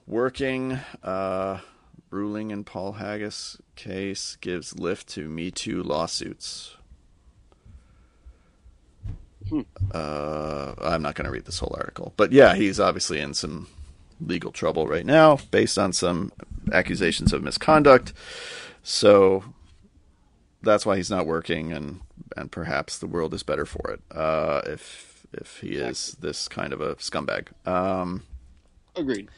[0.06, 0.78] working.
[1.02, 1.58] Uh,
[2.10, 6.76] ruling in Paul Haggis case gives lift to Me Too lawsuits.
[9.48, 9.62] Hmm.
[9.92, 13.68] Uh, I'm not going to read this whole article, but yeah, he's obviously in some
[14.20, 16.32] legal trouble right now based on some
[16.72, 18.12] accusations of misconduct.
[18.82, 19.44] So
[20.62, 22.00] that's why he's not working, and
[22.36, 26.72] and perhaps the world is better for it uh, if if he is this kind
[26.72, 27.48] of a scumbag.
[27.66, 28.22] Um,
[28.96, 29.28] Agreed.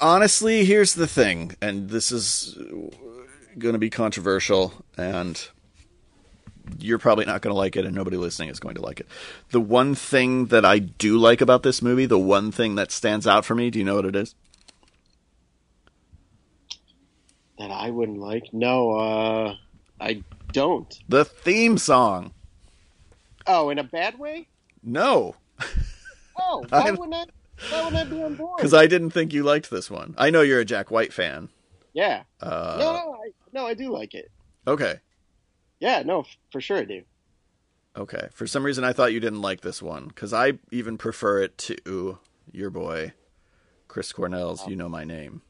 [0.00, 2.58] honestly, here's the thing, and this is
[3.58, 5.48] going to be controversial, and
[6.78, 9.06] you're probably not going to like it, and nobody listening is going to like it.
[9.50, 13.26] The one thing that I do like about this movie, the one thing that stands
[13.26, 14.34] out for me, do you know what it is?
[17.58, 18.52] That I wouldn't like.
[18.52, 19.56] No, uh,
[20.00, 20.22] I
[20.52, 20.96] don't.
[21.08, 22.32] The theme song.
[23.48, 24.46] Oh, in a bad way?
[24.82, 25.34] No,
[26.40, 27.24] Oh, why wouldn't I?
[27.70, 28.58] Why wouldn't I be on board?
[28.58, 30.14] because I didn't think you liked this one.
[30.16, 31.48] I know you're a Jack White fan.
[31.94, 32.22] yeah.
[32.40, 34.30] Uh, no, no, I, no, I do like it.
[34.66, 35.00] Okay.
[35.80, 37.02] Yeah, no, for sure I do.
[37.96, 38.28] Okay.
[38.32, 41.58] For some reason, I thought you didn't like this one because I even prefer it
[41.58, 42.18] to
[42.52, 43.12] your boy,
[43.88, 45.42] Chris Cornell's "You Know My Name."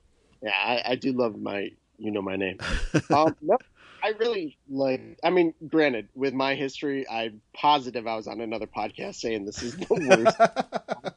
[0.43, 2.59] Yeah, I, I do love my, you know, my name.
[3.11, 3.59] um, no,
[4.03, 5.19] I really like.
[5.23, 9.63] I mean, granted, with my history, I'm positive I was on another podcast saying this
[9.63, 9.87] is the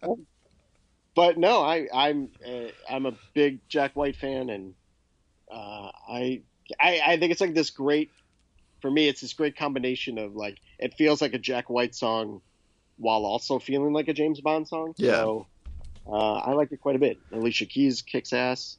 [0.02, 0.20] worst.
[1.16, 4.74] but no, I, I'm, uh, I'm a big Jack White fan, and
[5.52, 6.42] uh, I,
[6.80, 8.12] I, I think it's like this great.
[8.82, 12.42] For me, it's this great combination of like it feels like a Jack White song,
[12.98, 14.94] while also feeling like a James Bond song.
[14.98, 15.18] Yeah.
[15.18, 15.48] So,
[16.08, 17.20] uh, I like it quite a bit.
[17.32, 18.78] Alicia Keys kicks ass.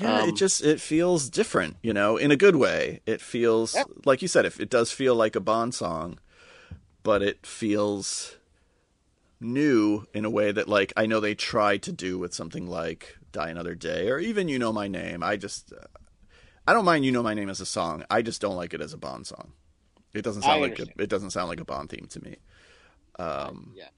[0.00, 3.00] Yeah, it Um, just it feels different, you know, in a good way.
[3.06, 3.84] It feels Yeah.
[4.04, 6.18] like you said, if it does feel like a Bond song,
[7.02, 8.36] but it feels
[9.40, 13.16] new in a way that like I know they tried to do with something like
[13.32, 15.22] Die Another Day or even You Know My Name.
[15.22, 15.86] I just uh,
[16.66, 18.04] I don't mind You Know My Name as a song.
[18.10, 19.52] I just don't like it as a Bond song.
[20.14, 22.36] It doesn't sound like a, it doesn't sound like a Bond theme to me.
[23.18, 23.88] Um, yeah,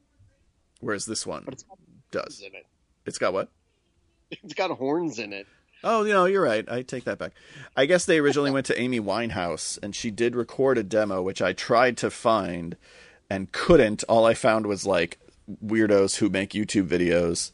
[0.80, 1.64] whereas this one it's
[2.10, 2.40] does.
[2.40, 2.66] in it.
[3.06, 3.50] It's got what?
[4.44, 5.46] It's got horns in it.
[5.82, 6.68] Oh, you know, you're right.
[6.70, 7.32] I take that back.
[7.76, 11.40] I guess they originally went to Amy Winehouse, and she did record a demo, which
[11.40, 12.76] I tried to find
[13.30, 14.04] and couldn't.
[14.08, 15.18] All I found was like
[15.64, 17.50] weirdos who make YouTube videos,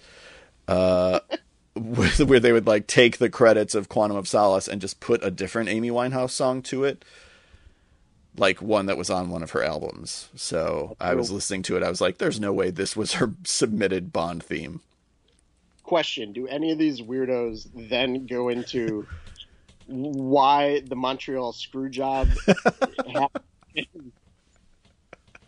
[0.66, 1.20] uh,
[1.74, 5.30] where they would like take the credits of Quantum of Solace and just put a
[5.30, 7.04] different Amy Winehouse song to it,
[8.36, 10.30] like one that was on one of her albums.
[10.34, 11.84] So I was listening to it.
[11.84, 14.80] I was like, "There's no way this was her submitted Bond theme."
[15.86, 19.06] Question: Do any of these weirdos then go into
[19.86, 22.28] why the Montreal screw job
[23.12, 24.12] happened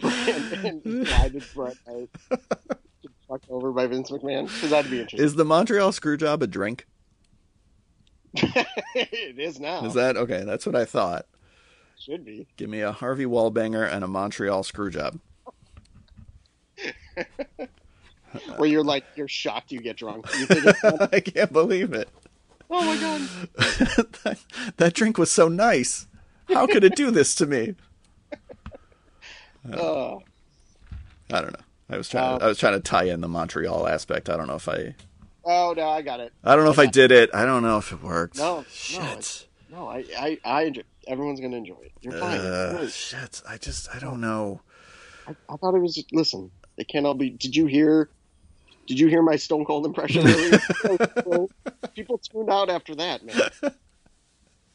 [0.01, 4.47] and, and why did Brett Knight get fucked over by Vince McMahon?
[4.47, 5.25] Because that'd be interesting.
[5.25, 6.87] Is the Montreal Screwjob a drink?
[8.35, 9.85] it is now.
[9.85, 10.45] Is that okay?
[10.45, 11.27] That's what I thought.
[11.99, 12.47] Should be.
[12.57, 15.19] Give me a Harvey Wallbanger and a Montreal Screwjob.
[18.57, 20.27] Where you're like you're shocked you get drunk.
[20.39, 20.47] You
[20.85, 22.09] oh I can't believe it.
[22.71, 23.21] Oh my god.
[24.25, 24.39] that,
[24.77, 26.07] that drink was so nice.
[26.49, 27.75] How could it do this to me?
[29.71, 30.17] Uh,
[31.33, 31.65] I don't know.
[31.91, 32.35] I was trying.
[32.35, 34.29] Um, to, I was trying to tie in the Montreal aspect.
[34.29, 34.95] I don't know if I.
[35.45, 36.33] oh no, I got it.
[36.45, 37.31] I don't know if I did it.
[37.35, 38.37] I don't know if it worked.
[38.37, 39.47] No, shit.
[39.71, 40.83] No, I, I, I enjoy.
[41.07, 41.93] Everyone's gonna enjoy it.
[42.01, 42.39] You're fine.
[42.41, 43.43] Uh, shit.
[43.49, 43.95] I just.
[43.95, 44.61] I don't know.
[45.27, 46.03] I, I thought it was.
[46.13, 47.31] Listen, it can't all be.
[47.31, 48.11] Did you hear?
[48.89, 50.27] Did you hear my Stone Cold impression?
[50.27, 50.59] earlier?
[51.95, 53.75] People tuned out after that, man.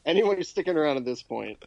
[0.05, 1.57] Anyone who's sticking around at this point,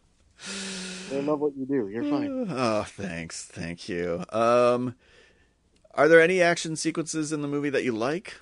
[1.10, 1.88] they love what you do.
[1.88, 2.46] You're fine.
[2.50, 3.44] Oh, thanks.
[3.44, 4.24] Thank you.
[4.30, 4.94] Um,
[5.92, 8.34] are there any action sequences in the movie that you like?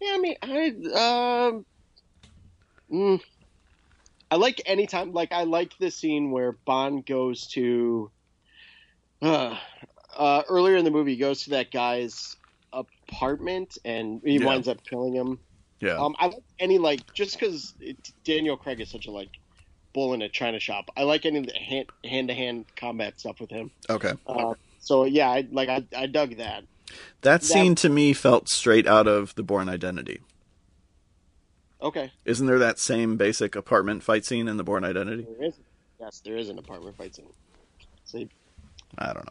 [0.00, 1.66] Yeah, I mean, I um,
[2.92, 3.20] mm,
[4.30, 5.12] I like anytime.
[5.12, 8.10] Like, I like the scene where Bond goes to.
[9.22, 9.56] Uh,
[10.16, 12.36] uh, earlier in the movie, he goes to that guy's
[13.08, 14.46] apartment and he Yeah.
[14.46, 15.38] winds up killing him.
[15.80, 15.96] Yeah.
[15.96, 17.74] Um, I like any like just because
[18.24, 19.30] Daniel Craig is such a like
[19.94, 20.90] bull in a china shop.
[20.96, 23.70] I like any hand hand to hand combat stuff with him.
[23.88, 24.12] okay.
[24.26, 26.64] Uh, So yeah, I like I, I dug that.
[27.22, 30.20] That scene to me felt straight out of The Bourne Identity.
[31.80, 35.26] Okay, Isn't there that same basic apartment fight scene in The Bourne Identity?
[35.38, 35.54] there is.
[36.00, 37.28] Yes, there is an apartment fight scene.
[38.04, 38.28] See,
[38.96, 39.26] I don't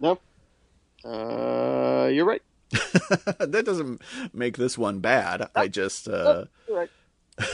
[0.00, 0.18] know.
[1.04, 2.42] no, uh, you're right.
[3.38, 4.00] that doesn't
[4.32, 5.48] make this one bad.
[5.54, 6.90] I just uh, right.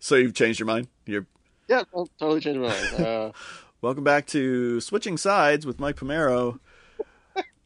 [0.00, 0.88] so you've changed your mind.
[1.06, 1.26] You're
[1.68, 2.94] Yeah, I'll totally changed my mind.
[3.04, 3.32] Uh,
[3.82, 6.58] welcome back to switching sides with Mike Pomaro.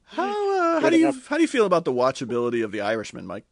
[0.05, 3.27] How uh, how do you how do you feel about the watchability of The Irishman,
[3.27, 3.45] Mike?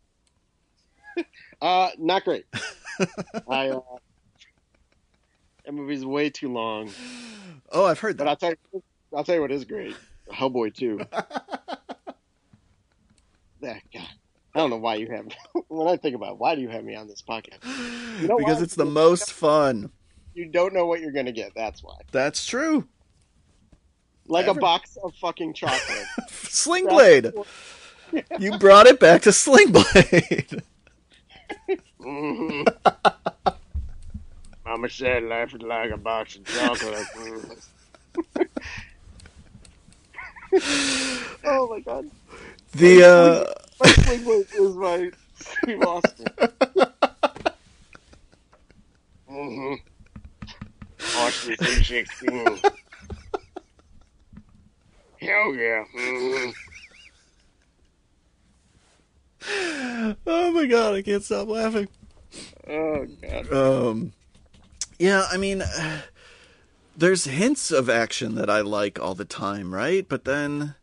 [1.60, 2.46] uh, not great.
[3.48, 3.80] I uh,
[5.64, 6.90] that movie's way too long.
[7.70, 8.30] Oh, I've heard But that.
[8.30, 8.82] I'll tell you,
[9.14, 9.96] I'll tell you what is great.
[10.32, 11.00] Hellboy too.
[13.64, 14.08] That God,
[14.54, 15.26] I don't know why you have.
[15.68, 17.64] when I think about it, why do you have me on this podcast?
[18.26, 18.62] know because why?
[18.62, 19.90] it's the most fun.
[20.34, 21.52] You don't know what you're gonna get.
[21.54, 21.96] That's why.
[22.12, 22.86] That's true.
[24.26, 26.06] Like a box of fucking chocolate.
[26.28, 27.32] Sling Blade.
[28.38, 30.62] You brought it back to Sling Blade.
[32.00, 32.66] Mhm.
[34.64, 37.06] Mama said life is like a box of chocolate.
[41.44, 42.10] Oh my god.
[42.74, 43.44] The uh,
[43.80, 46.26] My swing weight is my Steve Austin.
[49.30, 49.74] mm-hmm.
[51.16, 52.58] Austin 316.
[55.20, 55.84] Hell yeah.
[55.94, 56.50] hmm
[60.26, 61.88] oh my god, I can't stop laughing.
[62.68, 63.52] Oh god.
[63.52, 64.12] Um,
[64.98, 65.62] yeah, I mean,
[66.96, 70.08] there's hints of action that I like all the time, right?
[70.08, 70.74] But then,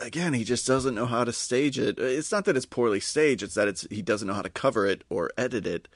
[0.00, 1.98] again, he just doesn't know how to stage it.
[1.98, 4.86] It's not that it's poorly staged; it's that it's he doesn't know how to cover
[4.86, 5.88] it or edit it.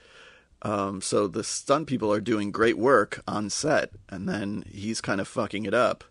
[0.63, 5.21] Um, so the stunt people are doing great work on set, and then he's kind
[5.21, 6.05] of fucking it up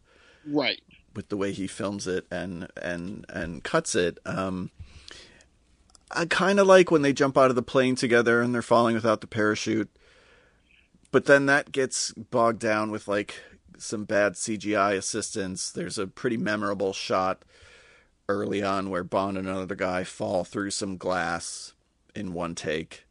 [0.45, 0.82] Right.
[1.15, 4.20] with the way he films it and and and cuts it.
[4.26, 4.70] Um,
[6.11, 8.94] I kind of like when they jump out of the plane together and they're falling
[8.94, 9.90] without the parachute,
[11.11, 13.41] but then that gets bogged down with like
[13.80, 15.72] some bad CGI assistance.
[15.72, 17.44] There's a pretty memorable shot
[18.30, 21.74] early on where Bond and another guy fall through some glass
[22.16, 23.06] in one take,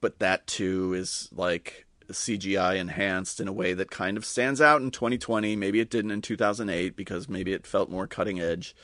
[0.00, 4.80] but that too is like CGI enhanced in a way that kind of stands out
[4.82, 5.56] in 2020.
[5.56, 8.74] Maybe it didn't in 2008 because maybe it felt more cutting edge.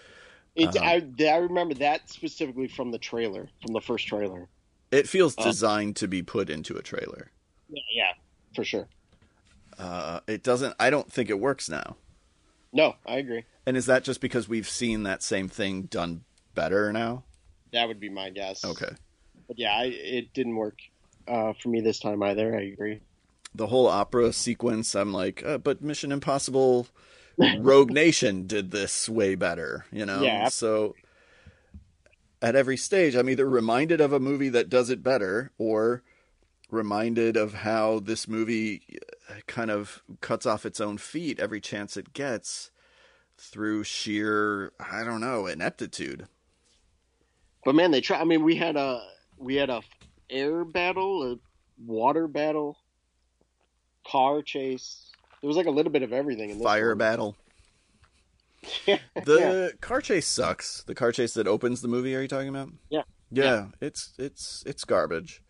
[0.58, 0.78] Uh-huh.
[0.82, 4.48] I, I remember that specifically from the trailer, from the first trailer.
[4.90, 5.44] It feels Oh.
[5.44, 7.30] designed to be put into a trailer.
[7.68, 8.12] Yeah, yeah,
[8.56, 8.88] for sure.
[9.78, 10.74] Uh, it doesn't.
[10.80, 11.96] I don't think it works now.
[12.72, 13.44] No, I agree.
[13.66, 16.24] And is that just because we've seen that same thing done
[16.54, 17.24] better now?
[17.72, 18.64] That would be my guess.
[18.64, 18.90] Okay.
[19.48, 20.78] But yeah, I, it didn't work
[21.26, 22.56] uh, for me this time either.
[22.56, 23.00] I agree.
[23.54, 26.86] The whole opera sequence, I'm like, uh, but Mission Impossible
[27.58, 30.22] Rogue Nation did this way better, you know?
[30.22, 30.48] Yeah.
[30.48, 30.94] So
[32.40, 36.02] at every stage, I'm either reminded of a movie that does it better or
[36.70, 38.82] reminded of how this movie
[39.46, 42.70] kind of cuts off its own feet every chance it gets
[43.38, 46.26] through sheer, I don't know, ineptitude.
[47.64, 48.20] But man, they try.
[48.20, 49.02] I mean, we had a
[49.36, 49.82] we had a
[50.28, 51.36] air battle, a
[51.84, 52.76] water battle,
[54.06, 55.10] car chase.
[55.40, 56.98] There was like a little bit of everything in this Fire one.
[56.98, 57.36] battle.
[58.86, 58.98] yeah.
[59.14, 60.82] The car chase sucks.
[60.84, 62.14] The car chase that opens the movie.
[62.14, 62.70] Are you talking about?
[62.90, 63.02] Yeah.
[63.30, 65.42] Yeah, it's it's it's garbage.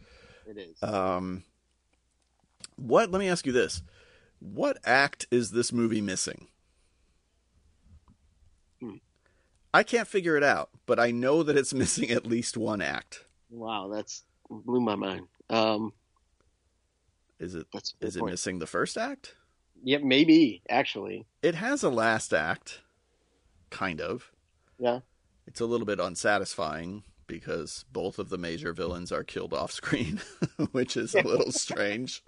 [0.46, 0.82] it is.
[0.82, 1.44] Um,
[2.80, 3.10] what?
[3.10, 3.82] Let me ask you this:
[4.38, 6.48] What act is this movie missing?
[8.80, 8.96] Hmm.
[9.72, 13.24] I can't figure it out, but I know that it's missing at least one act.
[13.50, 15.26] wow, that's blew my mind.
[15.48, 15.92] Um,
[17.38, 17.66] Is it?
[17.72, 18.32] that's Is it point.
[18.32, 19.34] missing the first act?
[19.82, 21.26] Yeah, maybe actually.
[21.42, 22.80] It has a last act,
[23.70, 24.30] kind of.
[24.78, 25.00] Yeah.
[25.46, 30.20] It's a little bit unsatisfying because both of the major villains are killed off screen,
[30.72, 32.24] which is a little strange.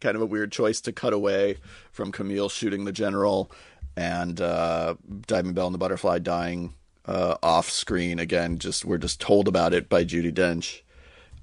[0.00, 1.58] Kind of a weird choice to cut away
[1.92, 3.50] from Camille shooting the general
[3.96, 4.96] and uh,
[5.26, 6.74] Diving Bell and the Butterfly dying
[7.06, 8.18] uh, off screen.
[8.18, 10.82] Again, just we're just told about it by Judi Dench.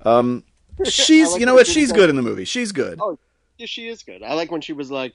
[0.02, 0.44] Um,
[0.84, 1.66] she's, like you know what?
[1.66, 2.46] She's good in the movie.
[2.46, 3.00] She's good.
[3.02, 3.18] Oh.
[3.58, 4.22] Yeah, she is good.
[4.22, 5.14] I like when she was like,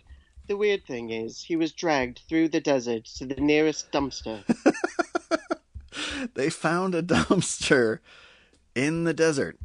[0.49, 4.43] "The weird thing is, he was dragged through the desert to the nearest dumpster."
[6.35, 7.99] they found a dumpster
[8.75, 9.59] in the desert.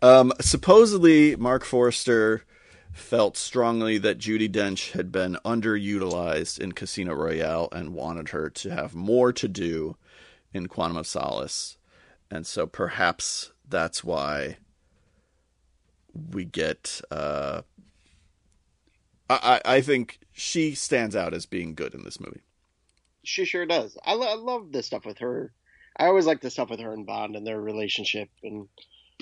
[0.00, 2.44] Um, supposedly, Marc Forster
[2.92, 8.70] felt strongly that Judi Dench had been underutilized in Casino Royale and wanted her to
[8.70, 9.96] have more to do
[10.52, 11.78] in Quantum of Solace.
[12.30, 14.58] And so perhaps that's why
[16.32, 17.62] we get uh,
[19.30, 22.40] I, I think she stands out as being good in this movie.
[23.28, 23.98] She sure does.
[24.02, 25.52] I, lo- I love the stuff with her.
[25.94, 28.68] I always like the stuff with her and Bond and their relationship, and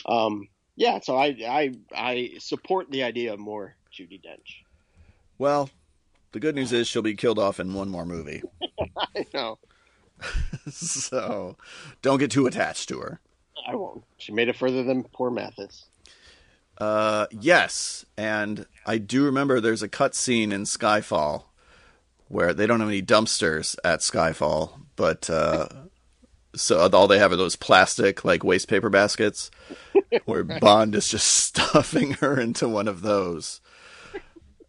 [0.06, 0.46] um,
[0.76, 1.00] yeah.
[1.00, 4.62] So I I I support the idea of more Judi Dench.
[5.38, 5.70] Well,
[6.30, 8.42] the good news is she'll be killed off in one more movie.
[8.96, 9.58] I know.
[10.70, 11.56] so
[12.00, 13.20] don't get too attached to her.
[13.66, 14.04] I won't.
[14.18, 15.86] She made it further than poor Mathis.
[16.78, 21.44] Uh, yes, and I do remember there's a cut scene in Skyfall
[22.28, 25.68] where they don't have any dumpsters at Skyfall, but uh,
[26.56, 29.50] so all they have are those plastic like waste paper baskets
[30.24, 33.60] where Bond is just stuffing her into one of those.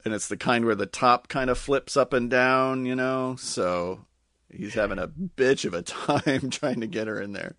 [0.05, 3.35] And it's the kind where the top kind of flips up and down, you know.
[3.37, 4.05] So
[4.49, 7.55] he's having a bitch of a time trying to get her in there.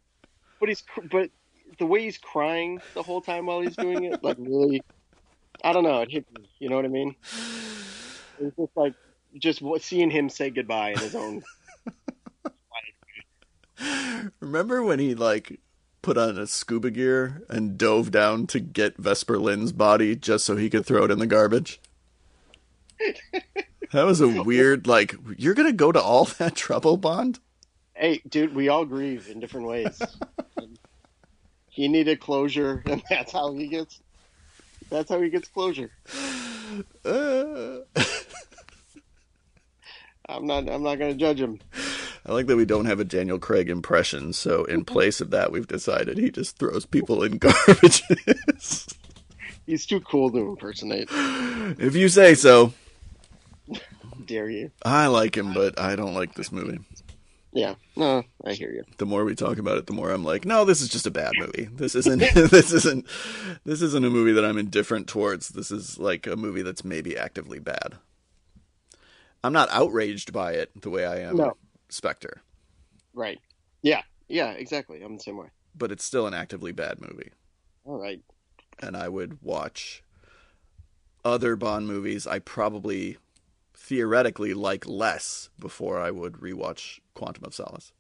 [0.61, 1.31] But he's but
[1.79, 4.83] the way he's crying the whole time while he's doing it, like really,
[5.63, 6.01] I don't know.
[6.01, 6.49] It hit me.
[6.59, 7.15] You know what I mean?
[8.41, 8.95] It's just like
[9.37, 11.43] just seeing him say goodbye in his own.
[14.41, 15.61] Remember when he like
[16.03, 20.57] put on a scuba gear and dove down to get Vesper Lynd's body just so
[20.57, 21.81] he could throw it in the garbage?
[23.93, 27.39] that was a weird like you're gonna go to all that trouble, Bond?
[27.95, 30.01] Hey, dude, we all grieve in different ways.
[31.69, 34.01] he needed closure, and that's how he gets.
[34.89, 35.91] That's how he gets closure.
[37.05, 37.79] Uh...
[40.29, 40.69] I'm not.
[40.69, 41.59] I'm not going to judge him.
[42.27, 45.51] I like that we don't have a Daniel Craig impression, so in place of that,
[45.51, 48.95] we've decided he just throws people in garbages.
[49.65, 51.09] He's too cool to impersonate.
[51.11, 52.73] If you say so.
[54.27, 54.71] Dare you?
[54.85, 56.81] I like him, but I don't like this movie.
[57.53, 58.85] Yeah, no, I hear you.
[58.99, 61.11] The more we talk about it, the more I'm like, no, this is just a
[61.11, 61.69] bad movie.
[61.73, 62.19] This isn't.
[62.35, 63.07] this isn't.
[63.65, 65.49] This isn't a movie that I'm indifferent towards.
[65.49, 67.95] This is like a movie that's maybe actively bad.
[69.45, 71.57] I'm not outraged by it the way I am no.
[71.89, 72.43] Spectre.
[73.15, 73.39] Right.
[73.83, 74.03] Yeah.
[74.29, 74.51] Yeah.
[74.53, 75.03] Exactly.
[75.03, 75.49] I'm the same way.
[75.77, 77.31] But it's still an actively bad movie.
[77.85, 78.21] All right.
[78.81, 80.03] And I would watch
[81.25, 82.27] other Bond movies.
[82.27, 83.17] I probably
[83.75, 87.93] theoretically like less before I would rewatch Quantum of Solace.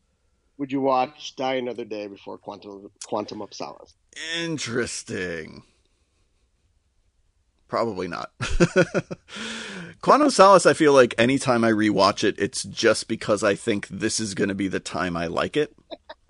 [0.58, 3.94] Would you watch Die Another Day before Quantum Quantum of Solace?
[4.36, 5.62] Interesting.
[7.68, 8.32] Probably not.
[10.00, 14.18] Quantum Solace, I feel like anytime I rewatch it, it's just because I think this
[14.20, 15.76] is going to be the time I like it.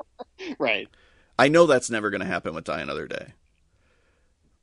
[0.58, 0.88] right.
[1.38, 3.34] I know that's never going to happen with Die Another Day.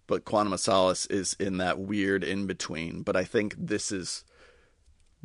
[0.08, 3.02] But Quantum of Solace is in that weird in between.
[3.02, 4.24] But I think this is.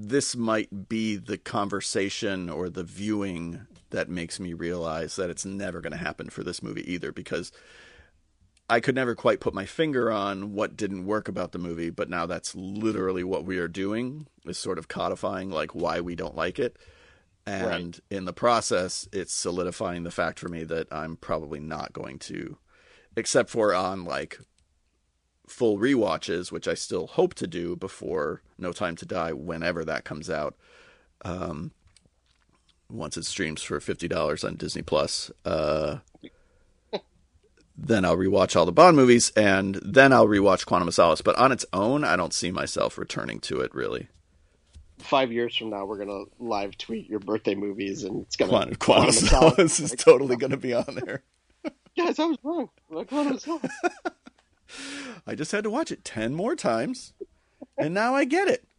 [0.02, 5.82] This might be the conversation or the viewing that makes me realize that it's never
[5.82, 7.52] going to happen for this movie either because
[8.70, 12.08] I could never quite put my finger on what didn't work about the movie, but
[12.08, 16.36] now that's literally what we are doing is sort of codifying like why we don't
[16.36, 16.76] like it.
[17.44, 17.66] And
[17.96, 18.16] right.
[18.16, 22.58] in the process, it's solidifying the fact for me that I'm probably not going to,
[23.16, 24.38] except for on like
[25.48, 30.04] full re-watches, which I still hope to do before No Time to Die, whenever that
[30.04, 30.54] comes out.
[31.22, 31.72] Um,
[32.88, 35.30] once it streams for fifty dollars on Disney Plus.
[35.44, 35.98] Uh,
[37.82, 41.22] then I'll rewatch all the Bond movies, and then I'll rewatch Quantum of Solace.
[41.22, 44.08] But on its own, I don't see myself returning to it really.
[44.98, 48.74] Five years from now, we're gonna live tweet your birthday movies, and it's gonna Quantum,
[48.76, 51.22] Quantum of Solace, Solace is totally gonna be on there.
[51.96, 52.68] Guys, I was wrong.
[52.90, 53.72] Quantum of Solace.
[55.26, 57.14] I just had to watch it ten more times,
[57.78, 58.64] and now I get it.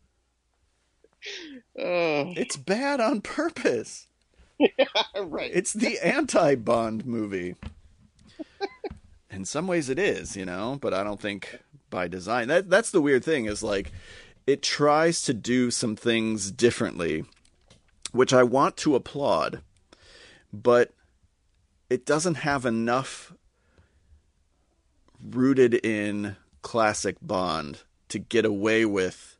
[1.78, 4.07] Uh, it's bad on purpose.
[4.60, 4.86] Yeah,
[5.22, 5.52] right.
[5.53, 7.56] It's the anti-Bond movie
[9.31, 11.59] in some ways it is, you know, but I don't think
[11.89, 12.47] by design.
[12.47, 13.91] That that's the weird thing is like
[14.47, 17.23] it tries to do some things differently,
[18.11, 19.61] which I want to applaud,
[20.51, 20.91] but
[21.89, 23.33] it doesn't have enough
[25.23, 29.38] rooted in classic Bond to get away with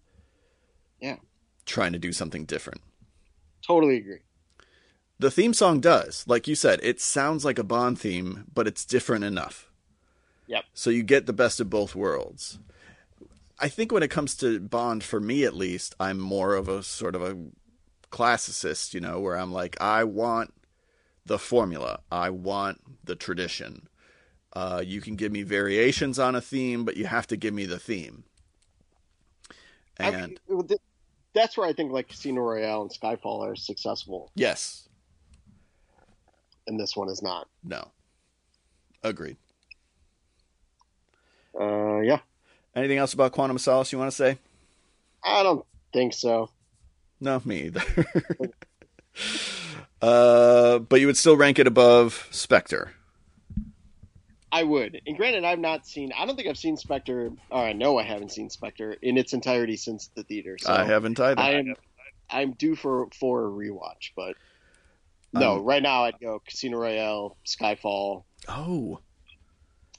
[1.00, 1.18] yeah,
[1.66, 2.82] trying to do something different.
[3.66, 4.20] Totally agree.
[5.22, 8.84] The theme song does, like you said, it sounds like a Bond theme, but it's
[8.84, 9.70] different enough.
[10.48, 10.66] Yep.
[10.74, 12.58] So you get the best of both worlds.
[13.60, 16.82] I think when it comes to Bond, for me at least, I'm more of a
[16.82, 17.38] sort of a
[18.12, 20.56] classicist, you know, where I'm like, I want
[21.24, 23.88] the formula, I want the tradition.
[24.54, 27.68] Uh, you can give me variations on a theme, but you have to give me
[27.68, 28.24] the theme.
[29.98, 30.76] And I,
[31.34, 34.32] that's where I think like Casino Royale and Skyfall are successful.
[34.34, 34.81] Yes,
[36.68, 37.48] and this one is not.
[37.64, 37.88] No.
[39.04, 39.38] Agreed.
[41.60, 42.20] Uh, yeah.
[42.76, 44.38] Anything else about Quantum of Solace you want to say?
[45.24, 46.50] I don't think so.
[47.20, 47.84] No, me either.
[50.02, 52.94] uh, but you would still rank it above Spectre.
[54.52, 55.02] I would.
[55.08, 56.12] And granted, I've not seen.
[56.18, 59.34] I don't think I've seen Spectre, or I know I haven't seen Spectre in its
[59.34, 60.58] entirety since the theater.
[60.60, 61.40] So I haven't either.
[61.40, 61.76] I am.
[62.30, 64.36] I'm due for for a rewatch, but
[65.34, 65.58] no.
[65.58, 68.24] Um, right now, I'd go Casino Royale, Skyfall.
[68.48, 69.00] oh,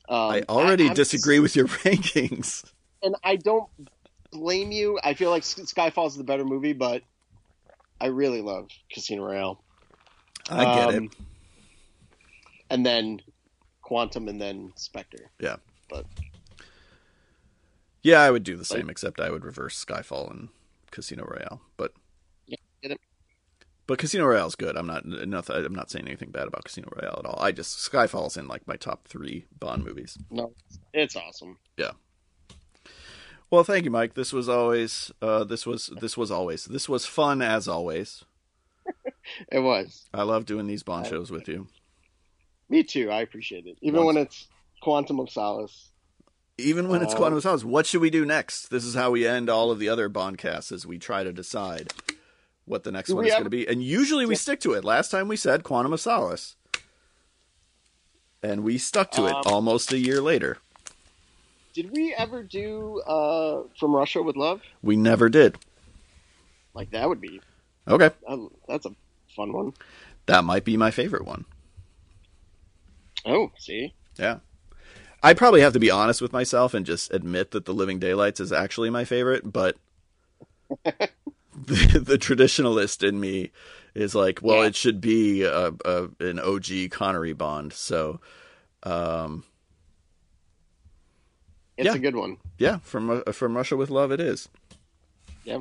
[0.09, 2.65] Um, I already I'm- disagree with your rankings.
[3.03, 3.69] and I don't
[4.31, 4.99] blame you.
[5.03, 7.03] I feel like Skyfall is the better movie, but
[8.01, 9.63] I really love Casino Royale.
[10.51, 11.13] I get Um, it.
[12.71, 13.21] And then
[13.83, 15.31] Quantum, and then Spectre.
[15.39, 15.57] Yeah,
[15.91, 16.07] but
[18.03, 20.49] yeah, I would do the same, except I would reverse Skyfall and
[20.91, 21.61] Casino Royale.
[21.77, 22.02] But Yeah, get it.
[23.93, 24.79] But Casino is good.
[24.79, 27.39] I'm not, not I'm not saying anything bad about Casino Royale at all.
[27.39, 30.17] I just Skyfall's in like my top three Bond movies.
[30.31, 30.55] No,
[30.95, 31.59] it's awesome.
[31.77, 31.91] Yeah.
[33.51, 34.15] Well, thank you, Mike.
[34.15, 38.25] This was always uh, this was this was always this was fun as always.
[39.53, 40.07] It was.
[40.15, 41.67] I love doing these Bond shows with you.
[42.71, 43.11] Me too.
[43.11, 44.49] I appreciate it, even Once- when it's
[44.81, 45.91] Quantum of Solace.
[46.57, 48.69] Even when it's Uh, Quantum of Solace, what should we do next?
[48.71, 51.33] This is how we end all of the other Bond casts as we try to
[51.33, 51.93] decide
[52.73, 53.69] what the next Do one is going to be.
[53.69, 54.85] And usually we stick to it.
[54.85, 56.57] Last time we said Quantum of Solace.
[58.43, 60.59] And we stuck to it Um, almost a year later.
[61.75, 64.61] Did we ever do uh, From Russia with Love?
[64.83, 65.57] We never did.
[66.75, 67.41] Like that would be.
[67.87, 68.11] Okay.
[68.27, 68.95] Uh, that's a
[69.37, 69.73] fun one.
[70.27, 71.45] That might be my favorite one.
[73.25, 74.39] Oh, see, Yeah.
[75.23, 78.41] I probably have to be honest with myself and just admit that The Living Daylights
[78.41, 79.77] is actually my favorite, but
[81.55, 83.51] the, the traditionalist in me
[83.95, 84.67] is like, well, Yeah.
[84.69, 87.73] it should be a, a, an OG Connery Bond.
[87.73, 88.21] So,
[88.85, 89.45] um,
[91.77, 91.95] it's Yeah.
[91.95, 92.37] a good one.
[92.59, 94.49] yeah, from uh, from Russia with Love, it is.
[95.45, 95.61] Yeah.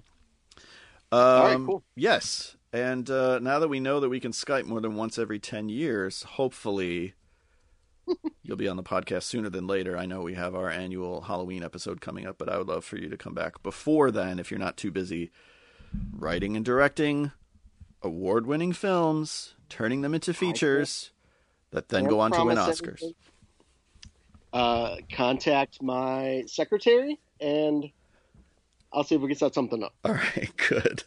[1.11, 1.83] Um, right, cool.
[1.95, 5.39] Yes, and uh, now that we know that we can Skype more than once every
[5.39, 7.13] ten years, hopefully.
[8.43, 9.97] You'll be on the podcast sooner than later.
[9.97, 12.97] I know we have our annual Halloween episode coming up, but I would love for
[12.97, 15.31] you to come back before then if you're not too busy
[16.15, 17.31] writing and directing
[18.01, 21.11] award winning films, turning them into features
[21.71, 23.03] that then go on to win Oscars.
[24.53, 27.89] Uh, contact my secretary, and
[28.91, 29.93] I'll see if we can set something up.
[30.03, 31.03] All right, good.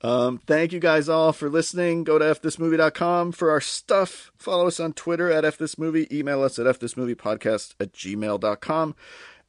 [0.00, 2.04] Um, thank you guys all for listening.
[2.04, 4.32] Go to fthismovie.com for our stuff.
[4.38, 6.10] Follow us on Twitter at fthismovie.
[6.10, 8.94] Email us at fthismoviepodcast at gmail.com.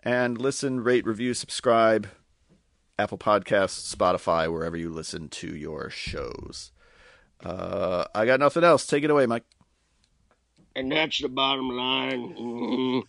[0.03, 2.09] And listen, rate, review, subscribe.
[2.97, 6.71] Apple Podcasts, Spotify, wherever you listen to your shows.
[7.43, 8.85] Uh, I got nothing else.
[8.85, 9.43] Take it away, Mike.
[10.75, 13.03] And that's the bottom line.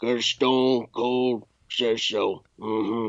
[0.00, 2.44] Because Stone Cold says so.
[2.58, 3.08] hmm